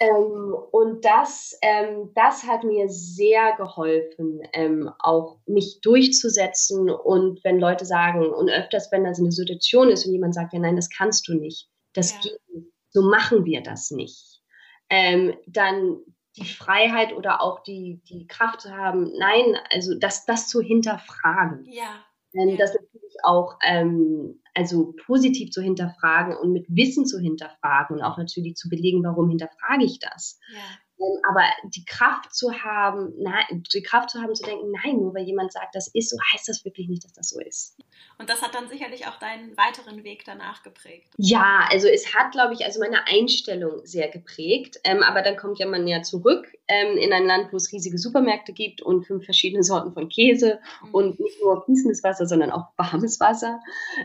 Ähm, 0.03 0.57
und 0.73 1.05
das, 1.05 1.57
ähm, 1.62 2.11
das 2.17 2.45
hat 2.45 2.65
mir 2.65 2.88
sehr 2.88 3.55
geholfen, 3.57 4.41
ähm, 4.53 4.91
auch 4.99 5.38
mich 5.47 5.79
durchzusetzen. 5.81 6.91
Und 6.91 7.43
wenn 7.45 7.61
Leute 7.61 7.85
sagen, 7.85 8.27
und 8.27 8.51
öfters, 8.51 8.91
wenn 8.91 9.05
das 9.05 9.21
eine 9.21 9.31
Situation 9.31 9.91
ist 9.91 10.05
und 10.05 10.12
jemand 10.12 10.35
sagt, 10.35 10.53
ja, 10.55 10.59
nein, 10.59 10.75
das 10.75 10.91
kannst 10.91 11.29
du 11.29 11.35
nicht, 11.35 11.69
das 11.95 12.12
ja. 12.12 12.19
geht 12.23 12.41
nicht, 12.53 12.73
so 12.91 13.03
machen 13.03 13.45
wir 13.45 13.62
das 13.62 13.93
nicht, 13.93 14.43
ähm, 14.91 15.37
dann 15.47 16.01
die 16.37 16.47
Freiheit 16.47 17.12
oder 17.15 17.41
auch 17.41 17.62
die, 17.62 18.03
die 18.09 18.27
Kraft 18.27 18.62
zu 18.62 18.77
haben, 18.77 19.12
nein, 19.19 19.57
also 19.71 19.95
das, 19.97 20.25
das 20.25 20.49
zu 20.49 20.61
hinterfragen. 20.61 21.65
Ja. 21.71 22.05
Ähm, 22.35 22.49
ja. 22.49 22.57
Das 22.57 22.75
natürlich 22.75 23.17
auch 23.23 23.57
ähm, 23.65 24.41
also 24.55 24.95
positiv 25.07 25.51
zu 25.51 25.62
hinterfragen 25.62 26.37
und 26.37 26.53
mit 26.53 26.67
Wissen 26.69 27.07
zu 27.07 27.19
hinterfragen 27.19 27.97
und 27.97 28.03
auch 28.03 28.19
natürlich 28.19 28.57
zu 28.57 28.69
belegen, 28.69 29.03
warum 29.05 29.29
hinterfrage 29.29 29.85
ich 29.85 29.99
das. 29.99 30.38
Ja. 30.55 30.61
Ähm, 31.03 31.21
aber 31.29 31.43
die 31.65 31.85
Kraft 31.85 32.35
zu 32.35 32.53
haben, 32.53 33.12
nein, 33.19 33.65
die 33.73 33.83
Kraft 33.83 34.11
zu 34.11 34.21
haben, 34.21 34.35
zu 34.35 34.45
denken, 34.45 34.71
nein, 34.85 34.99
nur 34.99 35.15
weil 35.15 35.25
jemand 35.25 35.53
sagt, 35.53 35.75
das 35.75 35.88
ist 35.88 36.11
so, 36.11 36.17
heißt 36.33 36.49
das 36.49 36.65
wirklich 36.65 36.88
nicht, 36.88 37.05
dass 37.05 37.12
das 37.12 37.31
so 37.31 37.41
ist. 37.41 37.77
Und 38.19 38.29
das 38.29 38.43
hat 38.43 38.55
dann 38.55 38.69
sicherlich 38.69 39.07
auch 39.07 39.19
deinen 39.19 39.57
weiteren 39.57 40.05
Weg 40.05 40.25
danach 40.25 40.62
geprägt. 40.62 41.12
Ja, 41.17 41.67
also 41.71 41.88
es 41.88 42.15
hat, 42.15 42.33
glaube 42.33 42.55
ich, 42.55 42.65
also 42.65 42.79
meine 42.79 43.07
Einstellung 43.07 43.85
sehr 43.85 44.09
geprägt. 44.09 44.79
Ähm, 44.85 45.03
aber 45.03 45.23
dann 45.23 45.37
kommt 45.37 45.59
ja 45.59 45.67
man 45.67 45.87
ja 45.88 46.03
zurück 46.03 46.47
ähm, 46.69 46.97
in 46.97 47.12
ein 47.12 47.27
Land, 47.27 47.53
wo 47.53 47.57
es 47.57 47.73
riesige 47.73 47.99
Supermärkte 47.99 48.53
gibt 48.53 48.83
und 48.83 49.07
fünf 49.07 49.25
verschiedene 49.25 49.62
Sorten 49.62 49.93
von 49.93 50.09
Käse 50.09 50.61
mhm. 50.85 50.95
und 50.95 51.21
nicht 51.21 51.41
nur 51.43 51.65
fließendes 51.65 52.05
Wasser, 52.05 52.27
sondern 52.27 52.51
auch 52.51 52.67
warmes 52.77 53.19
Wasser. 53.19 53.61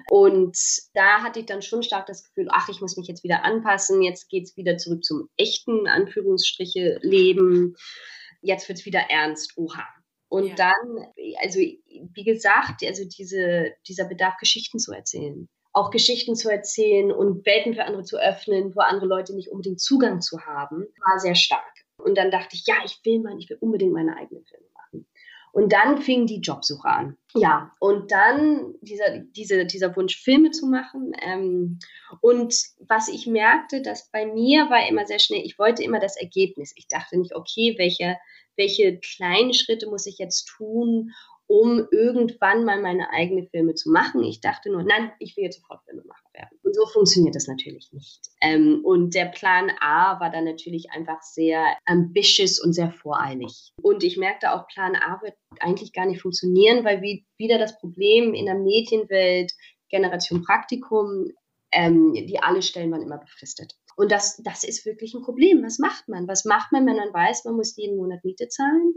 Und 0.10 0.58
da 0.94 1.22
hatte 1.22 1.40
ich 1.40 1.46
dann 1.46 1.62
schon 1.62 1.84
stark 1.84 2.08
das 2.08 2.24
Gefühl, 2.24 2.48
ach, 2.52 2.70
ich 2.70 2.82
muss 2.82 2.98
mich 2.98 3.08
jetzt 3.08 3.24
wieder 3.24 3.44
anpassen, 3.44 4.02
jetzt 4.02 4.30
geht 4.30 4.46
es 4.46 4.58
wieder 4.58 4.78
zurück 4.78 5.04
zum 5.04 5.30
echten, 5.38 5.88
Anführungsstriche, 5.88 6.87
Leben. 7.02 7.76
Jetzt 8.42 8.68
wird 8.68 8.80
es 8.80 8.86
wieder 8.86 9.02
ernst, 9.10 9.58
oha. 9.58 9.86
Und 10.30 10.48
ja. 10.48 10.56
dann, 10.56 11.08
also 11.42 11.60
wie 11.60 12.24
gesagt, 12.24 12.84
also 12.86 13.04
diese, 13.06 13.72
dieser 13.88 14.06
Bedarf, 14.06 14.36
Geschichten 14.40 14.80
zu 14.80 14.92
erzählen. 14.92 15.48
Auch 15.74 15.92
Geschichten 15.92 16.36
zu 16.36 16.50
erzählen 16.50 17.12
und 17.12 17.46
Welten 17.46 17.76
für 17.76 17.86
andere 17.86 18.04
zu 18.04 18.18
öffnen, 18.18 18.76
wo 18.76 18.82
andere 18.82 19.08
Leute 19.08 19.36
nicht 19.36 19.50
unbedingt 19.50 19.80
Zugang 19.80 20.22
zu 20.22 20.42
haben, 20.42 20.88
war 21.06 21.20
sehr 21.20 21.36
stark. 21.36 21.64
Und 21.98 22.18
dann 22.18 22.32
dachte 22.32 22.56
ich, 22.56 22.66
ja, 22.66 22.76
ich 22.84 23.00
will 23.04 23.20
mal, 23.20 23.38
ich 23.38 23.50
will 23.50 23.58
unbedingt 23.60 23.94
meine 23.94 24.16
eigenen 24.18 24.44
Filme. 24.46 24.67
Und 25.58 25.74
dann 25.74 26.04
fing 26.04 26.28
die 26.28 26.40
Jobsuche 26.40 26.88
an. 26.88 27.18
Ja, 27.34 27.72
und 27.80 28.12
dann 28.12 28.76
dieser, 28.82 29.18
diese, 29.18 29.66
dieser 29.66 29.96
Wunsch, 29.96 30.16
Filme 30.16 30.52
zu 30.52 30.68
machen. 30.68 31.14
Ähm, 31.20 31.80
und 32.22 32.54
was 32.88 33.08
ich 33.08 33.26
merkte, 33.26 33.82
dass 33.82 34.12
bei 34.12 34.28
mir 34.28 34.70
war 34.70 34.88
immer 34.88 35.08
sehr 35.08 35.18
schnell, 35.18 35.42
ich 35.44 35.58
wollte 35.58 35.84
immer 35.84 36.00
das 36.00 36.16
Ergebnis. 36.16 36.74
Ich 36.76 36.88
dachte 36.88 37.18
nicht, 37.18 37.34
okay, 37.34 37.74
welche, 37.80 38.18
welche 38.56 39.00
kleinen 39.00 39.56
Schritte 39.56 39.90
muss 39.90 40.06
ich 40.06 40.20
jetzt 40.20 40.46
tun, 40.46 41.14
um 41.48 41.88
irgendwann 41.92 42.66
mal 42.66 42.82
meine 42.82 43.10
eigenen 43.12 43.48
Filme 43.48 43.74
zu 43.74 43.90
machen. 43.90 44.22
Ich 44.24 44.42
dachte 44.42 44.70
nur, 44.70 44.84
nein, 44.84 45.12
ich 45.20 45.36
will 45.38 45.46
jetzt 45.46 45.62
sofort 45.62 45.82
Filmemacher 45.86 46.28
werden. 46.34 46.60
Und 46.62 46.76
so 46.76 46.86
funktioniert 46.86 47.36
das 47.36 47.48
natürlich 47.48 47.92
nicht. 47.94 48.20
Ähm, 48.42 48.82
und 48.84 49.16
der 49.16 49.26
Plan 49.26 49.72
A 49.80 50.20
war 50.20 50.30
dann 50.30 50.44
natürlich 50.44 50.92
einfach 50.92 51.22
sehr 51.22 51.78
ambitious 51.86 52.60
und 52.60 52.74
sehr 52.74 52.92
voreilig. 52.92 53.72
Und 53.82 54.04
ich 54.04 54.18
merkte 54.18 54.52
auch, 54.52 54.68
Plan 54.68 54.96
A 54.96 55.22
wird 55.22 55.36
eigentlich 55.62 55.94
gar 55.94 56.06
nicht 56.06 56.22
funktionieren, 56.22 56.84
weil 56.84 57.02
wie, 57.02 57.26
wieder 57.38 57.58
das 57.58 57.80
Problem 57.80 58.34
in 58.34 58.46
der 58.46 58.56
Medienwelt, 58.56 59.54
Generation 59.90 60.44
Praktikum, 60.44 61.32
ähm, 61.72 62.14
die 62.14 62.40
alle 62.42 62.62
Stellen 62.62 62.92
waren 62.92 63.02
immer 63.02 63.20
befristet. 63.20 63.74
Und 63.96 64.12
das, 64.12 64.40
das 64.44 64.64
ist 64.64 64.86
wirklich 64.86 65.16
ein 65.16 65.24
Problem. 65.24 65.64
Was 65.64 65.80
macht 65.80 66.08
man? 66.08 66.28
Was 66.28 66.46
macht 66.46 66.72
man, 66.72 66.86
wenn 66.86 66.98
man 66.98 67.14
weiß, 67.14 67.46
man 67.46 67.56
muss 67.56 67.76
jeden 67.78 67.98
Monat 67.98 68.24
Miete 68.24 68.48
zahlen? 68.48 68.94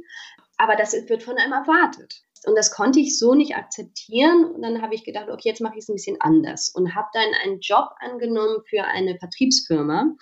Aber 0.58 0.76
das 0.76 0.92
wird 0.92 1.22
von 1.22 1.38
einem 1.38 1.52
erwartet. 1.52 2.22
Und 2.46 2.56
das 2.56 2.70
konnte 2.70 3.00
ich 3.00 3.18
so 3.18 3.34
nicht 3.34 3.56
akzeptieren. 3.56 4.44
Und 4.44 4.62
dann 4.62 4.82
habe 4.82 4.94
ich 4.94 5.04
gedacht, 5.04 5.28
okay, 5.28 5.48
jetzt 5.48 5.60
mache 5.60 5.74
ich 5.74 5.80
es 5.80 5.88
ein 5.88 5.94
bisschen 5.94 6.20
anders. 6.20 6.70
Und 6.74 6.94
habe 6.94 7.08
dann 7.12 7.28
einen 7.44 7.60
Job 7.60 7.90
angenommen 7.98 8.62
für 8.68 8.84
eine 8.84 9.18
Vertriebsfirma, 9.18 10.14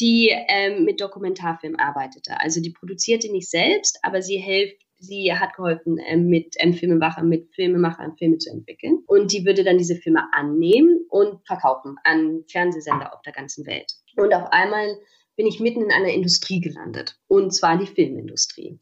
die 0.00 0.34
ähm, 0.48 0.84
mit 0.84 1.00
Dokumentarfilm 1.00 1.76
arbeitete. 1.76 2.40
Also 2.40 2.60
die 2.60 2.72
produzierte 2.72 3.30
nicht 3.30 3.50
selbst, 3.50 3.98
aber 4.02 4.22
sie 4.22 4.38
hilft 4.38 4.82
sie 4.98 5.32
hat 5.32 5.54
geholfen, 5.54 5.98
ähm, 6.06 6.28
mit 6.28 6.54
ähm, 6.58 6.74
Filmemachern, 6.74 7.28
mit 7.28 7.54
Filmemachern 7.54 8.16
Filme 8.16 8.38
zu 8.38 8.50
entwickeln. 8.50 9.02
Und 9.06 9.32
die 9.32 9.44
würde 9.44 9.64
dann 9.64 9.78
diese 9.78 9.96
Filme 9.96 10.24
annehmen 10.32 11.06
und 11.08 11.46
verkaufen 11.46 11.96
an 12.04 12.44
Fernsehsender 12.50 13.14
auf 13.14 13.22
der 13.22 13.32
ganzen 13.32 13.66
Welt. 13.66 13.92
Und 14.16 14.34
auf 14.34 14.50
einmal 14.50 14.98
bin 15.36 15.46
ich 15.46 15.60
mitten 15.60 15.82
in 15.82 15.92
einer 15.92 16.12
Industrie 16.12 16.60
gelandet. 16.60 17.16
Und 17.28 17.54
zwar 17.54 17.78
die 17.78 17.86
Filmindustrie. 17.86 18.78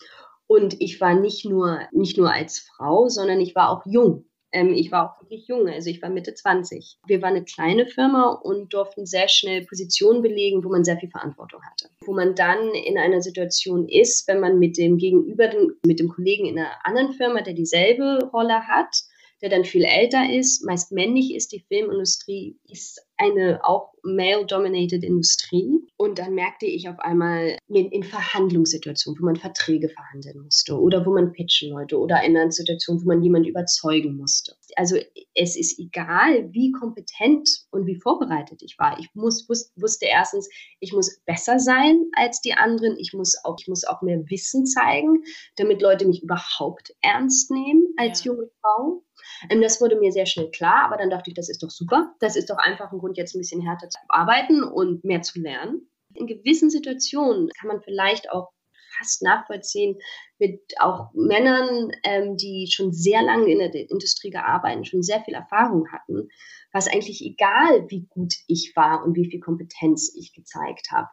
Und 0.49 0.81
ich 0.81 1.01
war 1.01 1.15
nicht 1.15 1.45
nur, 1.45 1.81
nicht 1.93 2.17
nur 2.17 2.33
als 2.33 2.61
Frau, 2.61 3.09
sondern 3.09 3.41
ich 3.41 3.55
war 3.55 3.71
auch 3.71 3.85
jung. 3.85 4.27
Ähm, 4.53 4.73
ich 4.73 4.93
war 4.93 5.11
auch 5.11 5.23
wirklich 5.23 5.49
jung, 5.49 5.69
also 5.69 5.91
ich 5.91 6.01
war 6.03 6.09
Mitte 6.09 6.35
20. 6.35 6.99
Wir 7.07 7.21
waren 7.21 7.35
eine 7.35 7.45
kleine 7.45 7.87
Firma 7.87 8.31
und 8.31 8.73
durften 8.73 9.05
sehr 9.05 9.29
schnell 9.29 9.67
Positionen 9.67 10.23
belegen, 10.23 10.65
wo 10.65 10.69
man 10.69 10.85
sehr 10.85 10.99
viel 10.99 11.11
Verantwortung 11.11 11.61
hatte. 11.63 11.91
Wo 12.05 12.15
man 12.15 12.35
dann 12.35 12.71
in 12.71 12.97
einer 12.97 13.21
Situation 13.23 13.89
ist, 13.89 14.29
wenn 14.29 14.41
man 14.41 14.59
mit 14.59 14.79
dem 14.79 14.99
Gegenüber, 14.99 15.51
mit 15.85 15.99
dem 15.99 16.09
Kollegen 16.09 16.47
in 16.47 16.59
einer 16.59 16.73
anderen 16.85 17.13
Firma, 17.13 17.43
der 17.43 17.55
dieselbe 17.55 18.31
Rolle 18.33 18.67
hat, 18.67 18.97
der 19.43 19.51
dann 19.51 19.65
viel 19.65 19.85
älter 19.85 20.33
ist, 20.33 20.65
meist 20.65 20.93
männlich 20.93 21.35
ist, 21.35 21.53
die 21.53 21.65
Filmindustrie 21.69 22.59
ist 22.69 23.06
eine 23.19 23.61
auch 23.65 23.93
male-dominated 24.03 25.03
Industrie. 25.03 25.81
Und 25.97 26.19
dann 26.19 26.35
merkte 26.35 26.67
ich 26.67 26.89
auf 26.89 26.99
einmal 27.01 27.59
in, 27.69 27.91
in, 27.91 28.05
Verhandlungssituationen, 28.05 29.21
wo 29.21 29.25
man 29.25 29.37
Verträge 29.37 29.89
verhandeln 29.89 30.43
musste 30.43 30.79
oder 30.79 31.05
wo 31.05 31.13
man 31.13 31.33
pitchen 31.33 31.75
wollte 31.75 31.99
oder 31.99 32.23
in 32.23 32.37
einer 32.37 32.53
Situation, 32.53 33.03
wo 33.03 33.07
man 33.07 33.23
jemanden 33.23 33.49
überzeugen 33.49 34.17
musste. 34.17 34.55
Also 34.77 34.97
es 35.35 35.57
ist 35.57 35.79
egal, 35.79 36.53
wie 36.53 36.73
kompetent 36.73 37.49
und 37.71 37.87
wie 37.87 37.97
vorbereitet 37.97 38.63
ich 38.63 38.79
war. 38.79 38.99
Ich 38.99 39.09
muss, 39.15 39.49
wus, 39.49 39.73
wusste 39.77 40.07
erstens, 40.07 40.49
ich 40.81 40.93
muss 40.93 41.21
besser 41.25 41.59
sein 41.59 42.05
als 42.15 42.41
die 42.41 42.55
anderen. 42.55 42.97
Ich 42.99 43.13
muss 43.13 43.35
auch, 43.45 43.57
ich 43.59 43.69
muss 43.69 43.85
auch 43.85 44.03
mehr 44.03 44.23
Wissen 44.29 44.67
zeigen, 44.67 45.25
damit 45.57 45.83
Leute 45.83 46.07
mich 46.07 46.23
überhaupt 46.23 46.95
ernst 47.03 47.51
nehmen 47.51 47.87
als 47.97 48.25
ja. 48.25 48.33
junge 48.33 48.51
Frau. 48.61 49.03
Ähm, 49.51 49.61
das 49.61 49.81
wurde 49.81 49.97
mir 49.97 50.13
sehr 50.13 50.27
schnell 50.27 50.51
klar, 50.51 50.85
aber 50.85 50.97
dann 50.97 51.11
dachte 51.11 51.31
ich, 51.31 51.35
das 51.35 51.49
ist 51.49 51.63
doch 51.63 51.71
super. 51.71 52.15
Das 52.21 52.37
ist 52.37 52.51
doch 52.51 52.59
einfach 52.59 52.93
ein 52.93 52.99
Grund, 53.07 53.17
jetzt 53.17 53.35
ein 53.35 53.41
bisschen 53.41 53.63
härter 53.63 53.89
zu 53.89 53.99
arbeiten 54.09 54.63
und 54.63 55.05
mehr 55.05 55.23
zu 55.23 55.41
lernen. 55.41 55.89
In 56.15 56.27
gewissen 56.27 56.71
Situationen 56.71 57.51
kann 57.59 57.69
man 57.69 57.83
vielleicht 57.83 58.31
auch 58.31 58.51
fast 58.99 59.23
nachvollziehen 59.23 59.99
mit 60.39 60.61
auch 60.81 61.13
Männern, 61.13 61.93
ähm, 62.03 62.37
die 62.37 62.69
schon 62.71 62.93
sehr 62.93 63.23
lange 63.23 63.51
in 63.51 63.59
der 63.59 63.75
Industrie 63.91 64.31
gearbeitet, 64.31 64.89
schon 64.89 65.03
sehr 65.03 65.21
viel 65.23 65.35
Erfahrung 65.35 65.91
hatten, 65.93 66.29
war 66.73 66.79
es 66.79 66.89
eigentlich 66.89 67.23
egal, 67.23 67.89
wie 67.89 68.07
gut 68.09 68.35
ich 68.47 68.73
war 68.75 69.05
und 69.05 69.15
wie 69.15 69.31
viel 69.31 69.41
Kompetenz 69.41 70.15
ich 70.17 70.33
gezeigt 70.33 70.91
habe. 70.91 71.09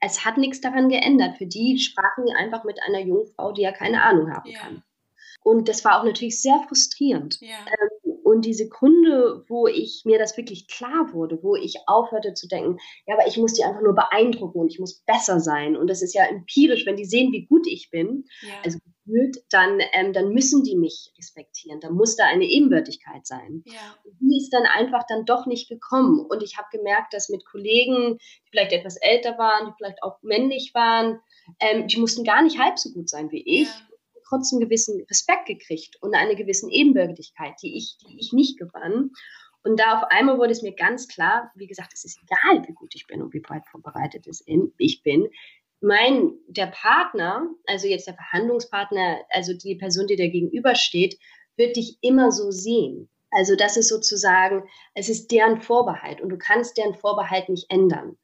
Es 0.00 0.24
hat 0.24 0.36
nichts 0.36 0.60
daran 0.60 0.88
geändert. 0.88 1.38
Für 1.38 1.46
die 1.46 1.78
sprachen 1.78 2.24
wir 2.24 2.36
einfach 2.36 2.64
mit 2.64 2.82
einer 2.82 3.00
Jungfrau, 3.00 3.52
die 3.52 3.62
ja 3.62 3.72
keine 3.72 4.02
Ahnung 4.02 4.32
haben 4.32 4.52
kann. 4.52 4.74
Ja. 4.74 4.82
Und 5.44 5.68
das 5.68 5.84
war 5.84 6.00
auch 6.00 6.04
natürlich 6.04 6.42
sehr 6.42 6.58
frustrierend. 6.66 7.40
Ja. 7.40 7.56
Ähm, 7.66 7.92
und 8.32 8.46
die 8.46 8.54
Sekunde, 8.54 9.44
wo 9.48 9.66
ich 9.66 10.02
mir 10.06 10.18
das 10.18 10.36
wirklich 10.38 10.66
klar 10.66 11.12
wurde, 11.12 11.42
wo 11.42 11.54
ich 11.54 11.76
aufhörte 11.86 12.32
zu 12.32 12.48
denken, 12.48 12.78
ja, 13.06 13.14
aber 13.14 13.26
ich 13.26 13.36
muss 13.36 13.52
die 13.52 13.62
einfach 13.62 13.82
nur 13.82 13.94
beeindrucken 13.94 14.58
und 14.58 14.72
ich 14.72 14.78
muss 14.78 15.02
besser 15.04 15.38
sein. 15.38 15.76
Und 15.76 15.88
das 15.88 16.00
ist 16.00 16.14
ja 16.14 16.24
empirisch, 16.24 16.86
wenn 16.86 16.96
die 16.96 17.04
sehen, 17.04 17.30
wie 17.32 17.44
gut 17.44 17.66
ich 17.66 17.90
bin, 17.90 18.24
ja. 18.40 18.54
also 18.64 18.78
gefühlt, 19.04 19.36
dann, 19.50 19.80
ähm, 19.92 20.14
dann 20.14 20.30
müssen 20.30 20.64
die 20.64 20.76
mich 20.76 21.12
respektieren. 21.18 21.80
Da 21.80 21.90
muss 21.90 22.16
da 22.16 22.24
eine 22.24 22.44
Ebenbürtigkeit 22.44 23.26
sein. 23.26 23.62
Ja. 23.66 23.96
Die 24.20 24.38
ist 24.38 24.50
dann 24.50 24.64
einfach 24.64 25.02
dann 25.06 25.26
doch 25.26 25.44
nicht 25.44 25.68
gekommen. 25.68 26.24
Und 26.26 26.42
ich 26.42 26.56
habe 26.56 26.68
gemerkt, 26.72 27.12
dass 27.12 27.28
mit 27.28 27.44
Kollegen, 27.44 28.16
die 28.16 28.50
vielleicht 28.50 28.72
etwas 28.72 28.96
älter 28.96 29.36
waren, 29.36 29.66
die 29.66 29.72
vielleicht 29.76 30.02
auch 30.02 30.22
männlich 30.22 30.72
waren, 30.72 31.20
ähm, 31.60 31.86
die 31.86 32.00
mussten 32.00 32.24
gar 32.24 32.42
nicht 32.42 32.58
halb 32.58 32.78
so 32.78 32.92
gut 32.92 33.10
sein 33.10 33.30
wie 33.30 33.42
ich. 33.44 33.68
Ja 33.68 33.91
trotzdem 34.32 34.60
gewissen 34.60 35.04
Respekt 35.10 35.46
gekriegt 35.46 35.96
und 36.00 36.14
eine 36.14 36.34
gewisse 36.34 36.70
Ebenbürgerlichkeit, 36.70 37.54
die 37.62 37.76
ich, 37.76 37.98
die 37.98 38.18
ich 38.18 38.32
nicht 38.32 38.58
gewann. 38.58 39.10
Und 39.62 39.78
da 39.78 39.98
auf 39.98 40.04
einmal 40.10 40.38
wurde 40.38 40.52
es 40.52 40.62
mir 40.62 40.74
ganz 40.74 41.06
klar, 41.06 41.52
wie 41.54 41.66
gesagt, 41.66 41.92
es 41.92 42.04
ist 42.04 42.18
egal, 42.22 42.66
wie 42.66 42.72
gut 42.72 42.94
ich 42.94 43.06
bin 43.06 43.22
und 43.22 43.32
wie 43.32 43.40
breit 43.40 43.66
vorbereitet 43.70 44.26
ich 44.78 45.02
bin. 45.02 45.28
Mein, 45.80 46.32
der 46.46 46.66
Partner, 46.66 47.46
also 47.66 47.86
jetzt 47.86 48.06
der 48.06 48.14
Verhandlungspartner, 48.14 49.18
also 49.30 49.52
die 49.52 49.76
Person, 49.76 50.06
die 50.06 50.16
dir 50.16 50.30
gegenübersteht, 50.30 51.18
wird 51.56 51.76
dich 51.76 51.98
immer 52.00 52.32
so 52.32 52.50
sehen. 52.50 53.08
Also 53.30 53.56
das 53.56 53.76
ist 53.76 53.88
sozusagen, 53.88 54.64
es 54.94 55.08
ist 55.08 55.30
deren 55.30 55.60
Vorbehalt 55.60 56.20
und 56.20 56.28
du 56.28 56.38
kannst 56.38 56.76
deren 56.76 56.94
Vorbehalt 56.94 57.48
nicht 57.48 57.70
ändern. 57.70 58.16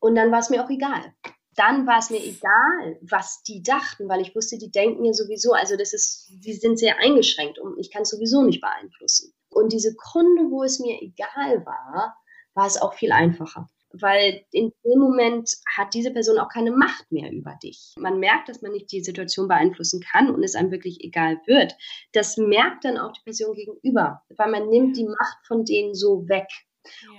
Und 0.00 0.14
dann 0.14 0.30
war 0.30 0.40
es 0.40 0.50
mir 0.50 0.62
auch 0.62 0.70
egal 0.70 1.14
dann 1.56 1.86
war 1.86 1.98
es 1.98 2.10
mir 2.10 2.22
egal, 2.22 2.98
was 3.00 3.42
die 3.42 3.62
dachten, 3.62 4.08
weil 4.08 4.20
ich 4.20 4.34
wusste, 4.36 4.58
die 4.58 4.70
denken 4.70 5.04
ja 5.04 5.12
sowieso, 5.12 5.52
also 5.52 5.76
das 5.76 5.92
ist, 5.92 6.30
die 6.30 6.52
sind 6.52 6.78
sehr 6.78 6.98
eingeschränkt 6.98 7.58
und 7.58 7.78
ich 7.78 7.90
kann 7.90 8.02
es 8.02 8.10
sowieso 8.10 8.42
nicht 8.42 8.60
beeinflussen. 8.60 9.32
Und 9.48 9.72
diese 9.72 9.94
Kunde, 9.96 10.50
wo 10.50 10.62
es 10.62 10.78
mir 10.80 11.00
egal 11.00 11.64
war, 11.64 12.16
war 12.54 12.66
es 12.66 12.80
auch 12.80 12.94
viel 12.94 13.10
einfacher. 13.10 13.68
Weil 13.92 14.44
in 14.52 14.72
dem 14.84 14.98
Moment 14.98 15.50
hat 15.74 15.94
diese 15.94 16.10
Person 16.10 16.38
auch 16.38 16.50
keine 16.50 16.72
Macht 16.72 17.10
mehr 17.10 17.32
über 17.32 17.56
dich. 17.62 17.94
Man 17.98 18.20
merkt, 18.20 18.50
dass 18.50 18.60
man 18.60 18.72
nicht 18.72 18.92
die 18.92 19.02
Situation 19.02 19.48
beeinflussen 19.48 20.00
kann 20.00 20.28
und 20.30 20.42
es 20.42 20.54
einem 20.54 20.70
wirklich 20.70 21.02
egal 21.02 21.40
wird. 21.46 21.74
Das 22.12 22.36
merkt 22.36 22.84
dann 22.84 22.98
auch 22.98 23.12
die 23.12 23.22
Person 23.24 23.54
gegenüber, 23.54 24.22
weil 24.36 24.50
man 24.50 24.68
nimmt 24.68 24.98
die 24.98 25.06
Macht 25.06 25.46
von 25.46 25.64
denen 25.64 25.94
so 25.94 26.28
weg, 26.28 26.48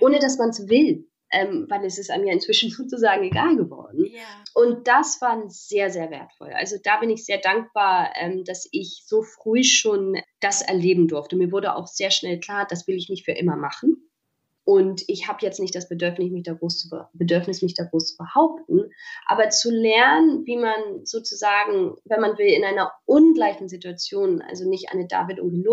ohne 0.00 0.20
dass 0.20 0.38
man 0.38 0.50
es 0.50 0.68
will 0.68 1.07
ähm, 1.30 1.66
weil 1.68 1.84
es 1.84 1.98
ist 1.98 2.10
einem 2.10 2.26
ja 2.26 2.32
inzwischen 2.32 2.70
sozusagen 2.70 3.24
egal 3.24 3.56
geworden. 3.56 4.06
Ja. 4.06 4.22
Und 4.54 4.86
das 4.88 5.20
war 5.20 5.42
sehr, 5.48 5.90
sehr 5.90 6.10
wertvoll. 6.10 6.52
Also 6.52 6.76
da 6.82 6.98
bin 7.00 7.10
ich 7.10 7.24
sehr 7.24 7.38
dankbar, 7.38 8.12
ähm, 8.16 8.44
dass 8.44 8.68
ich 8.72 9.02
so 9.06 9.22
früh 9.22 9.62
schon 9.62 10.20
das 10.40 10.62
erleben 10.62 11.08
durfte. 11.08 11.36
Mir 11.36 11.52
wurde 11.52 11.74
auch 11.74 11.86
sehr 11.86 12.10
schnell 12.10 12.40
klar, 12.40 12.66
das 12.68 12.86
will 12.86 12.96
ich 12.96 13.08
nicht 13.08 13.24
für 13.24 13.32
immer 13.32 13.56
machen. 13.56 14.08
Und 14.68 15.02
ich 15.06 15.28
habe 15.28 15.38
jetzt 15.40 15.60
nicht 15.60 15.74
das 15.74 15.88
Bedürfnis 15.88 16.30
mich, 16.30 16.42
da 16.42 16.52
groß 16.52 16.78
zu, 16.78 16.90
Bedürfnis, 17.14 17.62
mich 17.62 17.72
da 17.72 17.84
groß 17.84 18.08
zu 18.08 18.16
behaupten, 18.18 18.90
aber 19.24 19.48
zu 19.48 19.70
lernen, 19.70 20.44
wie 20.44 20.58
man 20.58 21.06
sozusagen, 21.06 21.96
wenn 22.04 22.20
man 22.20 22.36
will, 22.36 22.52
in 22.52 22.64
einer 22.64 22.92
ungleichen 23.06 23.70
Situation, 23.70 24.42
also 24.42 24.68
nicht 24.68 24.92
eine 24.92 25.06
David 25.06 25.40
und 25.40 25.64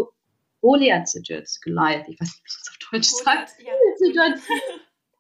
Goliath-Situation, 0.62 1.76
Goliath, 1.76 2.08
ich 2.08 2.22
weiß 2.22 2.30
nicht, 2.30 2.46
wie 2.46 2.50
man 2.50 2.62
es 2.62 2.70
auf 2.70 2.78
Deutsch 2.90 3.10
sagt, 3.10 3.52
ja. 3.60 3.74
Situation, 3.98 4.80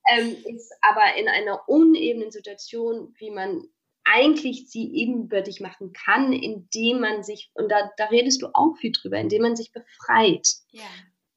ähm, 0.09 0.35
ist 0.45 0.73
aber 0.81 1.15
in 1.17 1.27
einer 1.27 1.67
unebenen 1.67 2.31
Situation, 2.31 3.13
wie 3.17 3.31
man 3.31 3.63
eigentlich 4.05 4.69
sie 4.69 4.93
ebenbürtig 4.93 5.59
machen 5.59 5.91
kann, 5.93 6.31
indem 6.31 6.99
man 6.99 7.23
sich, 7.23 7.51
und 7.55 7.69
da, 7.69 7.91
da 7.97 8.05
redest 8.05 8.41
du 8.41 8.47
auch 8.53 8.77
viel 8.77 8.91
drüber, 8.91 9.17
indem 9.17 9.41
man 9.41 9.55
sich 9.55 9.71
befreit 9.71 10.47
ja. 10.71 10.83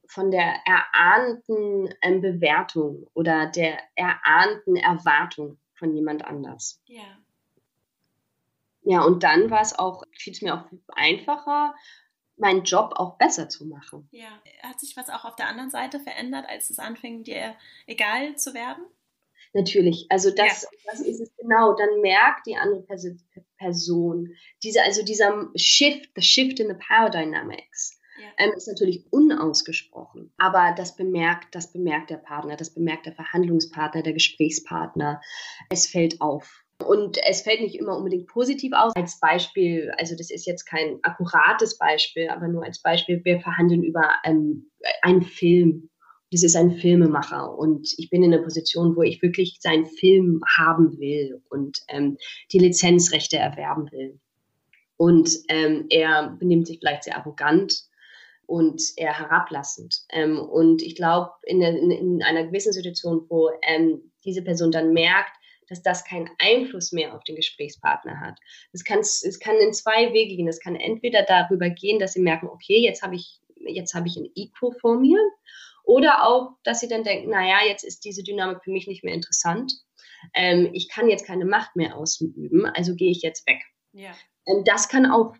von 0.06 0.30
der 0.30 0.54
erahnten 0.66 1.94
ähm, 2.02 2.20
Bewertung 2.20 3.06
oder 3.14 3.46
der 3.46 3.78
erahnten 3.94 4.76
Erwartung 4.76 5.58
von 5.74 5.94
jemand 5.94 6.24
anders. 6.24 6.80
Ja. 6.86 7.04
Ja, 8.82 9.02
und 9.02 9.22
dann 9.22 9.50
war 9.50 9.60
es 9.60 9.78
auch, 9.78 10.02
fiel 10.12 10.32
es 10.32 10.40
mir 10.40 10.54
auch 10.54 10.64
einfacher, 10.94 11.74
meinen 12.38 12.64
Job 12.64 12.92
auch 12.96 13.16
besser 13.18 13.48
zu 13.48 13.66
machen. 13.66 14.08
Ja, 14.10 14.40
hat 14.62 14.80
sich 14.80 14.96
was 14.96 15.10
auch 15.10 15.24
auf 15.24 15.36
der 15.36 15.48
anderen 15.48 15.70
Seite 15.70 16.00
verändert, 16.00 16.46
als 16.48 16.70
es 16.70 16.78
anfing, 16.78 17.24
dir 17.24 17.54
egal 17.86 18.36
zu 18.36 18.54
werden? 18.54 18.84
Natürlich, 19.54 20.06
also 20.10 20.30
das, 20.30 20.62
ja. 20.62 20.68
das 20.90 21.00
ist 21.00 21.20
es 21.20 21.34
genau. 21.36 21.74
Dann 21.74 22.00
merkt 22.00 22.46
die 22.46 22.56
andere 22.56 22.84
Person, 23.56 24.34
diese, 24.62 24.82
also 24.82 25.02
dieser 25.02 25.50
Shift, 25.56 26.10
the 26.14 26.22
Shift 26.22 26.60
in 26.60 26.68
the 26.68 26.74
Power 26.74 27.10
Dynamics, 27.10 27.98
ja. 28.20 28.26
ähm, 28.38 28.52
ist 28.56 28.68
natürlich 28.68 29.06
unausgesprochen. 29.10 30.32
Aber 30.36 30.74
das 30.76 30.96
bemerkt, 30.96 31.54
das 31.54 31.72
bemerkt 31.72 32.10
der 32.10 32.18
Partner, 32.18 32.56
das 32.56 32.74
bemerkt 32.74 33.06
der 33.06 33.14
Verhandlungspartner, 33.14 34.02
der 34.02 34.12
Gesprächspartner. 34.12 35.20
Es 35.70 35.86
fällt 35.86 36.20
auf. 36.20 36.64
Und 36.84 37.18
es 37.28 37.42
fällt 37.42 37.60
nicht 37.60 37.74
immer 37.74 37.96
unbedingt 37.96 38.28
positiv 38.28 38.72
aus. 38.72 38.92
Als 38.94 39.18
Beispiel, 39.18 39.92
also 39.98 40.14
das 40.16 40.30
ist 40.30 40.46
jetzt 40.46 40.64
kein 40.64 40.98
akkurates 41.02 41.76
Beispiel, 41.76 42.28
aber 42.28 42.48
nur 42.48 42.64
als 42.64 42.80
Beispiel, 42.80 43.20
wir 43.24 43.40
verhandeln 43.40 43.82
über 43.82 44.10
ähm, 44.24 44.70
einen 45.02 45.22
Film. 45.22 45.90
Das 46.30 46.42
ist 46.42 46.56
ein 46.56 46.72
Filmemacher 46.72 47.56
und 47.56 47.94
ich 47.96 48.10
bin 48.10 48.22
in 48.22 48.34
einer 48.34 48.42
Position, 48.42 48.96
wo 48.96 49.02
ich 49.02 49.22
wirklich 49.22 49.56
seinen 49.60 49.86
Film 49.86 50.42
haben 50.58 50.98
will 50.98 51.40
und 51.48 51.80
ähm, 51.88 52.18
die 52.52 52.58
Lizenzrechte 52.58 53.38
erwerben 53.38 53.90
will. 53.90 54.20
Und 54.98 55.30
ähm, 55.48 55.86
er 55.88 56.36
benimmt 56.38 56.66
sich 56.66 56.80
vielleicht 56.80 57.04
sehr 57.04 57.16
arrogant 57.16 57.88
und 58.46 58.82
eher 58.96 59.18
herablassend. 59.18 60.02
Ähm, 60.10 60.38
und 60.38 60.82
ich 60.82 60.96
glaube, 60.96 61.30
in, 61.44 61.62
in, 61.62 61.90
in, 61.90 62.22
einer 62.22 62.44
gewissen 62.44 62.72
Situation, 62.72 63.24
wo 63.28 63.50
ähm, 63.62 64.10
diese 64.24 64.42
Person 64.42 64.70
dann 64.70 64.92
merkt, 64.92 65.37
dass 65.68 65.82
das 65.82 66.04
keinen 66.04 66.30
Einfluss 66.38 66.92
mehr 66.92 67.14
auf 67.14 67.22
den 67.24 67.36
Gesprächspartner 67.36 68.20
hat. 68.20 68.38
Es 68.72 68.84
kann, 68.84 69.00
es 69.00 69.38
kann 69.38 69.56
in 69.56 69.72
zwei 69.72 70.12
Wege 70.12 70.36
gehen. 70.36 70.48
Es 70.48 70.60
kann 70.60 70.76
entweder 70.76 71.22
darüber 71.22 71.70
gehen, 71.70 71.98
dass 71.98 72.14
sie 72.14 72.22
merken, 72.22 72.48
okay, 72.48 72.78
jetzt 72.80 73.02
habe 73.02 73.16
ich, 73.16 73.40
jetzt 73.56 73.94
habe 73.94 74.08
ich 74.08 74.16
ein 74.16 74.30
Equal 74.34 74.72
vor 74.80 74.98
mir. 74.98 75.18
Oder 75.84 76.26
auch, 76.26 76.52
dass 76.64 76.80
sie 76.80 76.88
dann 76.88 77.04
denken, 77.04 77.30
naja, 77.30 77.60
jetzt 77.66 77.84
ist 77.84 78.04
diese 78.04 78.22
Dynamik 78.22 78.62
für 78.62 78.70
mich 78.70 78.86
nicht 78.86 79.04
mehr 79.04 79.14
interessant. 79.14 79.72
Ähm, 80.34 80.70
ich 80.74 80.88
kann 80.88 81.08
jetzt 81.08 81.26
keine 81.26 81.46
Macht 81.46 81.76
mehr 81.76 81.96
ausüben, 81.96 82.66
also 82.66 82.94
gehe 82.94 83.10
ich 83.10 83.22
jetzt 83.22 83.46
weg. 83.46 83.62
Ja. 83.92 84.10
Ähm, 84.46 84.64
das 84.64 84.88
kann 84.88 85.10
auch, 85.10 85.34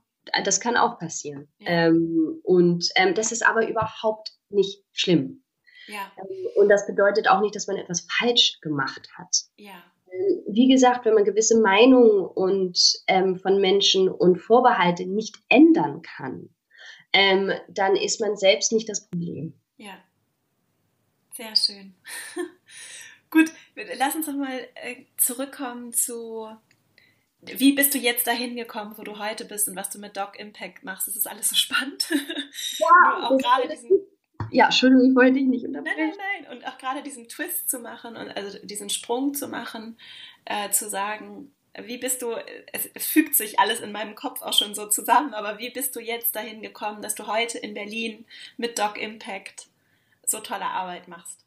das 0.44 0.60
kann 0.60 0.76
auch 0.76 0.98
passieren. 0.98 1.48
Ja. 1.58 1.88
Ähm, 1.88 2.40
und 2.44 2.88
ähm, 2.96 3.14
das 3.14 3.32
ist 3.32 3.44
aber 3.44 3.68
überhaupt 3.68 4.30
nicht 4.48 4.84
schlimm. 4.92 5.44
Ja. 5.86 6.10
Ähm, 6.16 6.46
und 6.56 6.68
das 6.70 6.86
bedeutet 6.86 7.28
auch 7.28 7.40
nicht, 7.40 7.54
dass 7.54 7.66
man 7.66 7.76
etwas 7.76 8.06
falsch 8.08 8.58
gemacht 8.62 9.08
hat. 9.18 9.36
Ja 9.56 9.82
wie 10.46 10.68
gesagt, 10.68 11.04
wenn 11.04 11.14
man 11.14 11.24
gewisse 11.24 11.60
Meinungen 11.60 12.24
und 12.26 12.78
ähm, 13.06 13.36
von 13.36 13.60
Menschen 13.60 14.08
und 14.08 14.38
Vorbehalte 14.38 15.06
nicht 15.06 15.36
ändern 15.48 16.02
kann, 16.02 16.50
ähm, 17.12 17.52
dann 17.68 17.96
ist 17.96 18.20
man 18.20 18.36
selbst 18.36 18.72
nicht 18.72 18.88
das 18.88 19.08
Problem. 19.08 19.54
Ja, 19.76 19.98
sehr 21.38 21.54
schön. 21.54 21.94
Gut, 23.30 23.50
lass 23.96 24.16
uns 24.16 24.26
nochmal 24.26 24.66
äh, 24.74 25.04
zurückkommen 25.16 25.92
zu, 25.92 26.48
wie 27.40 27.74
bist 27.74 27.94
du 27.94 27.98
jetzt 27.98 28.26
dahin 28.26 28.56
gekommen, 28.56 28.94
wo 28.96 29.02
du 29.02 29.18
heute 29.18 29.44
bist 29.44 29.68
und 29.68 29.76
was 29.76 29.90
du 29.90 29.98
mit 29.98 30.16
Doc 30.16 30.38
Impact 30.38 30.82
machst? 30.82 31.06
Das 31.06 31.16
ist 31.16 31.28
alles 31.28 31.48
so 31.48 31.56
spannend. 31.56 32.08
Ja, 32.78 33.28
auch 33.28 33.38
gerade 33.38 33.68
diesen 33.68 34.00
ja, 34.50 34.66
Entschuldigung, 34.66 35.10
ich 35.10 35.16
wollte 35.16 35.32
dich 35.34 35.46
nicht 35.46 35.64
unterbrechen. 35.64 35.96
Nein, 35.98 36.12
nein, 36.16 36.44
nein. 36.44 36.56
Und 36.56 36.66
auch 36.66 36.78
gerade 36.78 37.02
diesen 37.02 37.28
Twist 37.28 37.70
zu 37.70 37.78
machen 37.78 38.16
und 38.16 38.30
also 38.36 38.58
diesen 38.64 38.90
Sprung 38.90 39.34
zu 39.34 39.48
machen, 39.48 39.96
äh, 40.44 40.70
zu 40.70 40.88
sagen, 40.88 41.52
wie 41.80 41.98
bist 41.98 42.22
du, 42.22 42.32
es, 42.72 42.88
es, 42.94 43.06
fügt 43.06 43.34
sich 43.34 43.58
alles 43.58 43.80
in 43.80 43.92
meinem 43.92 44.14
Kopf 44.14 44.42
auch 44.42 44.52
schon 44.52 44.74
so 44.74 44.88
zusammen, 44.88 45.34
aber 45.34 45.58
wie 45.58 45.70
bist 45.70 45.94
du 45.94 46.00
jetzt 46.00 46.34
dahin 46.34 46.62
gekommen, 46.62 47.02
dass 47.02 47.14
du 47.14 47.26
heute 47.26 47.58
in 47.58 47.74
Berlin 47.74 48.24
mit 48.56 48.78
Doc 48.78 49.00
Impact 49.00 49.68
so 50.24 50.40
tolle 50.40 50.66
Arbeit 50.66 51.08
machst? 51.08 51.44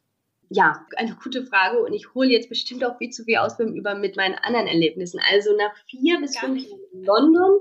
Ja, 0.52 0.86
eine 0.96 1.16
gute 1.22 1.44
Frage 1.46 1.78
und 1.78 1.92
ich 1.92 2.14
hole 2.14 2.28
jetzt 2.28 2.48
bestimmt 2.48 2.84
auch 2.84 2.98
viel 2.98 3.10
zu 3.10 3.24
viel 3.24 3.38
aus 3.38 3.58
über 3.58 3.94
mit 3.94 4.16
meinen 4.16 4.34
anderen 4.34 4.66
Erlebnissen. 4.66 5.20
Also 5.30 5.56
nach 5.56 5.74
vier 5.86 6.20
bis 6.20 6.34
Gar 6.34 6.44
fünf 6.44 6.62
Jahren 6.62 6.80
in 6.92 7.04
London, 7.04 7.60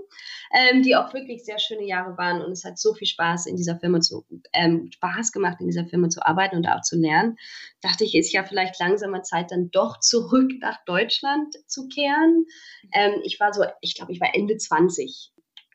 ähm, 0.53 0.83
die 0.83 0.95
auch 0.95 1.13
wirklich 1.13 1.45
sehr 1.45 1.59
schöne 1.59 1.85
Jahre 1.85 2.17
waren 2.17 2.41
und 2.41 2.51
es 2.51 2.65
hat 2.65 2.77
so 2.77 2.93
viel 2.93 3.07
Spaß 3.07 3.45
in 3.45 3.55
dieser 3.55 3.79
Firma 3.79 4.01
zu, 4.01 4.25
ähm, 4.53 4.89
Spaß 4.91 5.31
gemacht 5.31 5.57
in 5.59 5.67
dieser 5.67 5.85
Firma 5.85 6.09
zu 6.09 6.25
arbeiten 6.25 6.57
und 6.57 6.67
auch 6.67 6.81
zu 6.81 6.97
lernen, 6.97 7.37
dachte 7.81 8.03
ich, 8.03 8.15
ist 8.15 8.33
ja 8.33 8.43
vielleicht 8.43 8.79
langsamer 8.79 9.23
Zeit 9.23 9.51
dann 9.51 9.71
doch 9.71 9.99
zurück 9.99 10.51
nach 10.59 10.83
Deutschland 10.85 11.55
zu 11.67 11.87
kehren. 11.87 12.45
Ähm, 12.93 13.21
ich 13.23 13.39
war 13.39 13.53
so, 13.53 13.63
ich 13.81 13.95
glaube, 13.95 14.11
ich 14.11 14.19
war 14.19 14.35
Ende 14.35 14.57
20 14.57 15.31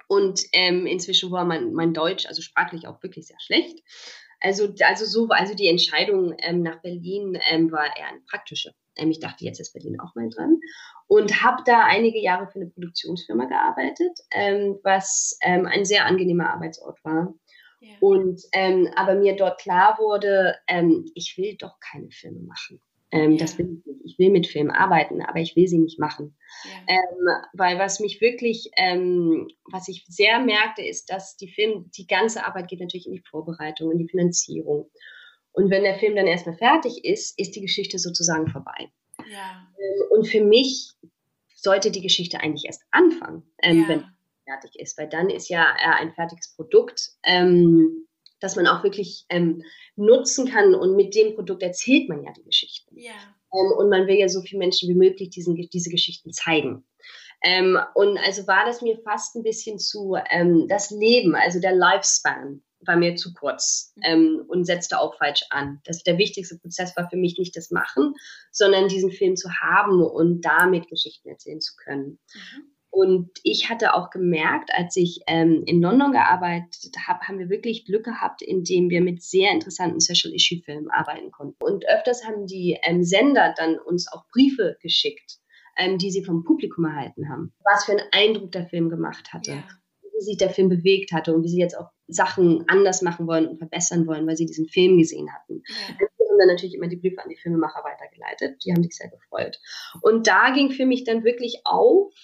und 0.09 0.43
ähm, 0.53 0.87
inzwischen 0.87 1.31
war 1.31 1.45
mein, 1.45 1.73
mein 1.73 1.95
Deutsch, 1.95 2.27
also 2.27 2.43
sprachlich 2.43 2.87
auch 2.87 3.03
wirklich 3.03 3.27
sehr 3.27 3.41
schlecht. 3.41 3.83
Also, 4.41 4.74
also 4.84 5.05
so, 5.05 5.28
also 5.28 5.55
die 5.55 5.68
Entscheidung 5.68 6.34
ähm, 6.39 6.62
nach 6.62 6.80
Berlin 6.82 7.39
ähm, 7.51 7.70
war 7.72 7.97
eher 7.97 8.09
eine 8.09 8.20
praktische. 8.28 8.72
Ähm, 8.97 9.11
ich 9.11 9.20
dachte, 9.20 9.45
jetzt 9.45 9.61
ist 9.61 9.72
Berlin 9.72 9.99
auch 10.01 10.14
mal 10.14 10.28
dran. 10.28 10.59
Und 11.09 11.43
habe 11.43 11.62
da 11.64 11.84
einige 11.84 12.20
Jahre 12.20 12.49
für 12.49 12.61
eine 12.61 12.70
Produktionsfirma 12.70 13.47
gearbeitet, 13.47 14.18
ähm, 14.32 14.78
was 14.82 15.39
ähm, 15.43 15.66
ein 15.66 15.84
sehr 15.84 16.05
angenehmer 16.05 16.51
Arbeitsort 16.51 16.99
war. 17.05 17.34
Ja. 17.80 17.95
Und 18.01 18.41
ähm, 18.53 18.89
aber 18.97 19.14
mir 19.14 19.37
dort 19.37 19.61
klar 19.61 19.99
wurde, 19.99 20.57
ich 21.14 21.34
will 21.37 21.57
doch 21.59 21.78
keine 21.78 22.11
Filme 22.11 22.41
machen. 22.41 22.80
Ähm. 23.11 23.39
Das 23.39 23.59
will 23.59 23.79
ich 23.79 23.87
nicht. 23.87 23.97
Ich 24.07 24.19
will 24.19 24.31
mit 24.31 24.47
Film 24.47 24.71
arbeiten, 24.71 25.21
aber 25.21 25.41
ich 25.41 25.57
will 25.57 25.67
sie 25.67 25.79
nicht 25.79 25.99
machen. 25.99 26.37
Ja. 26.65 26.95
Ähm, 26.95 27.49
weil 27.55 27.79
was 27.79 28.01
mich 28.01 28.21
wirklich, 28.21 28.71
ähm, 28.77 29.49
was 29.71 29.89
ich 29.89 30.05
sehr 30.09 30.39
merkte, 30.39 30.83
ist, 30.83 31.11
dass 31.11 31.37
die 31.37 31.49
Film, 31.49 31.91
die 31.97 32.07
ganze 32.07 32.45
Arbeit 32.47 32.69
geht 32.69 32.81
natürlich 32.81 33.07
in 33.07 33.13
die 33.13 33.25
Vorbereitung, 33.29 33.91
in 33.93 33.99
die 33.99 34.09
Finanzierung. 34.09 34.91
Und 35.53 35.71
wenn 35.71 35.83
der 35.83 35.99
Film 35.99 36.15
dann 36.17 36.27
erstmal 36.27 36.57
fertig 36.57 37.05
ist, 37.05 37.39
ist 37.39 37.57
die 37.57 37.63
Geschichte 37.63 37.99
sozusagen 37.99 38.49
vorbei. 38.49 38.91
Ja. 39.31 39.67
Ähm, 39.79 40.07
und 40.11 40.29
für 40.29 40.45
mich 40.45 40.95
sollte 41.55 41.91
die 41.91 42.03
Geschichte 42.03 42.41
eigentlich 42.41 42.67
erst 42.67 42.85
anfangen, 42.91 43.43
ähm, 43.63 43.83
ja. 43.83 43.89
wenn 43.89 44.05
fertig 44.45 44.79
ist, 44.79 44.97
weil 44.97 45.09
dann 45.09 45.29
ist 45.29 45.49
ja 45.49 45.75
ein 45.99 46.13
fertiges 46.15 46.55
Produkt. 46.55 47.11
Ähm, 47.25 48.07
dass 48.41 48.57
man 48.57 48.66
auch 48.66 48.82
wirklich 48.84 49.24
ähm, 49.28 49.62
nutzen 49.97 50.49
kann 50.49 50.74
und 50.74 50.97
mit 50.97 51.14
dem 51.14 51.34
Produkt 51.34 51.62
erzählt 51.62 52.09
man 52.09 52.22
ja 52.22 52.32
die 52.32 52.45
Geschichten. 52.45 52.99
Ja. 52.99 53.12
Ähm, 53.53 53.72
und 53.76 53.89
man 53.89 54.07
will 54.07 54.16
ja 54.16 54.28
so 54.28 54.41
vielen 54.43 54.59
Menschen 54.59 54.89
wie 54.89 54.95
möglich 54.95 55.30
diesen, 55.30 55.55
diese 55.55 55.91
Geschichten 55.91 56.32
zeigen. 56.32 56.84
Ähm, 57.43 57.78
und 57.95 58.18
also 58.18 58.47
war 58.47 58.64
das 58.66 58.82
mir 58.82 58.99
fast 58.99 59.37
ein 59.37 59.43
bisschen 59.43 59.78
zu, 59.78 60.16
ähm, 60.30 60.66
das 60.68 60.91
Leben, 60.91 61.34
also 61.34 61.61
der 61.61 61.74
Lifespan 61.74 62.62
war 62.80 62.97
mir 62.97 63.16
zu 63.16 63.32
kurz 63.32 63.93
mhm. 63.97 64.03
ähm, 64.05 64.45
und 64.49 64.64
setzte 64.64 65.01
auch 65.01 65.16
falsch 65.16 65.45
an. 65.51 65.80
Das, 65.84 66.03
der 66.03 66.18
wichtigste 66.18 66.59
Prozess 66.59 66.97
war 66.97 67.09
für 67.09 67.16
mich 67.16 67.39
nicht 67.39 67.57
das 67.57 67.70
Machen, 67.70 68.14
sondern 68.51 68.89
diesen 68.89 69.11
Film 69.11 69.37
zu 69.37 69.51
haben 69.61 70.03
und 70.03 70.43
damit 70.43 70.89
Geschichten 70.89 71.28
erzählen 71.28 71.61
zu 71.61 71.74
können. 71.76 72.18
Mhm. 72.34 72.76
Und 72.97 73.29
ich 73.43 73.69
hatte 73.69 73.93
auch 73.93 74.09
gemerkt, 74.09 74.71
als 74.73 74.97
ich 74.97 75.21
ähm, 75.27 75.65
in 75.67 75.83
London 75.83 76.13
gearbeitet 76.13 76.97
habe, 77.07 77.21
haben 77.29 77.39
wir 77.39 77.51
wirklich 77.51 77.85
Glück 77.85 78.07
gehabt, 78.07 78.41
indem 78.41 78.89
wir 78.89 79.03
mit 79.03 79.23
sehr 79.23 79.51
interessanten 79.53 80.01
Special-Issue-Filmen 80.01 80.91
arbeiten 80.91 81.31
konnten. 81.31 81.63
Und 81.63 81.87
öfters 81.87 82.25
haben 82.25 82.47
die 82.47 82.79
ähm, 82.85 83.05
Sender 83.05 83.53
dann 83.55 83.79
uns 83.79 84.11
auch 84.11 84.25
Briefe 84.33 84.79
geschickt, 84.81 85.41
ähm, 85.77 85.99
die 85.99 86.11
sie 86.11 86.25
vom 86.25 86.43
Publikum 86.43 86.87
erhalten 86.87 87.29
haben. 87.29 87.53
Was 87.65 87.85
für 87.85 87.93
einen 87.93 88.09
Eindruck 88.13 88.53
der 88.53 88.67
Film 88.67 88.89
gemacht 88.89 89.31
hatte. 89.35 89.51
Ja. 89.51 89.65
Wie 90.01 90.25
sich 90.25 90.39
der 90.39 90.49
Film 90.49 90.71
bewegt 90.71 91.13
hatte 91.13 91.35
und 91.35 91.43
wie 91.43 91.51
sie 91.51 91.61
jetzt 91.61 91.77
auch 91.77 91.91
Sachen 92.07 92.65
anders 92.67 93.03
machen 93.03 93.27
wollen 93.27 93.47
und 93.47 93.59
verbessern 93.59 94.07
wollen, 94.07 94.27
weil 94.27 94.39
sie 94.39 94.47
diesen 94.47 94.69
Film 94.69 94.97
gesehen 94.97 95.29
hatten. 95.35 95.63
Ja. 95.69 95.99
Wir 95.99 96.09
haben 96.31 96.39
dann 96.39 96.49
natürlich 96.49 96.75
immer 96.75 96.89
die 96.89 96.97
Briefe 96.97 97.23
an 97.23 97.29
die 97.29 97.37
Filmemacher 97.37 97.85
weitergeleitet. 97.85 98.65
Die 98.65 98.73
haben 98.73 98.83
sich 98.83 98.97
sehr 98.97 99.11
gefreut. 99.11 99.61
Und 100.01 100.27
da 100.27 100.55
ging 100.55 100.71
für 100.71 100.87
mich 100.87 101.05
dann 101.05 101.25
wirklich 101.25 101.61
auf, 101.65 102.15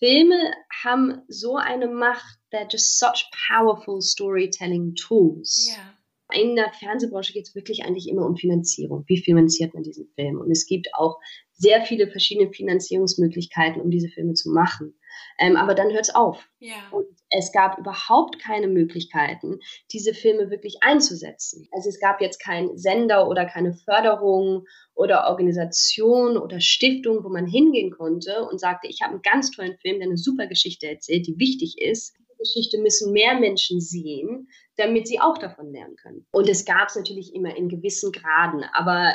Filme 0.00 0.52
haben 0.82 1.22
so 1.28 1.56
eine 1.56 1.86
Macht, 1.86 2.38
they're 2.50 2.70
just 2.70 2.98
such 2.98 3.30
powerful 3.48 4.00
storytelling 4.00 4.94
tools. 4.94 5.76
Ja. 5.76 6.40
In 6.40 6.56
der 6.56 6.72
Fernsehbranche 6.72 7.32
geht 7.32 7.48
es 7.48 7.54
wirklich 7.54 7.84
eigentlich 7.84 8.08
immer 8.08 8.24
um 8.24 8.36
Finanzierung. 8.36 9.04
Wie 9.06 9.22
finanziert 9.22 9.74
man 9.74 9.82
diesen 9.82 10.08
Film? 10.14 10.40
Und 10.40 10.50
es 10.50 10.64
gibt 10.66 10.88
auch 10.94 11.18
sehr 11.52 11.82
viele 11.82 12.10
verschiedene 12.10 12.50
Finanzierungsmöglichkeiten, 12.52 13.82
um 13.82 13.90
diese 13.90 14.08
Filme 14.08 14.34
zu 14.34 14.50
machen. 14.50 14.94
Ähm, 15.38 15.56
aber 15.56 15.74
dann 15.74 15.92
hört 15.92 16.08
es 16.08 16.14
auf. 16.14 16.48
Ja. 16.58 16.76
Und 16.90 17.06
es 17.30 17.52
gab 17.52 17.78
überhaupt 17.78 18.40
keine 18.40 18.66
Möglichkeiten, 18.66 19.60
diese 19.92 20.14
Filme 20.14 20.50
wirklich 20.50 20.78
einzusetzen. 20.82 21.68
Also 21.72 21.88
es 21.88 22.00
gab 22.00 22.20
jetzt 22.20 22.42
keinen 22.42 22.76
Sender 22.76 23.28
oder 23.28 23.46
keine 23.46 23.72
Förderung 23.72 24.64
oder 24.94 25.28
Organisation 25.28 26.36
oder 26.36 26.60
Stiftung, 26.60 27.24
wo 27.24 27.28
man 27.28 27.46
hingehen 27.46 27.90
konnte 27.90 28.44
und 28.44 28.60
sagte, 28.60 28.88
ich 28.88 29.00
habe 29.00 29.14
einen 29.14 29.22
ganz 29.22 29.50
tollen 29.50 29.78
Film, 29.78 29.98
der 29.98 30.08
eine 30.08 30.18
super 30.18 30.46
Geschichte 30.46 30.88
erzählt, 30.88 31.26
die 31.26 31.38
wichtig 31.38 31.76
ist. 31.78 32.14
Diese 32.18 32.36
Geschichte 32.38 32.78
müssen 32.78 33.12
mehr 33.12 33.38
Menschen 33.38 33.80
sehen, 33.80 34.48
damit 34.76 35.06
sie 35.06 35.20
auch 35.20 35.38
davon 35.38 35.72
lernen 35.72 35.96
können. 35.96 36.26
Und 36.32 36.48
es 36.48 36.64
gab 36.64 36.88
es 36.88 36.96
natürlich 36.96 37.34
immer 37.34 37.56
in 37.56 37.68
gewissen 37.68 38.12
Graden, 38.12 38.64
aber 38.72 39.14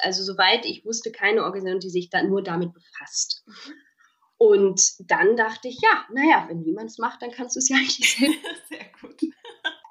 also 0.00 0.22
soweit 0.22 0.64
ich 0.64 0.84
wusste, 0.84 1.10
keine 1.10 1.42
Organisation, 1.42 1.80
die 1.80 1.90
sich 1.90 2.10
da 2.10 2.22
nur 2.22 2.42
damit 2.42 2.72
befasst. 2.72 3.42
Mhm. 3.46 3.72
Und 4.38 4.92
dann 5.10 5.36
dachte 5.36 5.68
ich, 5.68 5.78
ja, 5.82 6.04
naja, 6.12 6.46
wenn 6.48 6.60
niemand 6.60 6.90
es 6.90 6.98
macht, 6.98 7.22
dann 7.22 7.30
kannst 7.30 7.56
du 7.56 7.60
es 7.60 7.68
ja 7.68 7.76
eigentlich 7.76 8.16
selbst. 8.18 8.68
Sehr 8.68 8.86
gut. 9.00 9.20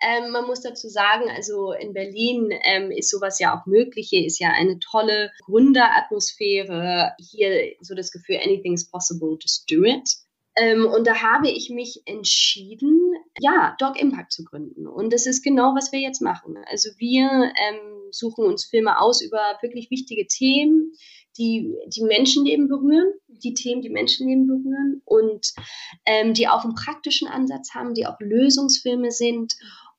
Ähm, 0.01 0.31
man 0.31 0.45
muss 0.45 0.61
dazu 0.61 0.87
sagen, 0.87 1.29
also 1.29 1.71
in 1.71 1.93
Berlin 1.93 2.51
ähm, 2.63 2.91
ist 2.91 3.09
sowas 3.09 3.39
ja 3.39 3.57
auch 3.57 3.65
möglich. 3.65 4.09
Hier 4.09 4.25
ist 4.25 4.39
ja 4.39 4.49
eine 4.49 4.77
tolle 4.79 5.31
Gründeratmosphäre. 5.45 7.13
Hier 7.19 7.73
so 7.81 7.95
das 7.95 8.11
Gefühl, 8.11 8.37
anything 8.43 8.73
is 8.73 8.89
possible, 8.89 9.37
just 9.39 9.69
do 9.71 9.83
it. 9.83 10.07
Ähm, 10.57 10.85
und 10.85 11.05
da 11.07 11.21
habe 11.21 11.49
ich 11.49 11.69
mich 11.69 12.01
entschieden, 12.05 13.13
ja, 13.39 13.75
Dog 13.79 13.99
Impact 13.99 14.31
zu 14.31 14.43
gründen. 14.43 14.87
Und 14.87 15.11
das 15.11 15.25
ist 15.25 15.43
genau, 15.43 15.75
was 15.75 15.91
wir 15.91 15.99
jetzt 15.99 16.21
machen. 16.21 16.57
Also 16.67 16.89
wir 16.97 17.25
ähm, 17.25 18.11
suchen 18.11 18.45
uns 18.45 18.65
Filme 18.65 18.99
aus 18.99 19.21
über 19.21 19.57
wirklich 19.61 19.89
wichtige 19.89 20.27
Themen, 20.27 20.93
die 21.37 21.75
die 21.87 22.03
Menschenleben 22.03 22.67
berühren, 22.67 23.13
die 23.27 23.53
Themen, 23.53 23.81
die 23.81 23.89
Menschenleben 23.89 24.47
berühren 24.47 25.01
und 25.05 25.53
ähm, 26.05 26.33
die 26.33 26.47
auch 26.47 26.63
einen 26.63 26.75
praktischen 26.75 27.27
Ansatz 27.27 27.73
haben, 27.73 27.93
die 27.93 28.05
auch 28.05 28.19
Lösungsfilme 28.19 29.11
sind 29.11 29.53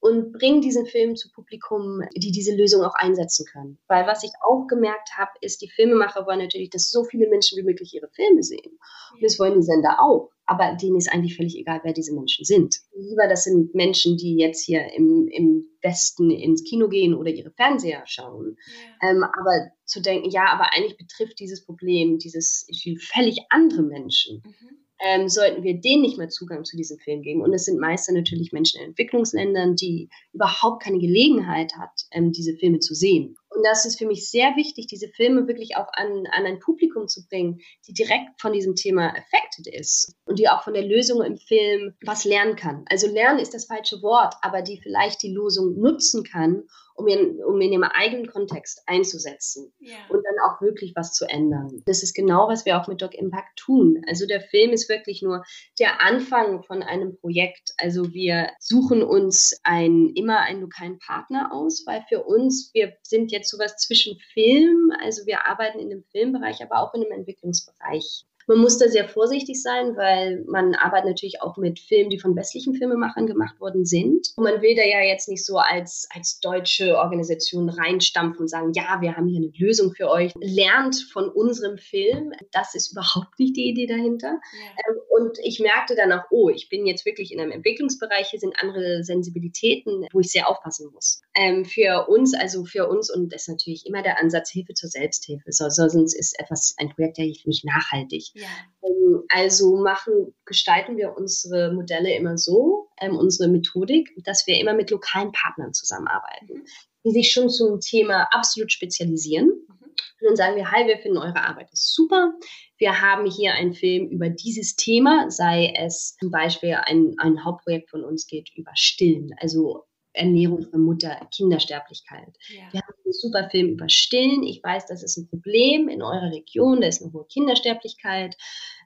und 0.07 0.33
bringen 0.33 0.61
diesen 0.61 0.87
Film 0.87 1.17
zu 1.17 1.33
Publikum, 1.33 2.01
die 2.15 2.31
diese 2.31 2.55
Lösung 2.55 2.83
auch 2.83 2.95
einsetzen 2.95 3.45
können. 3.51 3.79
Weil 3.89 4.07
was 4.07 4.23
ich 4.23 4.31
auch 4.49 4.69
gemerkt 4.69 5.11
habe, 5.17 5.33
ist, 5.41 5.63
die 5.63 5.69
Filmemacher 5.69 6.27
wollen 6.27 6.39
natürlich, 6.39 6.71
dass 6.71 6.91
so 6.91 7.03
viele 7.03 7.29
Menschen 7.29 7.59
wie 7.59 7.65
möglich 7.65 7.93
ihre 7.93 8.09
Filme 8.11 8.45
sehen. 8.45 8.79
Und 9.13 9.23
das 9.23 9.39
wollen 9.41 9.55
die 9.55 9.65
Sender 9.65 9.97
auch. 10.01 10.31
Aber 10.45 10.77
denen 10.81 10.97
ist 10.97 11.13
eigentlich 11.13 11.37
völlig 11.37 11.57
egal, 11.57 11.81
wer 11.83 11.93
diese 11.93 12.15
Menschen 12.15 12.45
sind. 12.45 12.77
Lieber, 12.95 13.27
das 13.27 13.43
sind 13.45 13.75
Menschen, 13.75 14.17
die 14.17 14.37
jetzt 14.37 14.65
hier 14.65 14.93
im, 14.93 15.27
im 15.27 15.67
Westen 15.83 16.31
ins 16.31 16.63
Kino 16.63 16.89
gehen 16.89 17.13
oder 17.13 17.31
ihre 17.31 17.51
Fernseher 17.51 18.05
schauen. 18.07 18.57
Ja. 19.03 19.11
Ähm, 19.11 19.25
aber 19.25 19.73
zu 19.87 20.01
denken, 20.01 20.31
ja, 20.31 20.47
aber 20.53 20.73
eigentlich 20.73 20.97
betrifft 20.97 21.41
dieses 21.41 21.65
Problem, 21.65 22.19
dieses 22.19 22.69
völlig 23.13 23.41
andere 23.51 23.83
Menschen. 23.83 24.43
Mhm 24.45 24.86
ähm, 25.05 25.29
sollten 25.29 25.63
wir 25.63 25.81
denen 25.81 26.03
nicht 26.03 26.19
mehr 26.19 26.29
Zugang 26.29 26.65
zu 26.65 26.77
diesem 26.77 26.99
Film 26.99 27.23
geben. 27.23 27.43
Und 27.43 27.53
es 27.53 27.65
sind 27.65 27.81
meist 27.81 28.11
natürlich 28.11 28.53
Menschen 28.53 28.81
in 28.81 28.89
Entwicklungsländern, 28.89 29.77
die 29.77 30.09
überhaupt 30.33 30.83
keine 30.83 30.99
Gelegenheit 30.99 31.75
hat, 31.77 31.93
ähm, 32.13 32.33
diese 32.33 32.55
Filme 32.55 32.79
zu 32.79 32.95
sehen. 32.95 33.37
Und 33.51 33.65
das 33.65 33.87
ist 33.87 33.99
für 33.99 34.07
mich 34.07 34.31
sehr 34.31 34.55
wichtig, 34.57 34.87
diese 34.87 35.09
Filme 35.09 35.49
wirklich 35.49 35.77
auch 35.77 35.89
an, 35.93 36.27
an 36.31 36.45
ein 36.45 36.61
Publikum 36.61 37.09
zu 37.09 37.27
bringen, 37.27 37.61
die 37.87 37.95
direkt 37.95 38.41
von 38.41 38.53
diesem 38.53 38.75
Thema 38.75 39.15
affected 39.17 39.67
ist 39.67 40.15
und 40.27 40.39
die 40.39 40.49
auch 40.49 40.63
von 40.63 40.75
der 40.75 40.85
Lösung 40.85 41.23
im 41.23 41.39
Film 41.39 41.95
was 42.05 42.25
lernen 42.25 42.57
kann. 42.57 42.85
Also 42.91 43.07
lernen 43.07 43.39
ist 43.39 43.55
das 43.55 43.67
falsche 43.67 44.03
Wort, 44.03 44.35
aber 44.43 44.61
die 44.61 44.81
vielleicht 44.83 45.23
die 45.23 45.33
Lösung 45.33 45.79
nutzen 45.79 46.23
kann, 46.23 46.65
um 46.97 47.07
in, 47.09 47.43
um 47.45 47.61
in 47.61 47.73
ihrem 47.73 47.85
eigenen 47.85 48.27
Kontext 48.27 48.83
einzusetzen 48.87 49.73
ja. 49.79 49.97
und 50.09 50.23
dann 50.25 50.35
auch 50.47 50.61
wirklich 50.61 50.95
was 50.97 51.13
zu 51.13 51.27
ändern. 51.27 51.83
Das 51.87 52.03
ist 52.03 52.15
genau, 52.15 52.49
was 52.49 52.65
wir 52.65 52.81
auch 52.81 52.89
mit 52.89 53.03
Doc 53.03 53.15
Impact 53.15 53.57
tun. 53.57 54.03
Also 54.09 54.27
der 54.27 54.41
Film 54.41 54.73
ist 54.73 54.89
wirklich 54.89 55.23
nur 55.23 55.45
der 55.79 56.01
Anfang 56.01 56.63
von 56.63 56.83
einem 56.83 57.17
Projekt. 57.17 57.73
Also 57.79 58.13
wir 58.13 58.51
suchen 58.59 59.03
uns 59.03 59.61
ein, 59.63 60.11
immer 60.15 60.41
einen 60.41 60.63
lokalen 60.63 60.99
Partner 60.99 61.51
aus, 61.53 61.85
weil 61.87 62.05
für 62.09 62.25
uns, 62.25 62.71
wir 62.75 62.95
sind 63.03 63.31
jetzt 63.33 63.51
sowas 63.51 63.77
zwischen 63.77 64.19
Film, 64.33 64.91
also 65.03 65.27
wir 65.27 65.47
arbeiten 65.47 65.79
in 65.79 65.91
dem 65.91 66.05
Filmbereich, 66.11 66.63
aber 66.63 66.81
auch 66.81 66.95
in 66.95 67.03
dem 67.03 67.13
Entwicklungsbereich. 67.13 68.25
Man 68.47 68.59
muss 68.59 68.79
da 68.79 68.89
sehr 68.89 69.09
vorsichtig 69.09 69.61
sein, 69.61 69.97
weil 69.97 70.45
man 70.47 70.75
arbeitet 70.75 71.11
natürlich 71.11 71.43
auch 71.43 71.57
mit 71.57 71.81
Filmen, 71.81 72.11
die 72.11 72.19
von 72.19 72.37
westlichen 72.37 72.75
Filmemachern 72.75 73.27
gemacht 73.27 73.61
worden 73.61 73.85
sind. 73.85 74.29
Und 74.37 74.45
man 74.45 74.63
will 74.63 74.77
da 74.77 74.83
ja 74.83 75.01
jetzt 75.01 75.29
nicht 75.29 75.45
so 75.45 75.59
als, 75.59 76.09
als 76.15 76.39
deutsche 76.41 76.97
Organisation 76.97 77.69
reinstampfen 77.69 78.43
und 78.43 78.49
sagen, 78.49 78.73
ja, 78.75 78.99
wir 79.01 79.17
haben 79.17 79.27
hier 79.27 79.39
eine 79.39 79.53
Lösung 79.57 79.93
für 79.93 80.09
euch. 80.09 80.33
Lernt 80.41 80.97
von 81.13 81.29
unserem 81.29 81.79
Film. 81.79 82.33
Das 82.53 82.75
ist 82.75 82.93
überhaupt 82.93 83.39
nicht 83.39 83.57
die 83.57 83.69
Idee 83.69 83.87
dahinter. 83.87 84.29
Ja. 84.29 84.71
Ähm, 84.89 85.01
und 85.09 85.39
ich 85.43 85.61
merkte 85.61 85.97
dann 85.97 86.13
auch, 86.13 86.25
oh, 86.31 86.49
ich 86.51 86.69
bin 86.69 86.87
jetzt 86.87 87.07
wirklich 87.07 87.33
in 87.33 87.41
einem 87.41 87.51
Entwicklungsbereich, 87.51 88.29
hier 88.29 88.41
sind 88.41 88.55
andere 88.61 89.03
Sensibilitäten, 89.03 90.07
wo 90.13 90.21
ich 90.21 90.31
sehr 90.31 90.49
aufpassen 90.49 90.91
muss. 90.93 91.23
Ähm, 91.35 91.65
für 91.65 92.07
uns, 92.09 92.35
also 92.35 92.65
für 92.65 92.87
uns, 92.87 93.11
und 93.11 93.33
das 93.33 93.43
ist 93.43 93.49
natürlich 93.49 93.87
immer 93.87 94.03
der 94.03 94.21
Ansatz 94.21 94.51
Hilfe 94.51 94.75
zur 94.75 94.91
Selbsthilfe, 94.91 95.53
so, 95.53 95.69
sonst 95.71 96.15
ist 96.15 96.39
etwas, 96.39 96.75
ein 96.79 96.91
Projekt 96.91 97.19
ja 97.19 97.25
nicht 97.25 97.65
nachhaltig. 97.65 98.33
Ja. 98.37 98.49
Ähm, 98.83 99.23
also 99.31 99.77
machen, 99.77 100.35
gestalten 100.45 100.99
wir 100.99 101.17
unsere 101.17 101.73
Modelle 101.73 102.15
immer 102.15 102.37
so, 102.37 102.89
ähm, 103.01 103.17
unsere 103.17 103.49
Methodik, 103.49 104.11
dass 104.25 104.47
wir 104.47 104.61
immer 104.61 104.75
mit 104.75 104.91
lokalen 104.91 105.33
Partnern 105.33 105.73
zusammenarbeiten, 105.73 106.47
mhm. 106.53 106.67
die 107.05 107.13
sich 107.13 107.33
schon 107.33 107.49
zum 107.49 107.81
Thema 107.81 108.29
absolut 108.31 108.71
spezialisieren. 108.71 109.47
Mhm. 109.47 109.95
Und 110.21 110.29
dann 110.29 110.37
sagen 110.37 110.57
wir, 110.57 110.71
hi, 110.71 110.87
wir 110.87 110.99
finden 110.99 111.19
eure 111.19 111.43
Arbeit 111.43 111.73
ist 111.73 111.95
super. 111.95 112.35
Wir 112.77 113.01
haben 113.01 113.25
hier 113.25 113.55
einen 113.55 113.73
Film 113.73 114.09
über 114.11 114.29
dieses 114.29 114.77
Thema, 114.77 115.31
sei 115.31 115.73
es 115.75 116.17
zum 116.21 116.31
Beispiel 116.31 116.75
ein, 116.75 117.15
ein 117.17 117.43
Hauptprojekt 117.43 117.89
von 117.89 118.05
uns 118.05 118.27
geht 118.27 118.51
über 118.55 118.73
Stillen, 118.75 119.31
also 119.39 119.85
Ernährung 120.17 120.63
von 120.71 120.81
Mutter, 120.81 121.21
Kindersterblichkeit. 121.35 122.33
Ja. 122.49 122.73
Wir 122.73 122.81
haben 122.81 122.95
einen 123.05 123.13
super 123.13 123.49
Film 123.51 123.71
über 123.71 123.89
Stillen. 123.89 124.43
Ich 124.43 124.63
weiß, 124.63 124.87
das 124.87 125.03
ist 125.03 125.17
ein 125.17 125.29
Problem 125.29 125.89
in 125.89 126.03
eurer 126.03 126.33
Region, 126.33 126.81
da 126.81 126.89
ist 126.89 127.03
eine 127.03 127.13
hohe 127.13 127.27
Kindersterblichkeit. 127.27 128.37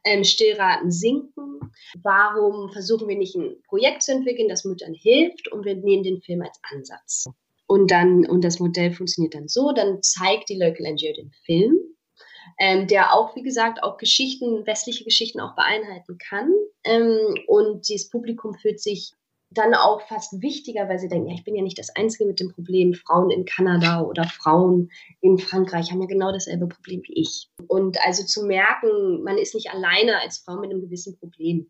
Ähm, 0.05 0.25
Stillraten 0.25 0.91
sinken. 0.91 1.61
Warum 2.03 2.71
versuchen 2.73 3.09
wir 3.09 3.17
nicht 3.17 3.35
ein 3.37 3.63
Projekt 3.69 4.03
zu 4.03 4.13
entwickeln, 4.13 4.49
das 4.49 4.65
Müttern 4.65 4.95
hilft 4.95 5.53
und 5.53 5.65
wir 5.65 5.77
nehmen 5.77 6.03
den 6.03 6.23
Film 6.23 6.43
als 6.43 6.59
Ansatz? 6.73 7.27
Und 7.67 7.91
dann, 7.91 8.27
und 8.27 8.43
das 8.43 8.59
Modell 8.59 8.93
funktioniert 8.93 9.35
dann 9.35 9.47
so, 9.47 9.73
dann 9.73 10.03
zeigt 10.03 10.49
die 10.49 10.57
Local 10.57 10.93
NGO 10.93 11.13
den 11.15 11.31
Film, 11.45 11.79
ähm, 12.59 12.89
der 12.89 13.15
auch, 13.15 13.37
wie 13.37 13.43
gesagt, 13.43 13.83
auch 13.83 13.97
Geschichten, 13.97 14.67
westliche 14.67 15.05
Geschichten 15.05 15.39
auch 15.41 15.55
beeinhalten 15.55 16.19
kann. 16.19 16.53
Ähm, 16.83 17.37
und 17.47 17.89
dieses 17.89 18.09
Publikum 18.09 18.55
fühlt 18.55 18.81
sich 18.81 19.13
dann 19.53 19.75
auch 19.75 20.01
fast 20.03 20.41
wichtiger, 20.41 20.89
weil 20.89 20.99
sie 20.99 21.09
denken, 21.09 21.29
ja, 21.29 21.35
ich 21.35 21.45
bin 21.45 21.57
ja 21.57 21.63
nicht 21.63 21.79
das 21.79 21.95
Einzige 21.97 22.25
mit 22.25 22.39
dem 22.39 22.53
Problem. 22.53 22.95
Frauen 22.95 23.31
in 23.31 23.45
Kanada 23.45 24.03
oder 24.03 24.25
Frauen 24.25 24.91
in 25.21 25.39
Frankreich 25.39 25.91
haben 25.91 26.01
ja 26.01 26.07
genau 26.07 26.31
dasselbe 26.31 26.69
Problem 26.69 27.03
wie 27.05 27.21
ich. 27.21 27.51
Und 27.67 27.99
also 28.07 28.25
zu 28.25 28.47
merken, 28.47 29.23
man 29.25 29.39
ist 29.39 29.55
nicht 29.55 29.71
alleine 29.71 30.21
als 30.21 30.39
Frau 30.39 30.57
mit 30.57 30.71
einem 30.71 30.81
gewissen 30.81 31.19
Problem. 31.19 31.69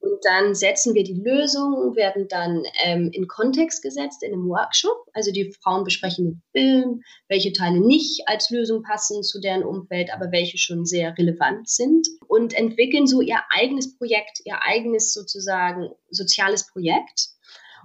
Und 0.00 0.18
dann 0.22 0.54
setzen 0.54 0.94
wir 0.94 1.04
die 1.04 1.20
Lösung, 1.20 1.96
werden 1.96 2.28
dann 2.28 2.64
ähm, 2.82 3.10
in 3.12 3.28
Kontext 3.28 3.82
gesetzt 3.82 4.22
in 4.22 4.32
einem 4.32 4.48
Workshop. 4.48 5.06
Also 5.12 5.32
die 5.32 5.52
Frauen 5.62 5.84
besprechen 5.84 6.24
den 6.24 6.42
Film, 6.52 7.02
welche 7.28 7.52
Teile 7.52 7.80
nicht 7.80 8.22
als 8.26 8.50
Lösung 8.50 8.82
passen 8.82 9.22
zu 9.22 9.40
deren 9.40 9.64
Umfeld, 9.64 10.12
aber 10.12 10.32
welche 10.32 10.58
schon 10.58 10.84
sehr 10.84 11.16
relevant 11.18 11.68
sind 11.68 12.06
und 12.28 12.54
entwickeln 12.54 13.06
so 13.06 13.20
ihr 13.20 13.38
eigenes 13.50 13.96
Projekt, 13.96 14.40
ihr 14.44 14.62
eigenes 14.62 15.12
sozusagen 15.12 15.90
soziales 16.10 16.66
Projekt 16.66 17.28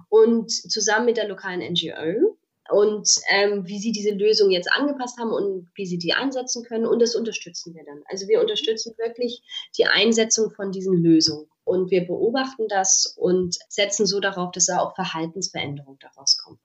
und 0.08 0.50
zusammen 0.50 1.06
mit 1.06 1.16
der 1.16 1.28
lokalen 1.28 1.60
NGO 1.60 2.36
und 2.70 3.10
ähm, 3.30 3.66
wie 3.66 3.78
sie 3.78 3.92
diese 3.92 4.14
Lösung 4.14 4.50
jetzt 4.50 4.70
angepasst 4.72 5.18
haben 5.18 5.32
und 5.32 5.68
wie 5.74 5.86
sie 5.86 5.98
die 5.98 6.12
einsetzen 6.12 6.64
können. 6.64 6.86
Und 6.86 7.00
das 7.00 7.14
unterstützen 7.14 7.74
wir 7.74 7.84
dann. 7.84 8.02
Also 8.06 8.28
wir 8.28 8.40
unterstützen 8.40 8.94
wirklich 8.98 9.42
die 9.76 9.86
Einsetzung 9.86 10.50
von 10.50 10.70
diesen 10.72 10.94
Lösungen. 10.94 11.49
Und 11.64 11.90
wir 11.90 12.06
beobachten 12.06 12.66
das 12.68 13.14
und 13.16 13.56
setzen 13.68 14.06
so 14.06 14.20
darauf, 14.20 14.50
dass 14.52 14.66
da 14.66 14.78
auch 14.78 14.94
Verhaltensveränderungen 14.94 15.98
daraus 16.00 16.36
kommen. 16.38 16.60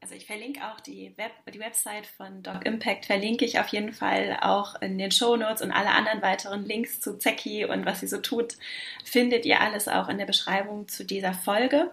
Also 0.00 0.14
ich 0.14 0.26
verlinke 0.26 0.60
auch 0.64 0.78
die, 0.78 1.12
Web, 1.16 1.32
die 1.52 1.58
Website 1.58 2.06
von 2.06 2.44
Doc 2.44 2.64
Impact, 2.64 3.06
verlinke 3.06 3.44
ich 3.44 3.58
auf 3.58 3.66
jeden 3.68 3.92
Fall 3.92 4.38
auch 4.40 4.80
in 4.80 4.96
den 4.96 5.10
Show 5.10 5.34
Notes 5.34 5.60
und 5.60 5.72
alle 5.72 5.90
anderen 5.90 6.22
weiteren 6.22 6.64
Links 6.64 7.00
zu 7.00 7.18
Zeki 7.18 7.64
und 7.64 7.84
was 7.84 7.98
sie 7.98 8.06
so 8.06 8.18
tut, 8.18 8.54
findet 9.04 9.44
ihr 9.44 9.60
alles 9.60 9.88
auch 9.88 10.08
in 10.08 10.16
der 10.16 10.26
Beschreibung 10.26 10.86
zu 10.86 11.04
dieser 11.04 11.34
Folge. 11.34 11.90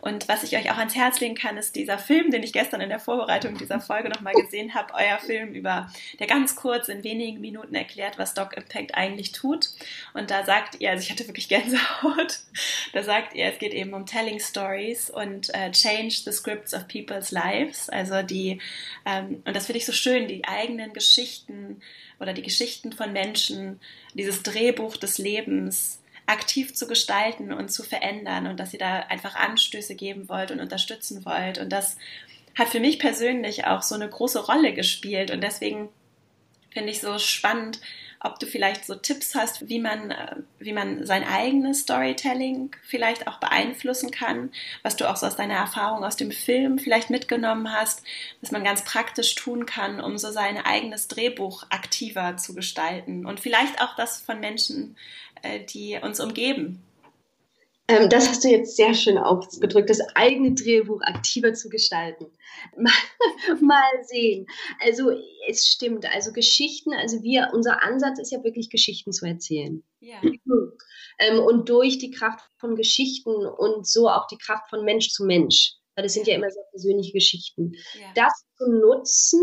Und 0.00 0.28
was 0.28 0.44
ich 0.44 0.56
euch 0.56 0.70
auch 0.70 0.78
ans 0.78 0.94
Herz 0.94 1.18
legen 1.18 1.34
kann, 1.34 1.56
ist 1.56 1.74
dieser 1.74 1.98
Film, 1.98 2.30
den 2.30 2.44
ich 2.44 2.52
gestern 2.52 2.80
in 2.80 2.90
der 2.90 3.00
Vorbereitung 3.00 3.58
dieser 3.58 3.80
Folge 3.80 4.08
nochmal 4.08 4.34
gesehen 4.34 4.74
habe, 4.74 4.94
euer 4.94 5.18
Film 5.18 5.52
über, 5.52 5.90
der 6.20 6.28
ganz 6.28 6.54
kurz 6.54 6.88
in 6.88 7.02
wenigen 7.02 7.40
Minuten 7.40 7.74
erklärt, 7.74 8.18
was 8.18 8.34
Doc 8.34 8.56
Impact 8.56 8.94
eigentlich 8.94 9.32
tut. 9.32 9.70
Und 10.14 10.30
da 10.30 10.44
sagt 10.44 10.80
ihr, 10.80 10.90
also 10.90 11.02
ich 11.02 11.10
hatte 11.10 11.26
wirklich 11.26 11.48
Gänsehaut, 11.48 12.38
da 12.92 13.02
sagt 13.02 13.34
ihr, 13.34 13.46
es 13.46 13.58
geht 13.58 13.74
eben 13.74 13.94
um 13.94 14.06
Telling 14.06 14.38
Stories 14.38 15.10
und 15.10 15.48
uh, 15.48 15.72
Change 15.72 16.14
the 16.24 16.32
Scripts 16.32 16.72
of 16.72 16.86
People's 16.86 17.32
Lives 17.32 17.47
Lives, 17.48 17.88
also 17.88 18.22
die, 18.22 18.60
ähm, 19.04 19.42
und 19.44 19.56
das 19.56 19.66
finde 19.66 19.78
ich 19.78 19.86
so 19.86 19.92
schön, 19.92 20.28
die 20.28 20.44
eigenen 20.44 20.92
Geschichten 20.92 21.80
oder 22.20 22.32
die 22.32 22.42
Geschichten 22.42 22.92
von 22.92 23.12
Menschen, 23.12 23.80
dieses 24.14 24.42
Drehbuch 24.42 24.96
des 24.96 25.18
Lebens 25.18 26.00
aktiv 26.26 26.74
zu 26.74 26.86
gestalten 26.86 27.52
und 27.52 27.70
zu 27.70 27.82
verändern 27.82 28.46
und 28.46 28.60
dass 28.60 28.72
ihr 28.72 28.78
da 28.78 29.00
einfach 29.00 29.34
Anstöße 29.34 29.94
geben 29.94 30.28
wollt 30.28 30.50
und 30.50 30.60
unterstützen 30.60 31.24
wollt. 31.24 31.58
Und 31.58 31.70
das 31.70 31.96
hat 32.56 32.68
für 32.68 32.80
mich 32.80 32.98
persönlich 32.98 33.66
auch 33.66 33.82
so 33.82 33.94
eine 33.94 34.08
große 34.08 34.44
Rolle 34.44 34.74
gespielt 34.74 35.30
und 35.30 35.42
deswegen 35.42 35.88
finde 36.70 36.90
ich 36.90 37.00
so 37.00 37.18
spannend, 37.18 37.80
ob 38.20 38.38
du 38.38 38.46
vielleicht 38.46 38.84
so 38.84 38.94
Tipps 38.94 39.34
hast, 39.34 39.68
wie 39.68 39.78
man, 39.78 40.10
äh, 40.10 40.36
wie 40.58 40.72
man 40.72 41.06
sein 41.06 41.24
eigenes 41.24 41.80
Storytelling 41.80 42.70
vielleicht 42.82 43.28
auch 43.28 43.38
beeinflussen 43.38 44.10
kann, 44.10 44.50
was 44.82 44.96
du 44.96 45.08
auch 45.08 45.16
so 45.16 45.26
aus 45.26 45.36
deiner 45.36 45.54
Erfahrung 45.54 46.04
aus 46.04 46.16
dem 46.16 46.32
Film 46.32 46.78
vielleicht 46.78 47.10
mitgenommen 47.10 47.72
hast, 47.72 48.02
was 48.40 48.50
man 48.50 48.64
ganz 48.64 48.82
praktisch 48.84 49.34
tun 49.34 49.66
kann, 49.66 50.00
um 50.00 50.18
so 50.18 50.30
sein 50.32 50.58
eigenes 50.58 51.08
Drehbuch 51.08 51.64
aktiver 51.70 52.36
zu 52.36 52.54
gestalten 52.54 53.26
und 53.26 53.40
vielleicht 53.40 53.80
auch 53.80 53.94
das 53.96 54.20
von 54.20 54.40
Menschen, 54.40 54.96
äh, 55.42 55.60
die 55.60 55.98
uns 56.02 56.20
umgeben. 56.20 56.82
Ähm, 57.88 58.10
das 58.10 58.28
hast 58.28 58.44
du 58.44 58.48
jetzt 58.48 58.76
sehr 58.76 58.92
schön 58.92 59.16
ausgedrückt, 59.16 59.88
das 59.88 60.00
eigene 60.14 60.52
Drehbuch 60.54 61.00
aktiver 61.02 61.54
zu 61.54 61.70
gestalten. 61.70 62.26
Mal, 62.76 62.92
mal, 63.60 64.04
sehen. 64.04 64.46
Also 64.80 65.10
es 65.48 65.66
stimmt, 65.66 66.04
also 66.12 66.32
Geschichten, 66.32 66.92
also 66.92 67.22
wir, 67.22 67.50
unser 67.52 67.82
Ansatz 67.82 68.18
ist 68.18 68.32
ja 68.32 68.42
wirklich 68.42 68.68
Geschichten 68.68 69.12
zu 69.12 69.26
erzählen. 69.26 69.82
Ja. 70.00 70.20
Ähm, 71.18 71.40
und 71.40 71.68
durch 71.68 71.98
die 71.98 72.10
Kraft 72.10 72.44
von 72.58 72.74
Geschichten 72.74 73.30
und 73.30 73.86
so 73.86 74.08
auch 74.08 74.26
die 74.26 74.38
Kraft 74.38 74.68
von 74.70 74.84
Mensch 74.84 75.10
zu 75.10 75.24
Mensch, 75.24 75.74
weil 75.94 76.04
das 76.04 76.14
sind 76.14 76.26
ja 76.26 76.34
immer 76.34 76.50
sehr 76.50 76.64
persönliche 76.70 77.12
Geschichten, 77.12 77.72
ja. 77.94 78.06
das 78.14 78.32
zu 78.56 78.70
nutzen, 78.70 79.40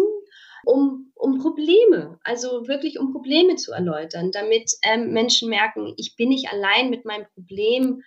um, 0.66 1.12
um 1.16 1.38
Probleme, 1.40 2.20
also 2.24 2.68
wirklich 2.68 3.00
um 3.00 3.12
Probleme 3.12 3.56
zu 3.56 3.72
erläutern, 3.72 4.32
damit 4.32 4.72
ähm, 4.84 5.12
Menschen 5.12 5.50
merken, 5.50 5.94
ich 5.98 6.16
bin 6.16 6.30
nicht 6.30 6.50
allein 6.52 6.90
mit 6.90 7.06
meinem 7.06 7.26
Problem, 7.34 8.04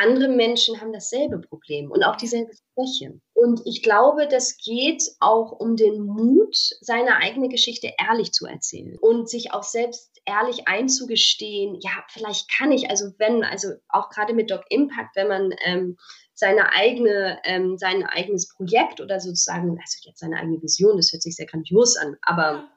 andere 0.00 0.28
Menschen 0.28 0.80
haben 0.80 0.92
dasselbe 0.92 1.38
Problem 1.38 1.90
und 1.90 2.02
auch 2.02 2.16
dieselbe 2.16 2.52
Schwäche. 2.52 3.20
Und 3.34 3.60
ich 3.64 3.82
glaube, 3.82 4.26
das 4.28 4.56
geht 4.56 5.02
auch 5.20 5.52
um 5.52 5.76
den 5.76 6.02
Mut, 6.02 6.56
seine 6.80 7.16
eigene 7.16 7.48
Geschichte 7.48 7.92
ehrlich 7.98 8.32
zu 8.32 8.46
erzählen 8.46 8.98
und 9.00 9.28
sich 9.28 9.52
auch 9.52 9.62
selbst 9.62 10.10
ehrlich 10.24 10.68
einzugestehen, 10.68 11.78
ja, 11.80 11.90
vielleicht 12.08 12.50
kann 12.50 12.72
ich, 12.72 12.90
also 12.90 13.06
wenn, 13.18 13.44
also 13.44 13.68
auch 13.88 14.10
gerade 14.10 14.34
mit 14.34 14.50
Doc 14.50 14.64
Impact, 14.68 15.16
wenn 15.16 15.28
man 15.28 15.54
ähm, 15.64 15.96
seine 16.34 16.72
eigene, 16.72 17.38
ähm, 17.44 17.76
sein 17.78 18.04
eigenes 18.04 18.48
Projekt 18.48 19.00
oder 19.00 19.20
sozusagen, 19.20 19.70
also 19.70 19.98
jetzt 20.02 20.20
seine 20.20 20.36
eigene 20.36 20.62
Vision, 20.62 20.96
das 20.96 21.12
hört 21.12 21.22
sich 21.22 21.36
sehr 21.36 21.46
grandios 21.46 21.96
an, 21.96 22.16
aber 22.22 22.68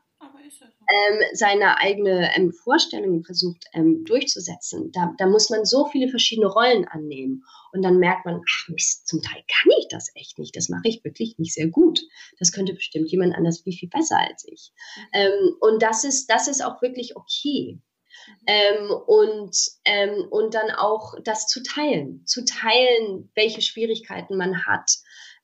ähm, 0.90 1.20
seine 1.34 1.78
eigene 1.78 2.36
ähm, 2.36 2.52
Vorstellungen 2.52 3.24
versucht 3.24 3.66
ähm, 3.74 4.04
durchzusetzen. 4.06 4.92
Da, 4.92 5.14
da 5.18 5.28
muss 5.28 5.50
man 5.50 5.66
so 5.66 5.88
viele 5.88 6.10
verschiedene 6.10 6.48
Rollen 6.48 6.88
annehmen. 6.88 7.44
Und 7.72 7.82
dann 7.82 7.98
merkt 7.98 8.26
man, 8.26 8.42
ach 8.48 8.70
Mist, 8.70 9.08
zum 9.08 9.22
Teil 9.22 9.44
kann 9.48 9.72
ich 9.80 9.88
das 9.90 10.10
echt 10.16 10.38
nicht. 10.38 10.56
Das 10.56 10.70
mache 10.70 10.88
ich 10.88 11.04
wirklich 11.04 11.38
nicht 11.38 11.54
sehr 11.54 11.68
gut. 11.68 12.02
Das 12.40 12.52
könnte 12.52 12.74
bestimmt 12.74 13.12
jemand 13.12 13.36
anders 13.36 13.62
viel, 13.62 13.74
viel 13.74 13.90
besser 13.90 14.20
als 14.20 14.46
ich. 14.48 14.72
Mhm. 14.96 15.04
Ähm, 15.14 15.56
und 15.60 15.82
das 15.82 16.04
ist, 16.04 16.28
das 16.28 16.48
ist 16.48 16.64
auch 16.64 16.82
wirklich 16.82 17.16
okay. 17.16 17.80
Mhm. 18.28 18.46
Ähm, 18.48 18.92
und, 19.08 19.58
ähm, 19.86 20.28
und 20.30 20.54
dann 20.54 20.72
auch 20.72 21.16
das 21.24 21.48
zu 21.48 21.64
teilen, 21.64 22.26
zu 22.26 22.46
teilen, 22.46 23.32
welche 23.36 23.62
Schwierigkeiten 23.62 24.38
man 24.38 24.66
hat, 24.66 24.92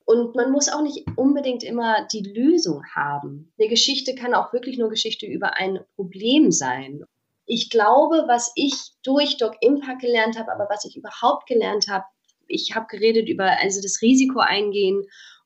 und 0.10 0.34
man 0.34 0.52
muss 0.52 0.70
auch 0.70 0.82
nicht 0.82 1.06
unbedingt 1.18 1.64
immer 1.64 2.08
die 2.12 2.24
Lösung 2.24 2.84
haben. 2.96 3.54
Eine 3.60 3.70
Geschichte 3.70 4.16
kann 4.16 4.34
auch 4.34 4.52
wirklich 4.54 4.80
nur 4.80 4.90
Geschichte 4.90 5.28
über 5.28 5.58
ein 5.58 5.82
Problem 5.96 6.52
sein. 6.52 7.04
Ich 7.46 7.70
glaube, 7.70 8.24
was 8.26 8.52
ich 8.56 8.74
durch 9.04 9.38
Doc 9.38 9.58
Impact 9.62 10.02
gelernt 10.02 10.40
habe, 10.40 10.52
aber 10.52 10.68
was 10.68 10.84
ich 10.84 10.98
überhaupt 10.98 11.46
gelernt 11.46 11.86
habe, 11.90 12.06
ich 12.48 12.74
habe 12.74 12.88
geredet 12.90 13.30
über 13.30 13.60
also 13.62 13.84
das 13.84 14.02
Risiko 14.02 14.40
eingehen 14.40 15.04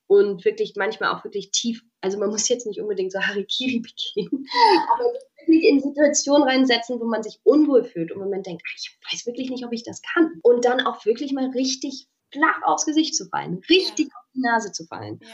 und 0.08 0.46
wirklich 0.46 0.76
manchmal 0.78 1.14
auch 1.14 1.26
wirklich 1.26 1.52
tief, 1.52 1.84
also 2.00 2.18
man 2.18 2.30
muss 2.30 2.48
jetzt 2.48 2.66
nicht 2.66 2.80
unbedingt 2.80 3.12
so 3.12 3.20
Harikiri 3.20 3.82
begehen, 3.82 4.48
aber 4.94 5.12
wirklich 5.40 5.66
in 5.66 5.82
Situationen 5.82 6.48
reinsetzen, 6.48 7.02
wo 7.02 7.06
man 7.06 7.22
sich 7.22 7.42
unwohl 7.44 7.84
fühlt 7.84 8.14
und 8.14 8.30
man 8.30 8.44
denkt, 8.44 8.64
ach, 8.66 8.76
ich 8.78 8.98
weiß 9.12 9.26
wirklich 9.26 9.50
nicht, 9.50 9.66
ob 9.66 9.74
ich 9.74 9.84
das 9.84 10.02
kann. 10.02 10.40
Und 10.42 10.64
dann 10.64 10.80
auch 10.80 11.06
wirklich 11.06 11.34
mal 11.34 11.50
richtig 11.50 12.08
flach 12.32 12.62
aufs 12.64 12.86
Gesicht 12.86 13.14
zu 13.14 13.26
fallen, 13.26 13.62
richtig 13.70 14.08
ja. 14.08 14.23
Die 14.34 14.42
Nase 14.42 14.72
zu 14.72 14.86
fallen. 14.86 15.20
Ja. 15.22 15.28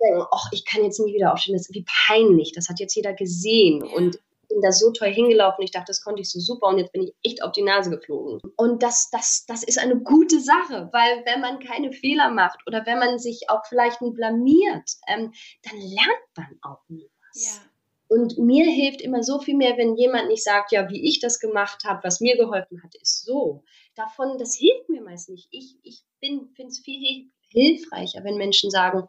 Denken, 0.00 0.26
ach, 0.32 0.48
ich 0.52 0.64
kann 0.64 0.82
jetzt 0.82 0.98
nie 0.98 1.14
wieder 1.14 1.32
aufstehen, 1.32 1.54
das 1.54 1.68
ist 1.68 1.74
wie 1.74 1.84
peinlich, 2.06 2.52
das 2.52 2.68
hat 2.68 2.80
jetzt 2.80 2.94
jeder 2.94 3.12
gesehen. 3.14 3.84
Ja. 3.84 3.96
Und 3.96 4.18
bin 4.52 4.62
da 4.62 4.72
so 4.72 4.90
toll 4.90 5.08
hingelaufen. 5.08 5.64
Ich 5.64 5.70
dachte, 5.70 5.86
das 5.88 6.02
konnte 6.02 6.22
ich 6.22 6.30
so 6.30 6.38
super 6.38 6.68
und 6.68 6.78
jetzt 6.78 6.92
bin 6.92 7.02
ich 7.02 7.14
echt 7.22 7.42
auf 7.42 7.52
die 7.52 7.62
Nase 7.62 7.90
geflogen. 7.90 8.40
Und 8.56 8.82
das, 8.82 9.10
das, 9.10 9.44
das 9.46 9.62
ist 9.62 9.78
eine 9.78 9.98
gute 10.00 10.40
Sache, 10.40 10.88
weil 10.92 11.24
wenn 11.24 11.40
man 11.40 11.58
keine 11.58 11.92
Fehler 11.92 12.30
macht 12.30 12.60
oder 12.66 12.84
wenn 12.86 12.98
man 12.98 13.18
sich 13.18 13.48
auch 13.48 13.64
vielleicht 13.66 14.02
nicht 14.02 14.14
blamiert, 14.14 14.90
ähm, 15.08 15.32
dann 15.62 15.78
lernt 15.78 16.36
man 16.36 16.58
auch 16.62 16.82
nie 16.88 17.08
was. 17.28 17.56
Ja. 17.56 17.62
Und 18.08 18.36
mir 18.36 18.66
hilft 18.66 19.00
immer 19.00 19.22
so 19.22 19.40
viel 19.40 19.56
mehr, 19.56 19.78
wenn 19.78 19.96
jemand 19.96 20.28
nicht 20.28 20.44
sagt, 20.44 20.70
ja, 20.70 20.90
wie 20.90 21.08
ich 21.08 21.20
das 21.20 21.40
gemacht 21.40 21.84
habe, 21.86 22.04
was 22.04 22.20
mir 22.20 22.36
geholfen 22.36 22.82
hat, 22.82 22.94
ist 23.00 23.24
so. 23.24 23.64
Davon, 23.94 24.36
das 24.36 24.54
hilft 24.54 24.90
mir 24.90 25.02
meist 25.02 25.30
nicht. 25.30 25.48
Ich, 25.50 25.78
ich 25.82 26.02
finde 26.20 26.50
es 26.66 26.80
viel 26.80 27.30
hilfreicher, 27.52 28.24
wenn 28.24 28.36
Menschen 28.36 28.70
sagen, 28.70 29.04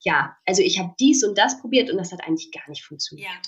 ja, 0.00 0.36
also 0.46 0.62
ich 0.62 0.78
habe 0.78 0.94
dies 1.00 1.24
und 1.24 1.36
das 1.36 1.60
probiert 1.60 1.90
und 1.90 1.98
das 1.98 2.12
hat 2.12 2.22
eigentlich 2.24 2.52
gar 2.52 2.68
nicht 2.68 2.84
funktioniert. 2.84 3.28
Ja. 3.28 3.42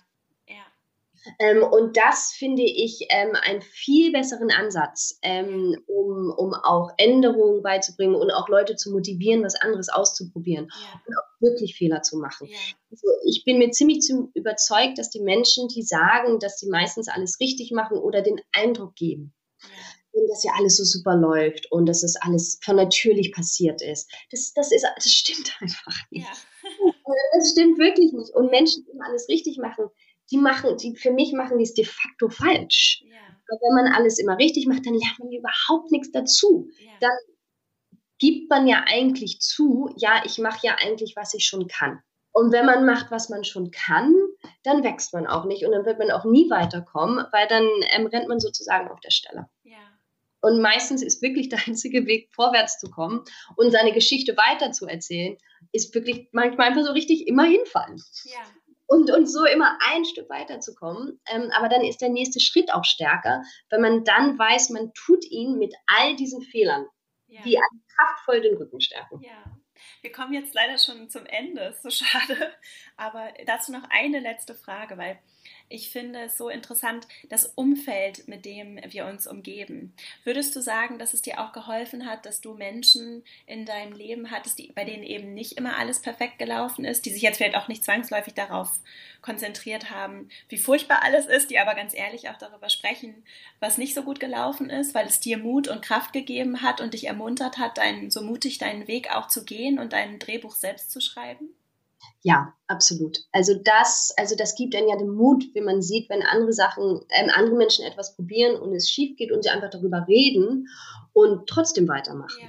Ähm, 1.38 1.62
und 1.62 1.96
das 1.96 2.32
finde 2.32 2.62
ich 2.62 3.06
ähm, 3.10 3.36
einen 3.42 3.62
viel 3.62 4.10
besseren 4.12 4.50
Ansatz, 4.50 5.18
ähm, 5.22 5.76
um, 5.86 6.32
um 6.36 6.54
auch 6.54 6.90
Änderungen 6.96 7.62
beizubringen 7.62 8.14
und 8.14 8.30
auch 8.30 8.48
Leute 8.48 8.76
zu 8.76 8.90
motivieren, 8.90 9.44
was 9.44 9.54
anderes 9.54 9.88
auszuprobieren 9.88 10.68
ja. 10.70 11.00
und 11.06 11.14
auch 11.18 11.40
wirklich 11.40 11.76
Fehler 11.76 12.02
zu 12.02 12.18
machen. 12.18 12.48
Ja. 12.48 12.56
Also 12.90 13.06
ich 13.26 13.44
bin 13.44 13.58
mir 13.58 13.70
ziemlich 13.70 14.08
überzeugt, 14.34 14.98
dass 14.98 15.10
die 15.10 15.20
Menschen, 15.20 15.68
die 15.68 15.82
sagen, 15.82 16.38
dass 16.38 16.58
sie 16.58 16.70
meistens 16.70 17.08
alles 17.08 17.38
richtig 17.40 17.70
machen 17.72 17.98
oder 17.98 18.22
den 18.22 18.40
Eindruck 18.52 18.94
geben, 18.94 19.34
ja. 19.62 19.68
Dass 20.28 20.44
ja 20.44 20.52
alles 20.56 20.76
so 20.76 20.84
super 20.84 21.16
läuft 21.16 21.70
und 21.70 21.86
dass 21.86 22.02
es 22.02 22.16
alles 22.16 22.58
von 22.62 22.76
natürlich 22.76 23.32
passiert 23.32 23.82
ist. 23.82 24.10
Das, 24.30 24.52
das, 24.54 24.72
ist, 24.72 24.86
das 24.94 25.10
stimmt 25.10 25.56
einfach 25.60 25.96
nicht. 26.10 26.26
Das 27.32 27.50
stimmt 27.50 27.78
wirklich 27.78 28.12
nicht. 28.12 28.32
Und 28.34 28.50
Menschen, 28.50 28.84
die 28.84 29.00
alles 29.00 29.28
richtig 29.28 29.58
machen, 29.58 29.86
die 30.30 30.36
machen, 30.36 30.76
die 30.76 30.94
für 30.94 31.10
mich 31.10 31.32
machen 31.32 31.58
die 31.58 31.64
es 31.64 31.74
de 31.74 31.84
facto 31.84 32.28
falsch. 32.28 33.02
Ja. 33.04 33.16
Weil 33.48 33.58
wenn 33.60 33.84
man 33.84 33.92
alles 33.94 34.20
immer 34.20 34.38
richtig 34.38 34.66
macht, 34.66 34.86
dann 34.86 34.94
lernt 34.94 35.18
man 35.18 35.32
überhaupt 35.32 35.90
nichts 35.90 36.12
dazu. 36.12 36.68
Ja. 36.78 36.92
Dann 37.00 37.18
gibt 38.18 38.48
man 38.48 38.68
ja 38.68 38.84
eigentlich 38.86 39.40
zu, 39.40 39.90
ja, 39.96 40.22
ich 40.24 40.38
mache 40.38 40.66
ja 40.66 40.76
eigentlich, 40.76 41.14
was 41.16 41.34
ich 41.34 41.46
schon 41.46 41.66
kann. 41.66 42.00
Und 42.32 42.52
wenn 42.52 42.66
man 42.66 42.86
macht, 42.86 43.10
was 43.10 43.28
man 43.28 43.42
schon 43.42 43.72
kann, 43.72 44.14
dann 44.62 44.84
wächst 44.84 45.12
man 45.12 45.26
auch 45.26 45.46
nicht 45.46 45.64
und 45.64 45.72
dann 45.72 45.84
wird 45.84 45.98
man 45.98 46.12
auch 46.12 46.24
nie 46.24 46.48
weiterkommen, 46.48 47.24
weil 47.32 47.48
dann 47.48 47.66
ähm, 47.90 48.06
rennt 48.06 48.28
man 48.28 48.38
sozusagen 48.38 48.88
auf 48.88 49.00
der 49.00 49.10
Stelle. 49.10 49.48
Und 50.40 50.60
meistens 50.62 51.02
ist 51.02 51.22
wirklich 51.22 51.48
der 51.48 51.60
einzige 51.66 52.06
Weg, 52.06 52.28
vorwärts 52.32 52.78
zu 52.78 52.90
kommen 52.90 53.24
und 53.56 53.70
seine 53.70 53.92
Geschichte 53.92 54.36
weiterzuerzählen, 54.36 55.36
ist 55.72 55.94
wirklich 55.94 56.28
manchmal 56.32 56.68
einfach 56.68 56.84
so 56.84 56.92
richtig 56.92 57.26
immer 57.28 57.44
hinfallen. 57.44 58.00
Ja 58.24 58.40
und, 58.90 59.08
und 59.12 59.26
so 59.26 59.44
immer 59.44 59.78
ein 59.80 60.04
Stück 60.04 60.28
weiterzukommen. 60.28 61.20
Ähm, 61.30 61.50
aber 61.52 61.68
dann 61.68 61.82
ist 61.82 62.00
der 62.00 62.08
nächste 62.08 62.40
Schritt 62.40 62.74
auch 62.74 62.84
stärker, 62.84 63.42
wenn 63.70 63.80
man 63.80 64.02
dann 64.02 64.36
weiß, 64.36 64.70
man 64.70 64.92
tut 64.94 65.24
ihn 65.30 65.58
mit 65.58 65.72
all 65.86 66.16
diesen 66.16 66.42
Fehlern, 66.42 66.86
ja. 67.28 67.40
die 67.42 67.56
kraftvoll 67.96 68.40
den 68.40 68.56
Rücken 68.56 68.80
stärken. 68.80 69.20
Ja. 69.22 69.44
Wir 70.02 70.12
kommen 70.12 70.32
jetzt 70.32 70.54
leider 70.54 70.78
schon 70.78 71.08
zum 71.10 71.26
Ende, 71.26 71.62
ist 71.62 71.82
so 71.82 71.90
schade. 71.90 72.52
Aber 72.96 73.32
dazu 73.46 73.72
noch 73.72 73.84
eine 73.90 74.20
letzte 74.20 74.54
Frage, 74.54 74.98
weil 74.98 75.18
ich 75.72 75.90
finde 75.90 76.22
es 76.22 76.36
so 76.36 76.48
interessant, 76.48 77.06
das 77.28 77.46
Umfeld, 77.46 78.26
mit 78.26 78.44
dem 78.44 78.80
wir 78.88 79.06
uns 79.06 79.28
umgeben. 79.28 79.94
Würdest 80.24 80.54
du 80.56 80.60
sagen, 80.60 80.98
dass 80.98 81.14
es 81.14 81.22
dir 81.22 81.40
auch 81.40 81.52
geholfen 81.52 82.06
hat, 82.06 82.26
dass 82.26 82.40
du 82.40 82.54
Menschen 82.54 83.22
in 83.46 83.66
deinem 83.66 83.92
Leben 83.92 84.32
hattest, 84.32 84.58
die, 84.58 84.72
bei 84.72 84.84
denen 84.84 85.04
eben 85.04 85.32
nicht 85.32 85.52
immer 85.52 85.78
alles 85.78 86.02
perfekt 86.02 86.40
gelaufen 86.40 86.84
ist, 86.84 87.06
die 87.06 87.10
sich 87.10 87.22
jetzt 87.22 87.36
vielleicht 87.36 87.56
auch 87.56 87.68
nicht 87.68 87.84
zwangsläufig 87.84 88.34
darauf 88.34 88.80
konzentriert 89.22 89.90
haben, 89.90 90.28
wie 90.48 90.58
furchtbar 90.58 91.02
alles 91.04 91.26
ist, 91.26 91.50
die 91.50 91.58
aber 91.60 91.74
ganz 91.74 91.94
ehrlich 91.94 92.30
auch 92.30 92.38
darüber 92.38 92.68
sprechen, 92.68 93.22
was 93.60 93.78
nicht 93.78 93.94
so 93.94 94.02
gut 94.02 94.18
gelaufen 94.18 94.70
ist, 94.70 94.94
weil 94.94 95.06
es 95.06 95.20
dir 95.20 95.38
Mut 95.38 95.68
und 95.68 95.82
Kraft 95.82 96.12
gegeben 96.12 96.62
hat 96.62 96.80
und 96.80 96.94
dich 96.94 97.06
ermuntert 97.06 97.58
hat, 97.58 97.78
dein, 97.78 98.10
so 98.10 98.22
mutig 98.22 98.58
deinen 98.58 98.88
Weg 98.88 99.14
auch 99.14 99.28
zu 99.28 99.44
gehen 99.44 99.78
und 99.80 99.92
dein 99.92 100.18
Drehbuch 100.18 100.54
selbst 100.54 100.90
zu 100.90 101.00
schreiben? 101.00 101.50
Ja, 102.22 102.54
absolut. 102.66 103.18
Also 103.32 103.54
das, 103.54 104.12
also 104.16 104.34
das 104.36 104.54
gibt 104.54 104.74
dann 104.74 104.88
ja 104.88 104.96
den 104.96 105.10
Mut, 105.10 105.44
wie 105.54 105.60
man 105.60 105.82
sieht, 105.82 106.08
wenn 106.08 106.22
andere 106.22 106.52
Sachen, 106.52 107.00
äh, 107.08 107.28
andere 107.30 107.56
Menschen 107.56 107.84
etwas 107.84 108.14
probieren 108.14 108.60
und 108.60 108.74
es 108.74 108.90
schief 108.90 109.16
geht 109.16 109.32
und 109.32 109.42
sie 109.42 109.50
einfach 109.50 109.70
darüber 109.70 110.06
reden 110.06 110.68
und 111.12 111.46
trotzdem 111.48 111.88
weitermachen. 111.88 112.42
Ja. 112.42 112.48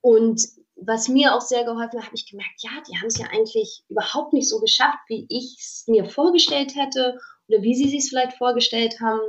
Und 0.00 0.42
was 0.76 1.08
mir 1.08 1.34
auch 1.34 1.40
sehr 1.40 1.64
geholfen 1.64 1.98
hat, 1.98 2.06
habe 2.06 2.16
ich 2.16 2.30
gemerkt, 2.30 2.62
ja, 2.62 2.70
die 2.88 2.96
haben 2.98 3.06
es 3.06 3.18
ja 3.18 3.26
eigentlich 3.32 3.84
überhaupt 3.88 4.32
nicht 4.32 4.48
so 4.48 4.60
geschafft, 4.60 4.98
wie 5.08 5.26
ich 5.28 5.56
es 5.58 5.84
mir 5.86 6.04
vorgestellt 6.04 6.74
hätte 6.76 7.18
wie 7.48 7.74
sie 7.74 7.88
sich 7.88 8.08
vielleicht 8.08 8.36
vorgestellt 8.36 9.00
haben. 9.00 9.20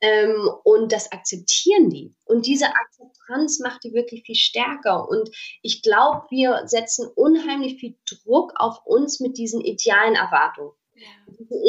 Ähm, 0.00 0.48
und 0.64 0.92
das 0.92 1.10
akzeptieren 1.10 1.90
die. 1.90 2.14
Und 2.24 2.46
diese 2.46 2.66
Akzeptanz 2.66 3.58
macht 3.58 3.82
die 3.84 3.92
wirklich 3.92 4.22
viel 4.24 4.36
stärker. 4.36 5.08
Und 5.08 5.28
ich 5.62 5.82
glaube, 5.82 6.26
wir 6.30 6.62
setzen 6.66 7.08
unheimlich 7.14 7.80
viel 7.80 7.96
Druck 8.08 8.52
auf 8.56 8.84
uns 8.86 9.18
mit 9.20 9.38
diesen 9.38 9.60
idealen 9.60 10.14
Erwartungen. 10.14 10.72
Ja. 10.94 11.06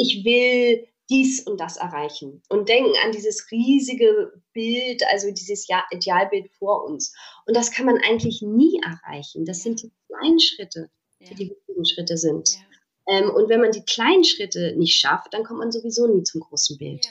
Ich 0.00 0.24
will 0.24 0.86
dies 1.10 1.44
und 1.44 1.60
das 1.60 1.76
erreichen 1.76 2.40
und 2.48 2.68
denken 2.68 2.92
an 3.04 3.10
dieses 3.10 3.50
riesige 3.50 4.32
Bild, 4.52 5.02
also 5.10 5.30
dieses 5.32 5.66
Idealbild 5.90 6.52
vor 6.52 6.84
uns. 6.84 7.14
Und 7.46 7.56
das 7.56 7.72
kann 7.72 7.86
man 7.86 7.98
eigentlich 7.98 8.42
nie 8.42 8.80
erreichen. 8.80 9.44
Das 9.44 9.58
ja. 9.58 9.62
sind 9.64 9.82
die 9.82 9.92
kleinen 10.06 10.38
Schritte, 10.38 10.88
die 11.20 11.24
ja. 11.24 11.34
die 11.34 11.50
wichtigen 11.50 11.84
Schritte 11.84 12.16
sind. 12.16 12.58
Ähm, 13.06 13.30
und 13.30 13.48
wenn 13.48 13.60
man 13.60 13.72
die 13.72 13.84
kleinen 13.84 14.24
Schritte 14.24 14.74
nicht 14.76 14.98
schafft, 14.98 15.34
dann 15.34 15.44
kommt 15.44 15.60
man 15.60 15.72
sowieso 15.72 16.06
nie 16.06 16.22
zum 16.22 16.40
großen 16.40 16.78
Bild. 16.78 17.06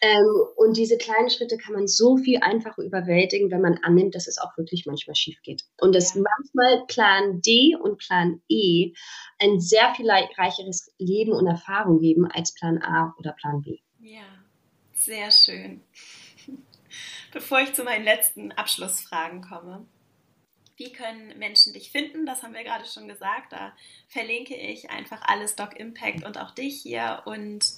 Ähm, 0.00 0.26
und 0.56 0.76
diese 0.76 0.96
kleinen 0.96 1.28
Schritte 1.28 1.56
kann 1.56 1.74
man 1.74 1.88
so 1.88 2.16
viel 2.16 2.38
einfacher 2.40 2.82
überwältigen, 2.82 3.50
wenn 3.50 3.60
man 3.60 3.78
annimmt, 3.82 4.14
dass 4.14 4.28
es 4.28 4.38
auch 4.38 4.56
wirklich 4.56 4.86
manchmal 4.86 5.16
schief 5.16 5.42
geht. 5.42 5.64
Und 5.80 5.94
dass 5.94 6.14
ja. 6.14 6.22
manchmal 6.22 6.86
Plan 6.86 7.40
D 7.40 7.74
und 7.74 7.98
Plan 7.98 8.40
E 8.48 8.92
ein 9.40 9.60
sehr 9.60 9.92
viel 9.94 10.08
reicheres 10.10 10.92
Leben 10.98 11.32
und 11.32 11.46
Erfahrung 11.46 11.98
geben 11.98 12.26
als 12.30 12.54
Plan 12.54 12.80
A 12.80 13.14
oder 13.18 13.32
Plan 13.32 13.62
B. 13.62 13.78
Ja, 14.00 14.22
sehr 14.92 15.30
schön. 15.32 15.80
Bevor 17.32 17.60
ich 17.60 17.74
zu 17.74 17.82
meinen 17.82 18.04
letzten 18.04 18.52
Abschlussfragen 18.52 19.42
komme, 19.42 19.84
wie 20.78 20.92
können 20.92 21.38
Menschen 21.38 21.72
dich 21.72 21.90
finden? 21.90 22.24
Das 22.24 22.42
haben 22.42 22.54
wir 22.54 22.64
gerade 22.64 22.86
schon 22.86 23.08
gesagt. 23.08 23.52
Da 23.52 23.72
verlinke 24.08 24.54
ich 24.54 24.90
einfach 24.90 25.20
alles 25.22 25.56
Doc 25.56 25.78
Impact 25.78 26.24
und 26.24 26.38
auch 26.38 26.52
dich 26.52 26.80
hier 26.80 27.22
und 27.26 27.74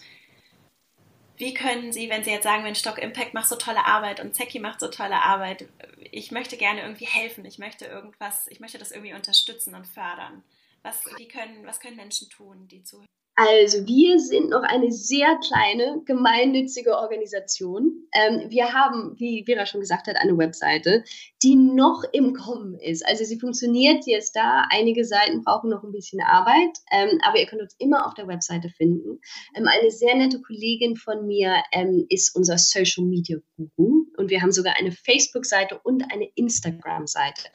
wie 1.41 1.55
können 1.55 1.91
Sie, 1.91 2.11
wenn 2.11 2.23
Sie 2.23 2.31
jetzt 2.31 2.45
sagen, 2.45 2.65
wenn 2.65 2.75
Stock 2.75 2.99
Impact 2.99 3.33
macht 3.33 3.49
so 3.49 3.57
tolle 3.57 3.87
Arbeit 3.87 4.21
und 4.21 4.35
Zeki 4.35 4.61
macht 4.61 4.79
so 4.79 4.89
tolle 4.89 5.23
Arbeit, 5.23 5.67
ich 6.11 6.31
möchte 6.33 6.59
gerne 6.59 6.83
irgendwie 6.83 7.07
helfen, 7.07 7.47
ich 7.47 7.59
möchte 7.59 7.87
irgendwas, 7.87 8.47
ich 8.49 8.61
möchte 8.61 8.77
das 8.77 8.93
irgendwie 8.93 9.15
unterstützen 9.15 9.75
und 9.75 9.87
fördern. 9.87 10.43
Was, 10.83 11.03
können, 11.33 11.65
was 11.65 11.81
können 11.81 11.97
Menschen 11.97 12.29
tun, 12.29 12.69
die 12.69 12.85
zuhören? 12.85 13.07
Also 13.43 13.87
wir 13.87 14.19
sind 14.19 14.51
noch 14.51 14.65
eine 14.65 14.93
sehr 14.93 15.39
kleine 15.39 16.03
gemeinnützige 16.05 16.95
Organisation. 16.99 18.07
Ähm, 18.13 18.51
wir 18.51 18.75
haben, 18.75 19.19
wie 19.19 19.45
Vera 19.47 19.65
schon 19.65 19.81
gesagt 19.81 20.09
hat, 20.09 20.17
eine 20.17 20.37
Webseite, 20.37 21.05
die 21.43 21.57
noch 21.57 22.05
im 22.13 22.35
Kommen 22.35 22.79
ist. 22.79 23.03
Also 23.07 23.25
sie 23.25 23.41
funktioniert 23.41 24.05
jetzt 24.05 24.37
da. 24.37 24.67
Einige 24.71 25.07
Seiten 25.07 25.43
brauchen 25.43 25.71
noch 25.71 25.83
ein 25.83 25.93
bisschen 25.93 26.21
Arbeit, 26.21 26.77
ähm, 26.93 27.19
aber 27.23 27.39
ihr 27.39 27.47
könnt 27.47 27.63
uns 27.63 27.75
immer 27.79 28.07
auf 28.07 28.13
der 28.13 28.29
Webseite 28.29 28.69
finden. 28.69 29.23
Ähm, 29.57 29.67
eine 29.67 29.91
sehr 29.91 30.15
nette 30.17 30.43
Kollegin 30.43 30.97
von 30.97 31.27
mir 31.27 31.63
ähm, 31.73 32.05
ist 32.11 32.37
unser 32.37 32.59
Social 32.59 33.07
Media 33.07 33.39
Guru 33.57 34.05
und 34.19 34.29
wir 34.29 34.43
haben 34.43 34.53
sogar 34.53 34.75
eine 34.79 34.93
Facebook-Seite 34.93 35.81
und 35.83 36.13
eine 36.13 36.29
Instagram-Seite. 36.35 37.49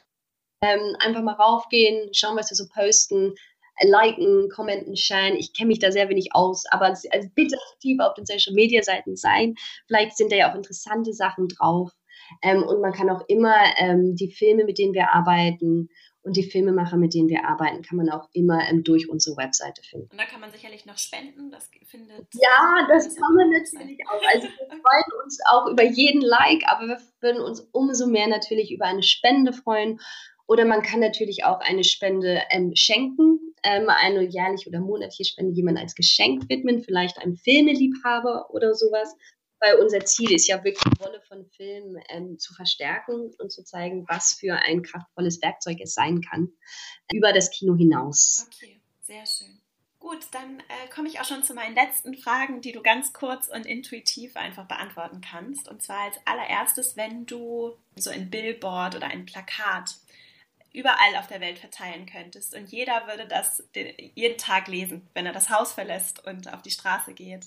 Ähm, 0.62 0.96
einfach 0.98 1.22
mal 1.22 1.34
raufgehen, 1.34 2.08
schauen, 2.12 2.36
was 2.36 2.50
wir 2.50 2.56
so 2.56 2.64
posten 2.74 3.34
liken, 3.82 4.48
kommenten, 4.48 4.96
sharen. 4.96 5.36
Ich 5.36 5.52
kenne 5.52 5.68
mich 5.68 5.78
da 5.78 5.90
sehr 5.92 6.08
wenig 6.08 6.30
aus, 6.32 6.64
aber 6.70 6.86
also 6.86 7.28
bitte 7.34 7.56
aktiv 7.72 7.98
auf 8.00 8.14
den 8.14 8.26
Social 8.26 8.54
Media 8.54 8.82
Seiten 8.82 9.16
sein. 9.16 9.54
Vielleicht 9.86 10.16
sind 10.16 10.32
da 10.32 10.36
ja 10.36 10.50
auch 10.50 10.56
interessante 10.56 11.12
Sachen 11.12 11.48
drauf. 11.48 11.92
Ähm, 12.42 12.62
und 12.62 12.80
man 12.80 12.92
kann 12.92 13.10
auch 13.10 13.22
immer 13.28 13.54
ähm, 13.76 14.16
die 14.16 14.32
Filme, 14.32 14.64
mit 14.64 14.78
denen 14.78 14.94
wir 14.94 15.12
arbeiten 15.12 15.90
und 16.26 16.36
die 16.36 16.42
Filmemacher, 16.42 16.96
mit 16.96 17.14
denen 17.14 17.28
wir 17.28 17.46
arbeiten, 17.46 17.82
kann 17.82 17.98
man 17.98 18.10
auch 18.10 18.28
immer 18.32 18.68
ähm, 18.68 18.82
durch 18.82 19.08
unsere 19.08 19.36
Webseite 19.36 19.80
finden. 19.82 20.08
Und 20.10 20.18
da 20.18 20.24
kann 20.24 20.40
man 20.40 20.50
sicherlich 20.50 20.84
noch 20.84 20.98
spenden. 20.98 21.52
Das 21.52 21.70
findet. 21.84 22.26
Ja, 22.34 22.84
das 22.88 23.14
kann 23.14 23.34
man 23.36 23.50
natürlich 23.50 24.00
auch. 24.08 24.20
Also 24.34 24.48
wir 24.48 24.66
freuen 24.66 25.24
uns 25.24 25.38
auch 25.48 25.68
über 25.68 25.84
jeden 25.84 26.22
Like, 26.22 26.64
aber 26.66 26.88
wir 26.88 27.00
würden 27.20 27.40
uns 27.40 27.60
umso 27.70 28.08
mehr 28.08 28.26
natürlich 28.26 28.72
über 28.72 28.86
eine 28.86 29.04
Spende 29.04 29.52
freuen. 29.52 30.00
Oder 30.46 30.64
man 30.64 30.82
kann 30.82 31.00
natürlich 31.00 31.44
auch 31.44 31.60
eine 31.60 31.84
Spende 31.84 32.42
ähm, 32.50 32.74
schenken. 32.74 33.40
ähm, 33.62 33.88
eine 33.88 34.22
jährliche 34.22 34.68
oder 34.68 34.80
monatliche 34.80 35.24
Spende 35.24 35.52
jemand 35.52 35.78
als 35.78 35.94
Geschenk 35.94 36.48
widmen, 36.48 36.82
vielleicht 36.82 37.18
einem 37.18 37.36
Filmeliebhaber 37.36 38.50
oder 38.50 38.74
sowas. 38.74 39.14
Weil 39.58 39.76
unser 39.76 40.04
Ziel 40.04 40.32
ist 40.32 40.46
ja 40.46 40.62
wirklich 40.62 40.84
die 40.84 41.02
Rolle 41.02 41.20
von 41.22 41.46
Filmen 41.46 42.00
ähm, 42.10 42.38
zu 42.38 42.54
verstärken 42.54 43.32
und 43.38 43.50
zu 43.50 43.64
zeigen, 43.64 44.04
was 44.06 44.34
für 44.34 44.54
ein 44.54 44.82
kraftvolles 44.82 45.40
Werkzeug 45.40 45.78
es 45.80 45.94
sein 45.94 46.20
kann, 46.20 46.52
über 47.10 47.32
das 47.32 47.50
Kino 47.50 47.74
hinaus. 47.74 48.46
Okay, 48.52 48.80
sehr 49.00 49.24
schön. 49.24 49.58
Gut, 49.98 50.26
dann 50.30 50.60
äh, 50.60 50.88
komme 50.94 51.08
ich 51.08 51.20
auch 51.20 51.24
schon 51.24 51.42
zu 51.42 51.54
meinen 51.54 51.74
letzten 51.74 52.14
Fragen, 52.14 52.60
die 52.60 52.72
du 52.72 52.82
ganz 52.82 53.14
kurz 53.14 53.48
und 53.48 53.64
intuitiv 53.66 54.36
einfach 54.36 54.68
beantworten 54.68 55.22
kannst. 55.22 55.68
Und 55.68 55.82
zwar 55.82 56.00
als 56.00 56.16
allererstes, 56.26 56.96
wenn 56.96 57.24
du 57.24 57.72
so 57.96 58.10
ein 58.10 58.30
Billboard 58.30 58.94
oder 58.94 59.06
ein 59.06 59.24
Plakat 59.24 59.96
überall 60.76 61.16
auf 61.18 61.26
der 61.26 61.40
Welt 61.40 61.58
verteilen 61.58 62.04
könntest 62.04 62.54
und 62.54 62.70
jeder 62.70 63.06
würde 63.06 63.26
das 63.26 63.64
jeden 64.14 64.36
Tag 64.36 64.68
lesen, 64.68 65.08
wenn 65.14 65.24
er 65.24 65.32
das 65.32 65.48
Haus 65.48 65.72
verlässt 65.72 66.24
und 66.26 66.52
auf 66.52 66.60
die 66.60 66.70
Straße 66.70 67.14
geht. 67.14 67.46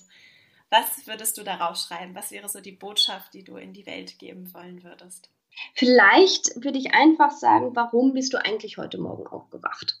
Was 0.68 1.06
würdest 1.06 1.38
du 1.38 1.44
darauf 1.44 1.76
schreiben? 1.76 2.14
Was 2.14 2.32
wäre 2.32 2.48
so 2.48 2.60
die 2.60 2.72
Botschaft, 2.72 3.32
die 3.34 3.44
du 3.44 3.56
in 3.56 3.72
die 3.72 3.86
Welt 3.86 4.18
geben 4.18 4.52
wollen 4.52 4.82
würdest? 4.82 5.30
Vielleicht 5.74 6.64
würde 6.64 6.78
ich 6.78 6.92
einfach 6.92 7.30
sagen, 7.30 7.74
warum 7.74 8.14
bist 8.14 8.32
du 8.32 8.44
eigentlich 8.44 8.78
heute 8.78 8.98
Morgen 8.98 9.26
aufgewacht? 9.26 10.00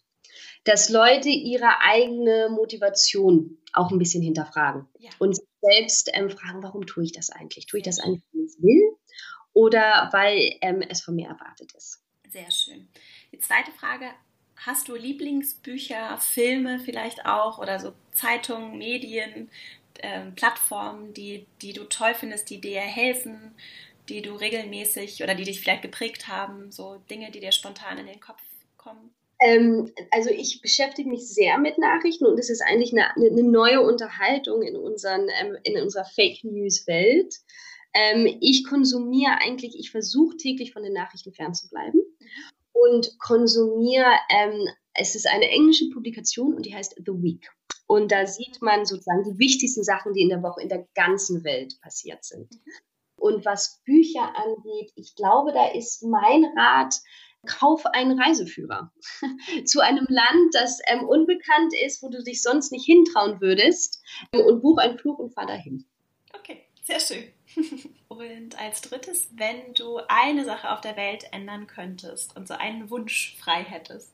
Dass 0.64 0.88
Leute 0.88 1.28
ihre 1.28 1.80
eigene 1.84 2.48
Motivation 2.50 3.58
auch 3.72 3.90
ein 3.90 3.98
bisschen 3.98 4.22
hinterfragen 4.22 4.88
ja. 4.98 5.10
und 5.18 5.38
selbst 5.60 6.10
ähm, 6.12 6.30
fragen, 6.30 6.62
warum 6.62 6.86
tue 6.86 7.04
ich 7.04 7.12
das 7.12 7.30
eigentlich? 7.30 7.66
Tue 7.66 7.78
ich 7.78 7.84
das 7.84 8.00
eigentlich, 8.00 8.22
weil 8.32 8.44
ich 8.44 8.50
es 8.50 8.62
will 8.62 8.96
oder 9.52 10.08
weil 10.12 10.56
ähm, 10.62 10.82
es 10.82 11.00
von 11.00 11.14
mir 11.14 11.28
erwartet 11.28 11.72
ist? 11.76 12.02
Sehr 12.30 12.50
schön. 12.50 12.88
Die 13.32 13.38
zweite 13.38 13.70
Frage, 13.72 14.06
hast 14.56 14.88
du 14.88 14.94
Lieblingsbücher, 14.94 16.18
Filme 16.18 16.80
vielleicht 16.80 17.26
auch 17.26 17.58
oder 17.58 17.78
so 17.78 17.92
Zeitungen, 18.12 18.78
Medien, 18.78 19.50
äh, 20.00 20.30
Plattformen, 20.34 21.14
die, 21.14 21.46
die 21.62 21.72
du 21.72 21.84
toll 21.84 22.14
findest, 22.14 22.50
die 22.50 22.60
dir 22.60 22.80
helfen, 22.80 23.54
die 24.08 24.22
du 24.22 24.34
regelmäßig 24.34 25.22
oder 25.22 25.34
die 25.34 25.44
dich 25.44 25.60
vielleicht 25.60 25.82
geprägt 25.82 26.28
haben, 26.28 26.72
so 26.72 27.00
Dinge, 27.08 27.30
die 27.30 27.40
dir 27.40 27.52
spontan 27.52 27.98
in 27.98 28.06
den 28.06 28.20
Kopf 28.20 28.42
kommen? 28.76 29.14
Ähm, 29.38 29.92
also 30.10 30.28
ich 30.28 30.60
beschäftige 30.60 31.08
mich 31.08 31.26
sehr 31.26 31.56
mit 31.58 31.78
Nachrichten 31.78 32.26
und 32.26 32.38
es 32.38 32.50
ist 32.50 32.60
eigentlich 32.60 32.92
eine, 32.92 33.14
eine 33.14 33.42
neue 33.42 33.80
Unterhaltung 33.80 34.62
in, 34.62 34.76
unseren, 34.76 35.28
ähm, 35.40 35.56
in 35.62 35.80
unserer 35.80 36.04
Fake 36.04 36.44
News 36.44 36.86
Welt. 36.86 37.36
Ähm, 37.94 38.38
ich 38.40 38.64
konsumiere 38.64 39.38
eigentlich, 39.40 39.78
ich 39.78 39.90
versuche 39.90 40.36
täglich 40.36 40.72
von 40.72 40.82
den 40.82 40.92
Nachrichten 40.92 41.32
fernzubleiben 41.32 42.02
und 42.72 43.18
konsumiere, 43.18 44.10
ähm, 44.30 44.68
es 44.94 45.14
ist 45.14 45.26
eine 45.26 45.48
englische 45.48 45.88
Publikation 45.90 46.54
und 46.54 46.66
die 46.66 46.74
heißt 46.74 46.96
The 46.96 47.12
Week. 47.22 47.50
Und 47.86 48.12
da 48.12 48.26
sieht 48.26 48.62
man 48.62 48.86
sozusagen 48.86 49.24
die 49.24 49.38
wichtigsten 49.38 49.82
Sachen, 49.82 50.12
die 50.12 50.22
in 50.22 50.28
der 50.28 50.42
Woche 50.42 50.62
in 50.62 50.68
der 50.68 50.86
ganzen 50.94 51.42
Welt 51.44 51.80
passiert 51.80 52.24
sind. 52.24 52.50
Mhm. 52.52 52.72
Und 53.16 53.44
was 53.44 53.82
Bücher 53.84 54.32
angeht, 54.36 54.92
ich 54.94 55.14
glaube, 55.14 55.52
da 55.52 55.72
ist 55.72 56.02
mein 56.02 56.44
Rat, 56.56 56.94
kauf 57.46 57.86
einen 57.86 58.20
Reiseführer 58.20 58.92
zu 59.64 59.80
einem 59.80 60.06
Land, 60.08 60.54
das 60.54 60.80
ähm, 60.88 61.06
unbekannt 61.06 61.72
ist, 61.84 62.02
wo 62.02 62.08
du 62.08 62.22
dich 62.22 62.42
sonst 62.42 62.72
nicht 62.72 62.84
hintrauen 62.84 63.40
würdest 63.40 64.02
und 64.32 64.62
buch 64.62 64.78
einen 64.78 64.98
Flug 64.98 65.18
und 65.18 65.34
fahr 65.34 65.46
dahin. 65.46 65.84
Okay, 66.38 66.64
sehr 66.90 67.00
schön. 67.00 67.32
Und 68.08 68.60
als 68.60 68.80
drittes, 68.82 69.28
wenn 69.34 69.74
du 69.74 69.98
eine 70.08 70.44
Sache 70.44 70.70
auf 70.72 70.80
der 70.80 70.96
Welt 70.96 71.24
ändern 71.32 71.66
könntest 71.66 72.36
und 72.36 72.48
so 72.48 72.54
einen 72.54 72.90
Wunsch 72.90 73.36
frei 73.38 73.62
hättest, 73.62 74.12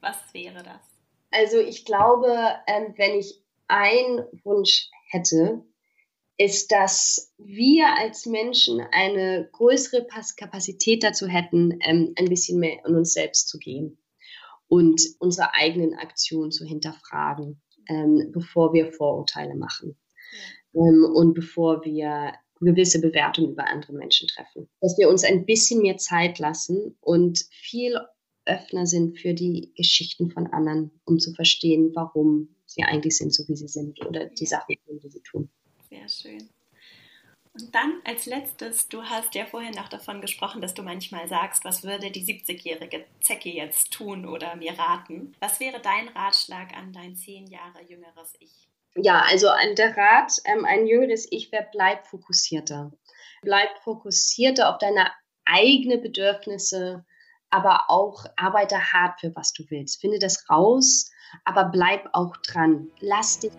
was 0.00 0.16
wäre 0.32 0.62
das? 0.62 0.80
Also 1.30 1.58
ich 1.58 1.84
glaube, 1.84 2.34
ähm, 2.66 2.94
wenn 2.96 3.18
ich 3.18 3.40
einen 3.68 4.24
Wunsch 4.44 4.88
hätte, 5.10 5.62
ist, 6.38 6.72
dass 6.72 7.34
wir 7.36 7.94
als 7.98 8.24
Menschen 8.24 8.80
eine 8.92 9.48
größere 9.52 10.06
Kapazität 10.36 11.02
dazu 11.02 11.26
hätten, 11.26 11.78
ähm, 11.82 12.14
ein 12.16 12.28
bisschen 12.28 12.58
mehr 12.60 12.84
in 12.86 12.96
uns 12.96 13.12
selbst 13.12 13.48
zu 13.48 13.58
gehen 13.58 13.98
und 14.68 15.02
unsere 15.18 15.52
eigenen 15.54 15.94
Aktionen 15.94 16.50
zu 16.50 16.64
hinterfragen, 16.64 17.60
ähm, 17.88 18.30
bevor 18.32 18.72
wir 18.72 18.92
Vorurteile 18.92 19.54
machen 19.54 19.98
und 20.72 21.34
bevor 21.34 21.84
wir 21.84 22.34
gewisse 22.60 23.00
Bewertungen 23.00 23.52
über 23.52 23.66
andere 23.66 23.92
Menschen 23.92 24.28
treffen. 24.28 24.68
Dass 24.80 24.98
wir 24.98 25.08
uns 25.08 25.24
ein 25.24 25.46
bisschen 25.46 25.80
mehr 25.82 25.96
Zeit 25.96 26.38
lassen 26.38 26.96
und 27.00 27.44
viel 27.52 27.96
öffner 28.44 28.86
sind 28.86 29.18
für 29.18 29.34
die 29.34 29.72
Geschichten 29.76 30.30
von 30.30 30.46
anderen, 30.48 30.90
um 31.04 31.18
zu 31.18 31.32
verstehen, 31.34 31.92
warum 31.94 32.56
sie 32.66 32.82
eigentlich 32.82 33.16
sind, 33.16 33.34
so 33.34 33.46
wie 33.46 33.56
sie 33.56 33.68
sind 33.68 34.04
oder 34.06 34.26
die 34.26 34.46
Sachen, 34.46 34.76
die 34.88 35.08
sie 35.08 35.22
tun. 35.22 35.50
Sehr 35.88 36.08
schön. 36.08 36.48
Und 37.52 37.74
dann 37.74 38.00
als 38.04 38.26
letztes, 38.26 38.88
du 38.88 39.02
hast 39.02 39.34
ja 39.34 39.44
vorhin 39.44 39.74
noch 39.74 39.88
davon 39.88 40.20
gesprochen, 40.20 40.60
dass 40.60 40.74
du 40.74 40.82
manchmal 40.82 41.28
sagst, 41.28 41.64
was 41.64 41.82
würde 41.82 42.10
die 42.10 42.24
70-jährige 42.24 43.04
Zecke 43.20 43.50
jetzt 43.50 43.92
tun 43.92 44.26
oder 44.26 44.54
mir 44.56 44.78
raten. 44.78 45.34
Was 45.40 45.58
wäre 45.58 45.80
dein 45.80 46.08
Ratschlag 46.08 46.76
an 46.76 46.92
dein 46.92 47.16
zehn 47.16 47.46
Jahre 47.46 47.82
jüngeres 47.88 48.34
Ich? 48.38 48.68
Ja, 49.00 49.24
also 49.28 49.48
der 49.76 49.96
Rat, 49.96 50.32
ähm, 50.44 50.64
ein 50.64 50.86
jüngeres 50.86 51.26
Ich 51.30 51.52
wäre, 51.52 51.68
bleib 51.70 52.06
fokussierter. 52.06 52.90
Bleib 53.42 53.68
fokussierter 53.84 54.70
auf 54.70 54.78
deine 54.78 55.10
eigenen 55.44 56.02
Bedürfnisse, 56.02 57.04
aber 57.50 57.84
auch 57.88 58.24
arbeite 58.36 58.92
hart 58.92 59.20
für 59.20 59.34
was 59.36 59.52
du 59.52 59.64
willst. 59.68 60.00
Finde 60.00 60.18
das 60.18 60.50
raus, 60.50 61.10
aber 61.44 61.64
bleib 61.64 62.08
auch 62.12 62.36
dran. 62.38 62.88
Lass 63.00 63.38
dich 63.38 63.52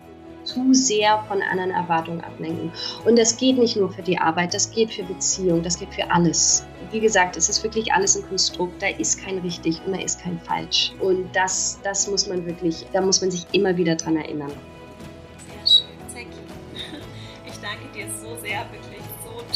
zu 0.44 0.74
sehr 0.74 1.24
von 1.28 1.42
anderen 1.42 1.70
Erwartungen 1.70 2.22
ablenken. 2.22 2.72
Und 3.04 3.18
das 3.18 3.36
geht 3.36 3.58
nicht 3.58 3.76
nur 3.76 3.90
für 3.90 4.02
die 4.02 4.18
Arbeit, 4.18 4.52
das 4.52 4.70
geht 4.70 4.92
für 4.92 5.04
Beziehung, 5.04 5.62
das 5.62 5.78
geht 5.78 5.94
für 5.94 6.10
alles. 6.10 6.66
Wie 6.90 7.00
gesagt, 7.00 7.36
es 7.36 7.48
ist 7.48 7.62
wirklich 7.62 7.92
alles 7.92 8.16
ein 8.16 8.28
Konstrukt. 8.28 8.82
Da 8.82 8.88
ist 8.88 9.22
kein 9.22 9.38
richtig 9.38 9.80
und 9.86 9.92
da 9.92 10.00
ist 10.00 10.20
kein 10.20 10.38
falsch. 10.40 10.92
Und 11.00 11.34
das, 11.34 11.78
das 11.82 12.08
muss 12.08 12.26
man 12.26 12.44
wirklich, 12.46 12.84
da 12.92 13.00
muss 13.00 13.20
man 13.20 13.30
sich 13.30 13.46
immer 13.52 13.76
wieder 13.76 13.96
dran 13.96 14.16
erinnern. 14.16 14.52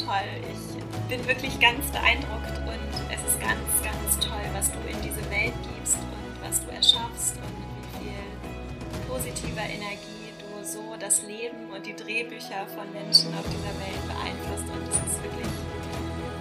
Toll. 0.05 0.31
Ich 0.53 1.09
bin 1.09 1.27
wirklich 1.27 1.59
ganz 1.61 1.87
beeindruckt 1.89 2.57
und 2.69 2.93
es 3.09 3.21
ist 3.25 3.41
ganz, 3.41 3.69
ganz 3.83 4.19
toll, 4.21 4.45
was 4.53 4.71
du 4.71 4.79
in 4.89 5.01
diese 5.03 5.23
Welt 5.31 5.55
gibst 5.75 5.97
und 5.97 6.33
was 6.45 6.61
du 6.65 6.71
erschaffst 6.71 7.37
und 7.41 7.55
wie 8.01 8.05
viel 8.05 9.09
positiver 9.09 9.65
Energie 9.65 10.33
du 10.39 10.65
so 10.65 10.95
das 10.99 11.23
Leben 11.23 11.71
und 11.75 11.85
die 11.87 11.97
Drehbücher 11.97 12.67
von 12.77 12.85
Menschen 12.93 13.33
auf 13.35 13.47
dieser 13.49 13.75
Welt 13.81 14.03
beeinflusst. 14.05 14.69
Und 14.69 14.85
es 14.89 15.01
ist 15.09 15.23
wirklich 15.25 15.53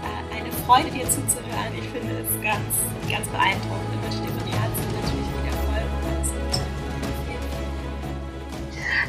äh, 0.04 0.40
eine 0.40 0.52
Freude, 0.66 0.92
dir 0.92 1.08
zuzuhören. 1.10 1.72
Ich 1.78 1.88
finde 1.88 2.20
es 2.20 2.34
ganz, 2.44 2.72
ganz 3.08 3.28
beeindruckend 3.30 3.90
und 3.96 4.04
wünsche 4.04 4.22
dir 4.24 4.34
von 4.40 4.48
Herzen 4.48 4.73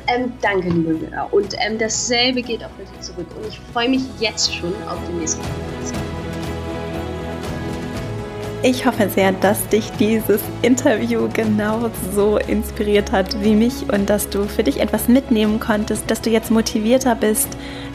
ähm, 0.06 0.32
danke, 0.40 0.68
liebe 0.68 0.94
Müller. 0.94 1.28
Und 1.32 1.54
ähm, 1.66 1.78
dasselbe 1.78 2.42
geht 2.42 2.62
auch 2.64 2.70
für 2.70 2.84
dich 2.84 3.00
zurück. 3.00 3.26
Und 3.36 3.48
ich 3.48 3.58
freue 3.72 3.88
mich 3.88 4.02
jetzt 4.20 4.54
schon 4.54 4.72
auf 4.88 4.98
den 5.06 5.18
nächsten 5.18 5.40
Podcast. 5.40 5.94
Ich 8.62 8.86
hoffe 8.86 9.10
sehr, 9.10 9.32
dass 9.32 9.68
dich 9.68 9.90
dieses 9.98 10.40
Interview 10.62 11.28
genau 11.30 11.90
so 12.14 12.38
inspiriert 12.38 13.12
hat 13.12 13.42
wie 13.44 13.54
mich 13.54 13.92
und 13.92 14.08
dass 14.08 14.30
du 14.30 14.44
für 14.44 14.62
dich 14.62 14.80
etwas 14.80 15.06
mitnehmen 15.06 15.60
konntest, 15.60 16.10
dass 16.10 16.22
du 16.22 16.30
jetzt 16.30 16.50
motivierter 16.50 17.14
bist, 17.14 17.48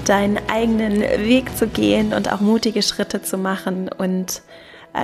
deinen 0.06 0.38
eigenen 0.48 1.02
Weg 1.02 1.58
zu 1.58 1.66
gehen 1.66 2.14
und 2.14 2.32
auch 2.32 2.40
mutige 2.40 2.84
Schritte 2.84 3.24
zu 3.24 3.40
machen 3.40 3.90
und 3.98 4.44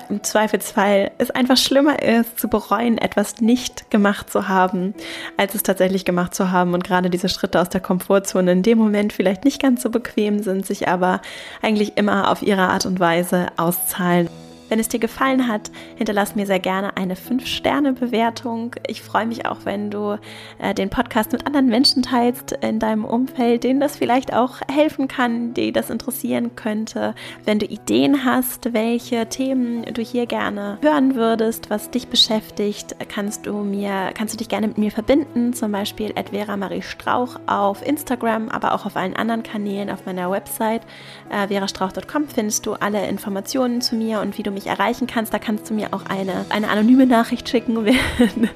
im 0.09 0.23
Zweifelsfall 0.23 1.11
es 1.17 1.31
einfach 1.31 1.57
schlimmer 1.57 2.01
ist, 2.01 2.39
zu 2.39 2.47
bereuen, 2.47 2.97
etwas 2.97 3.41
nicht 3.41 3.89
gemacht 3.91 4.29
zu 4.29 4.47
haben, 4.47 4.93
als 5.37 5.55
es 5.55 5.63
tatsächlich 5.63 6.05
gemacht 6.05 6.33
zu 6.35 6.51
haben. 6.51 6.73
Und 6.73 6.83
gerade 6.83 7.09
diese 7.09 7.29
Schritte 7.29 7.61
aus 7.61 7.69
der 7.69 7.81
Komfortzone 7.81 8.51
in 8.51 8.63
dem 8.63 8.77
Moment 8.77 9.13
vielleicht 9.13 9.45
nicht 9.45 9.61
ganz 9.61 9.81
so 9.83 9.89
bequem 9.89 10.41
sind, 10.43 10.65
sich 10.65 10.87
aber 10.87 11.21
eigentlich 11.61 11.97
immer 11.97 12.31
auf 12.31 12.41
ihre 12.41 12.69
Art 12.69 12.85
und 12.85 12.99
Weise 12.99 13.47
auszahlen. 13.57 14.29
Wenn 14.67 14.79
es 14.79 14.87
dir 14.87 14.99
gefallen 14.99 15.47
hat, 15.47 15.69
hinterlass 15.95 16.35
mir 16.35 16.47
sehr 16.47 16.59
gerne 16.59 16.97
eine 16.97 17.15
5-Sterne-Bewertung. 17.15 18.75
Ich 18.87 19.01
freue 19.01 19.27
mich 19.27 19.45
auch, 19.45 19.59
wenn 19.63 19.91
du 19.91 20.17
äh, 20.57 20.73
den 20.73 20.89
Podcast 20.89 21.31
mit 21.31 21.45
anderen 21.45 21.67
Menschen 21.67 22.01
teilst 22.01 22.53
in 22.61 22.79
deinem 22.79 23.05
Umfeld, 23.05 23.63
denen 23.63 23.79
das 23.79 23.97
vielleicht 23.97 24.33
auch 24.33 24.61
helfen 24.71 25.07
kann, 25.07 25.53
die 25.53 25.71
das 25.71 25.89
interessieren 25.89 26.55
könnte. 26.55 27.13
Wenn 27.43 27.59
du 27.59 27.67
Ideen 27.67 28.25
hast, 28.25 28.73
welche 28.73 29.27
Themen 29.27 29.83
du 29.93 30.01
hier 30.01 30.25
gerne 30.25 30.79
hören 30.81 31.13
würdest, 31.13 31.69
was 31.69 31.91
dich 31.91 32.07
beschäftigt, 32.07 32.95
kannst 33.07 33.45
du 33.45 33.57
mir, 33.57 34.11
kannst 34.15 34.33
du 34.33 34.37
dich 34.37 34.49
gerne 34.49 34.67
mit 34.67 34.79
mir 34.79 34.91
verbinden, 34.91 35.53
zum 35.53 35.71
Beispiel 35.71 36.11
at 36.15 36.29
Vera 36.29 36.57
Marie 36.57 36.81
Strauch 36.81 37.39
auf 37.45 37.85
Instagram, 37.85 38.49
aber 38.49 38.73
auch 38.73 38.87
auf 38.87 38.95
allen 38.95 39.15
anderen 39.15 39.43
Kanälen 39.43 39.91
auf 39.91 40.05
meiner 40.05 40.31
Website 40.31 40.81
äh, 41.29 41.47
verastrauch.com 41.47 42.27
findest 42.27 42.65
du 42.65 42.73
alle 42.73 43.07
Informationen 43.07 43.81
zu 43.81 43.95
mir 43.95 44.21
und 44.21 44.37
wie 44.37 44.43
du 44.43 44.54
mich 44.55 44.67
erreichen 44.67 45.05
kannst. 45.05 45.33
Da 45.33 45.39
kannst 45.39 45.69
du 45.69 45.75
mir 45.75 45.93
auch 45.93 46.05
eine, 46.07 46.45
eine 46.49 46.69
anonyme 46.69 47.05
Nachricht 47.05 47.47
schicken, 47.47 47.85
wenn, 47.85 48.49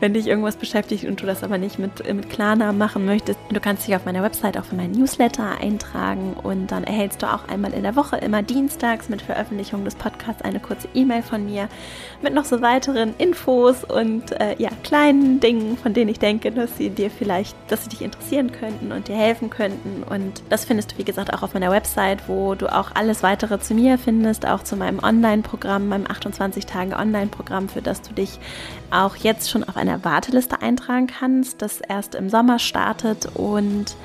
wenn 0.00 0.14
dich 0.14 0.26
irgendwas 0.26 0.56
beschäftigt 0.56 1.04
und 1.04 1.20
du 1.20 1.26
das 1.26 1.44
aber 1.44 1.58
nicht 1.58 1.78
mit, 1.78 2.02
mit 2.12 2.30
Klarnamen 2.30 2.78
machen 2.78 3.04
möchtest. 3.04 3.38
Du 3.50 3.60
kannst 3.60 3.86
dich 3.86 3.94
auf 3.94 4.06
meiner 4.06 4.22
Website 4.22 4.56
auch 4.56 4.64
für 4.64 4.76
meinen 4.76 4.92
Newsletter 4.92 5.58
eintragen 5.60 6.34
und 6.42 6.68
dann 6.68 6.84
erhältst 6.84 7.22
du 7.22 7.26
auch 7.26 7.46
einmal 7.48 7.74
in 7.74 7.82
der 7.82 7.96
Woche, 7.96 8.16
immer 8.16 8.42
dienstags 8.42 9.08
mit 9.10 9.20
Veröffentlichung 9.20 9.84
des 9.84 9.94
Podcasts, 9.94 10.42
eine 10.42 10.60
kurze 10.60 10.88
E-Mail 10.94 11.22
von 11.22 11.44
mir 11.44 11.68
mit 12.22 12.34
noch 12.34 12.44
so 12.44 12.62
weiteren 12.62 13.14
Infos 13.18 13.84
und 13.84 14.32
äh, 14.40 14.54
ja, 14.58 14.70
kleinen 14.84 15.40
Dingen, 15.40 15.76
von 15.76 15.94
denen 15.94 16.10
ich 16.10 16.18
denke, 16.18 16.50
dass 16.50 16.76
sie 16.76 16.90
dir 16.90 17.10
vielleicht, 17.10 17.56
dass 17.68 17.84
sie 17.84 17.90
dich 17.90 18.02
interessieren 18.02 18.52
könnten 18.52 18.92
und 18.92 19.08
dir 19.08 19.16
helfen 19.16 19.50
könnten. 19.50 20.02
Und 20.08 20.42
das 20.48 20.64
findest 20.64 20.92
du, 20.92 20.98
wie 20.98 21.04
gesagt, 21.04 21.32
auch 21.32 21.42
auf 21.42 21.54
meiner 21.54 21.70
Website, 21.70 22.28
wo 22.28 22.54
du 22.54 22.72
auch 22.72 22.92
alles 22.94 23.22
weitere 23.22 23.58
zu 23.58 23.74
mir 23.74 23.98
findest, 23.98 24.46
auch 24.46 24.62
zu 24.62 24.76
meinem 24.76 25.00
Online-Programm, 25.40 25.88
meinem 25.88 26.06
28 26.06 26.66
Tage 26.66 26.96
Online-Programm, 26.96 27.68
für 27.68 27.82
das 27.82 28.02
du 28.02 28.12
dich 28.12 28.38
auch 28.90 29.16
jetzt 29.16 29.50
schon 29.50 29.64
auf 29.64 29.76
eine 29.76 30.04
Warteliste 30.04 30.62
eintragen 30.62 31.06
kannst, 31.06 31.62
das 31.62 31.80
erst 31.80 32.14
im 32.14 32.28
Sommer 32.28 32.58
startet 32.58 33.28
und 33.34 33.96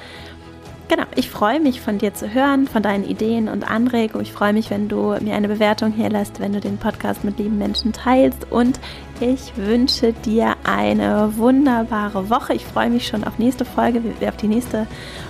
Genau, 0.87 1.05
ich 1.15 1.31
freue 1.31 1.59
mich 1.59 1.81
von 1.81 1.97
dir 1.97 2.13
zu 2.13 2.31
hören, 2.31 2.67
von 2.67 2.83
deinen 2.83 3.05
Ideen 3.05 3.49
und 3.49 3.67
Anregungen. 3.67 4.23
Ich 4.23 4.31
freue 4.31 4.53
mich, 4.53 4.69
wenn 4.69 4.87
du 4.87 5.17
mir 5.19 5.33
eine 5.33 5.47
Bewertung 5.47 5.91
hier 5.91 6.09
lässt, 6.09 6.39
wenn 6.39 6.53
du 6.53 6.59
den 6.59 6.77
Podcast 6.77 7.23
mit 7.23 7.39
lieben 7.39 7.57
Menschen 7.57 7.91
teilst. 7.91 8.51
Und 8.51 8.79
ich 9.19 9.55
wünsche 9.55 10.13
dir 10.13 10.55
eine 10.63 11.37
wunderbare 11.37 12.29
Woche. 12.29 12.53
Ich 12.53 12.65
freue 12.65 12.89
mich 12.89 13.07
schon 13.07 13.23
auf 13.23 13.39
nächste 13.39 13.65
Folge, 13.65 14.01
auf 14.27 14.37
die 14.37 14.47
nächste 14.47 14.87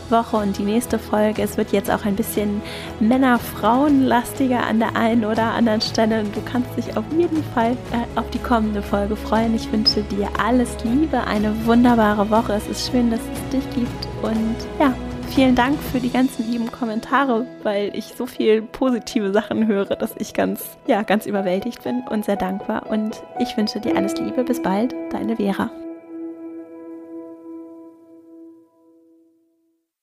Woche 0.10 0.38
und 0.38 0.58
die 0.58 0.64
nächste 0.64 1.00
Folge. 1.00 1.42
Es 1.42 1.58
wird 1.58 1.72
jetzt 1.72 1.92
auch 1.92 2.06
ein 2.06 2.16
bisschen 2.16 2.62
Männer-Frauen-lastiger 3.00 4.66
an 4.66 4.80
der 4.80 4.96
einen 4.96 5.26
oder 5.26 5.54
anderen 5.54 5.82
Stelle. 5.82 6.24
Du 6.24 6.42
kannst 6.42 6.76
dich 6.78 6.98
auf 6.98 7.06
jeden 7.18 7.44
Fall 7.54 7.72
äh, 7.92 8.20
auf 8.20 8.30
die 8.32 8.40
kommende 8.40 8.82
Folge 8.82 9.16
freuen. 9.16 9.56
Ich 9.56 9.72
wünsche 9.72 10.04
dir 10.04 10.30
alles 10.44 10.76
Liebe, 10.84 11.24
eine 11.26 11.54
wunderbare 11.66 12.30
Woche. 12.30 12.54
Es 12.54 12.68
ist 12.68 12.92
schön, 12.92 13.12
dass 13.12 13.22
es 13.22 13.50
dich 13.50 13.70
gibt. 13.76 14.08
Und 14.22 14.56
ja, 14.80 14.94
vielen 15.28 15.56
Dank 15.56 15.80
für 15.80 16.00
die 16.00 16.10
ganzen 16.10 16.50
lieben 16.50 16.72
Kommentare, 16.72 17.46
weil 17.64 17.96
ich 17.96 18.14
so 18.18 18.26
viel 18.26 18.62
positive 18.62 19.32
Sachen 19.32 19.68
höre, 19.68 19.96
dass 19.96 20.16
ich 20.18 20.34
ganz, 20.34 20.78
ja, 20.88 21.04
ganz 21.04 21.26
überwältigt 21.26 21.84
bin 21.84 22.04
und 22.10 22.26
sehr 22.26 22.38
dankbar. 22.38 22.88
Und 22.90 23.22
ich 23.40 23.56
wünsche 23.58 23.80
dir 23.80 23.96
alles 23.96 24.16
Liebe. 24.18 24.44
Bis 24.44 24.62
bald, 24.62 24.94
deine 25.12 25.36
Vera. 25.36 25.70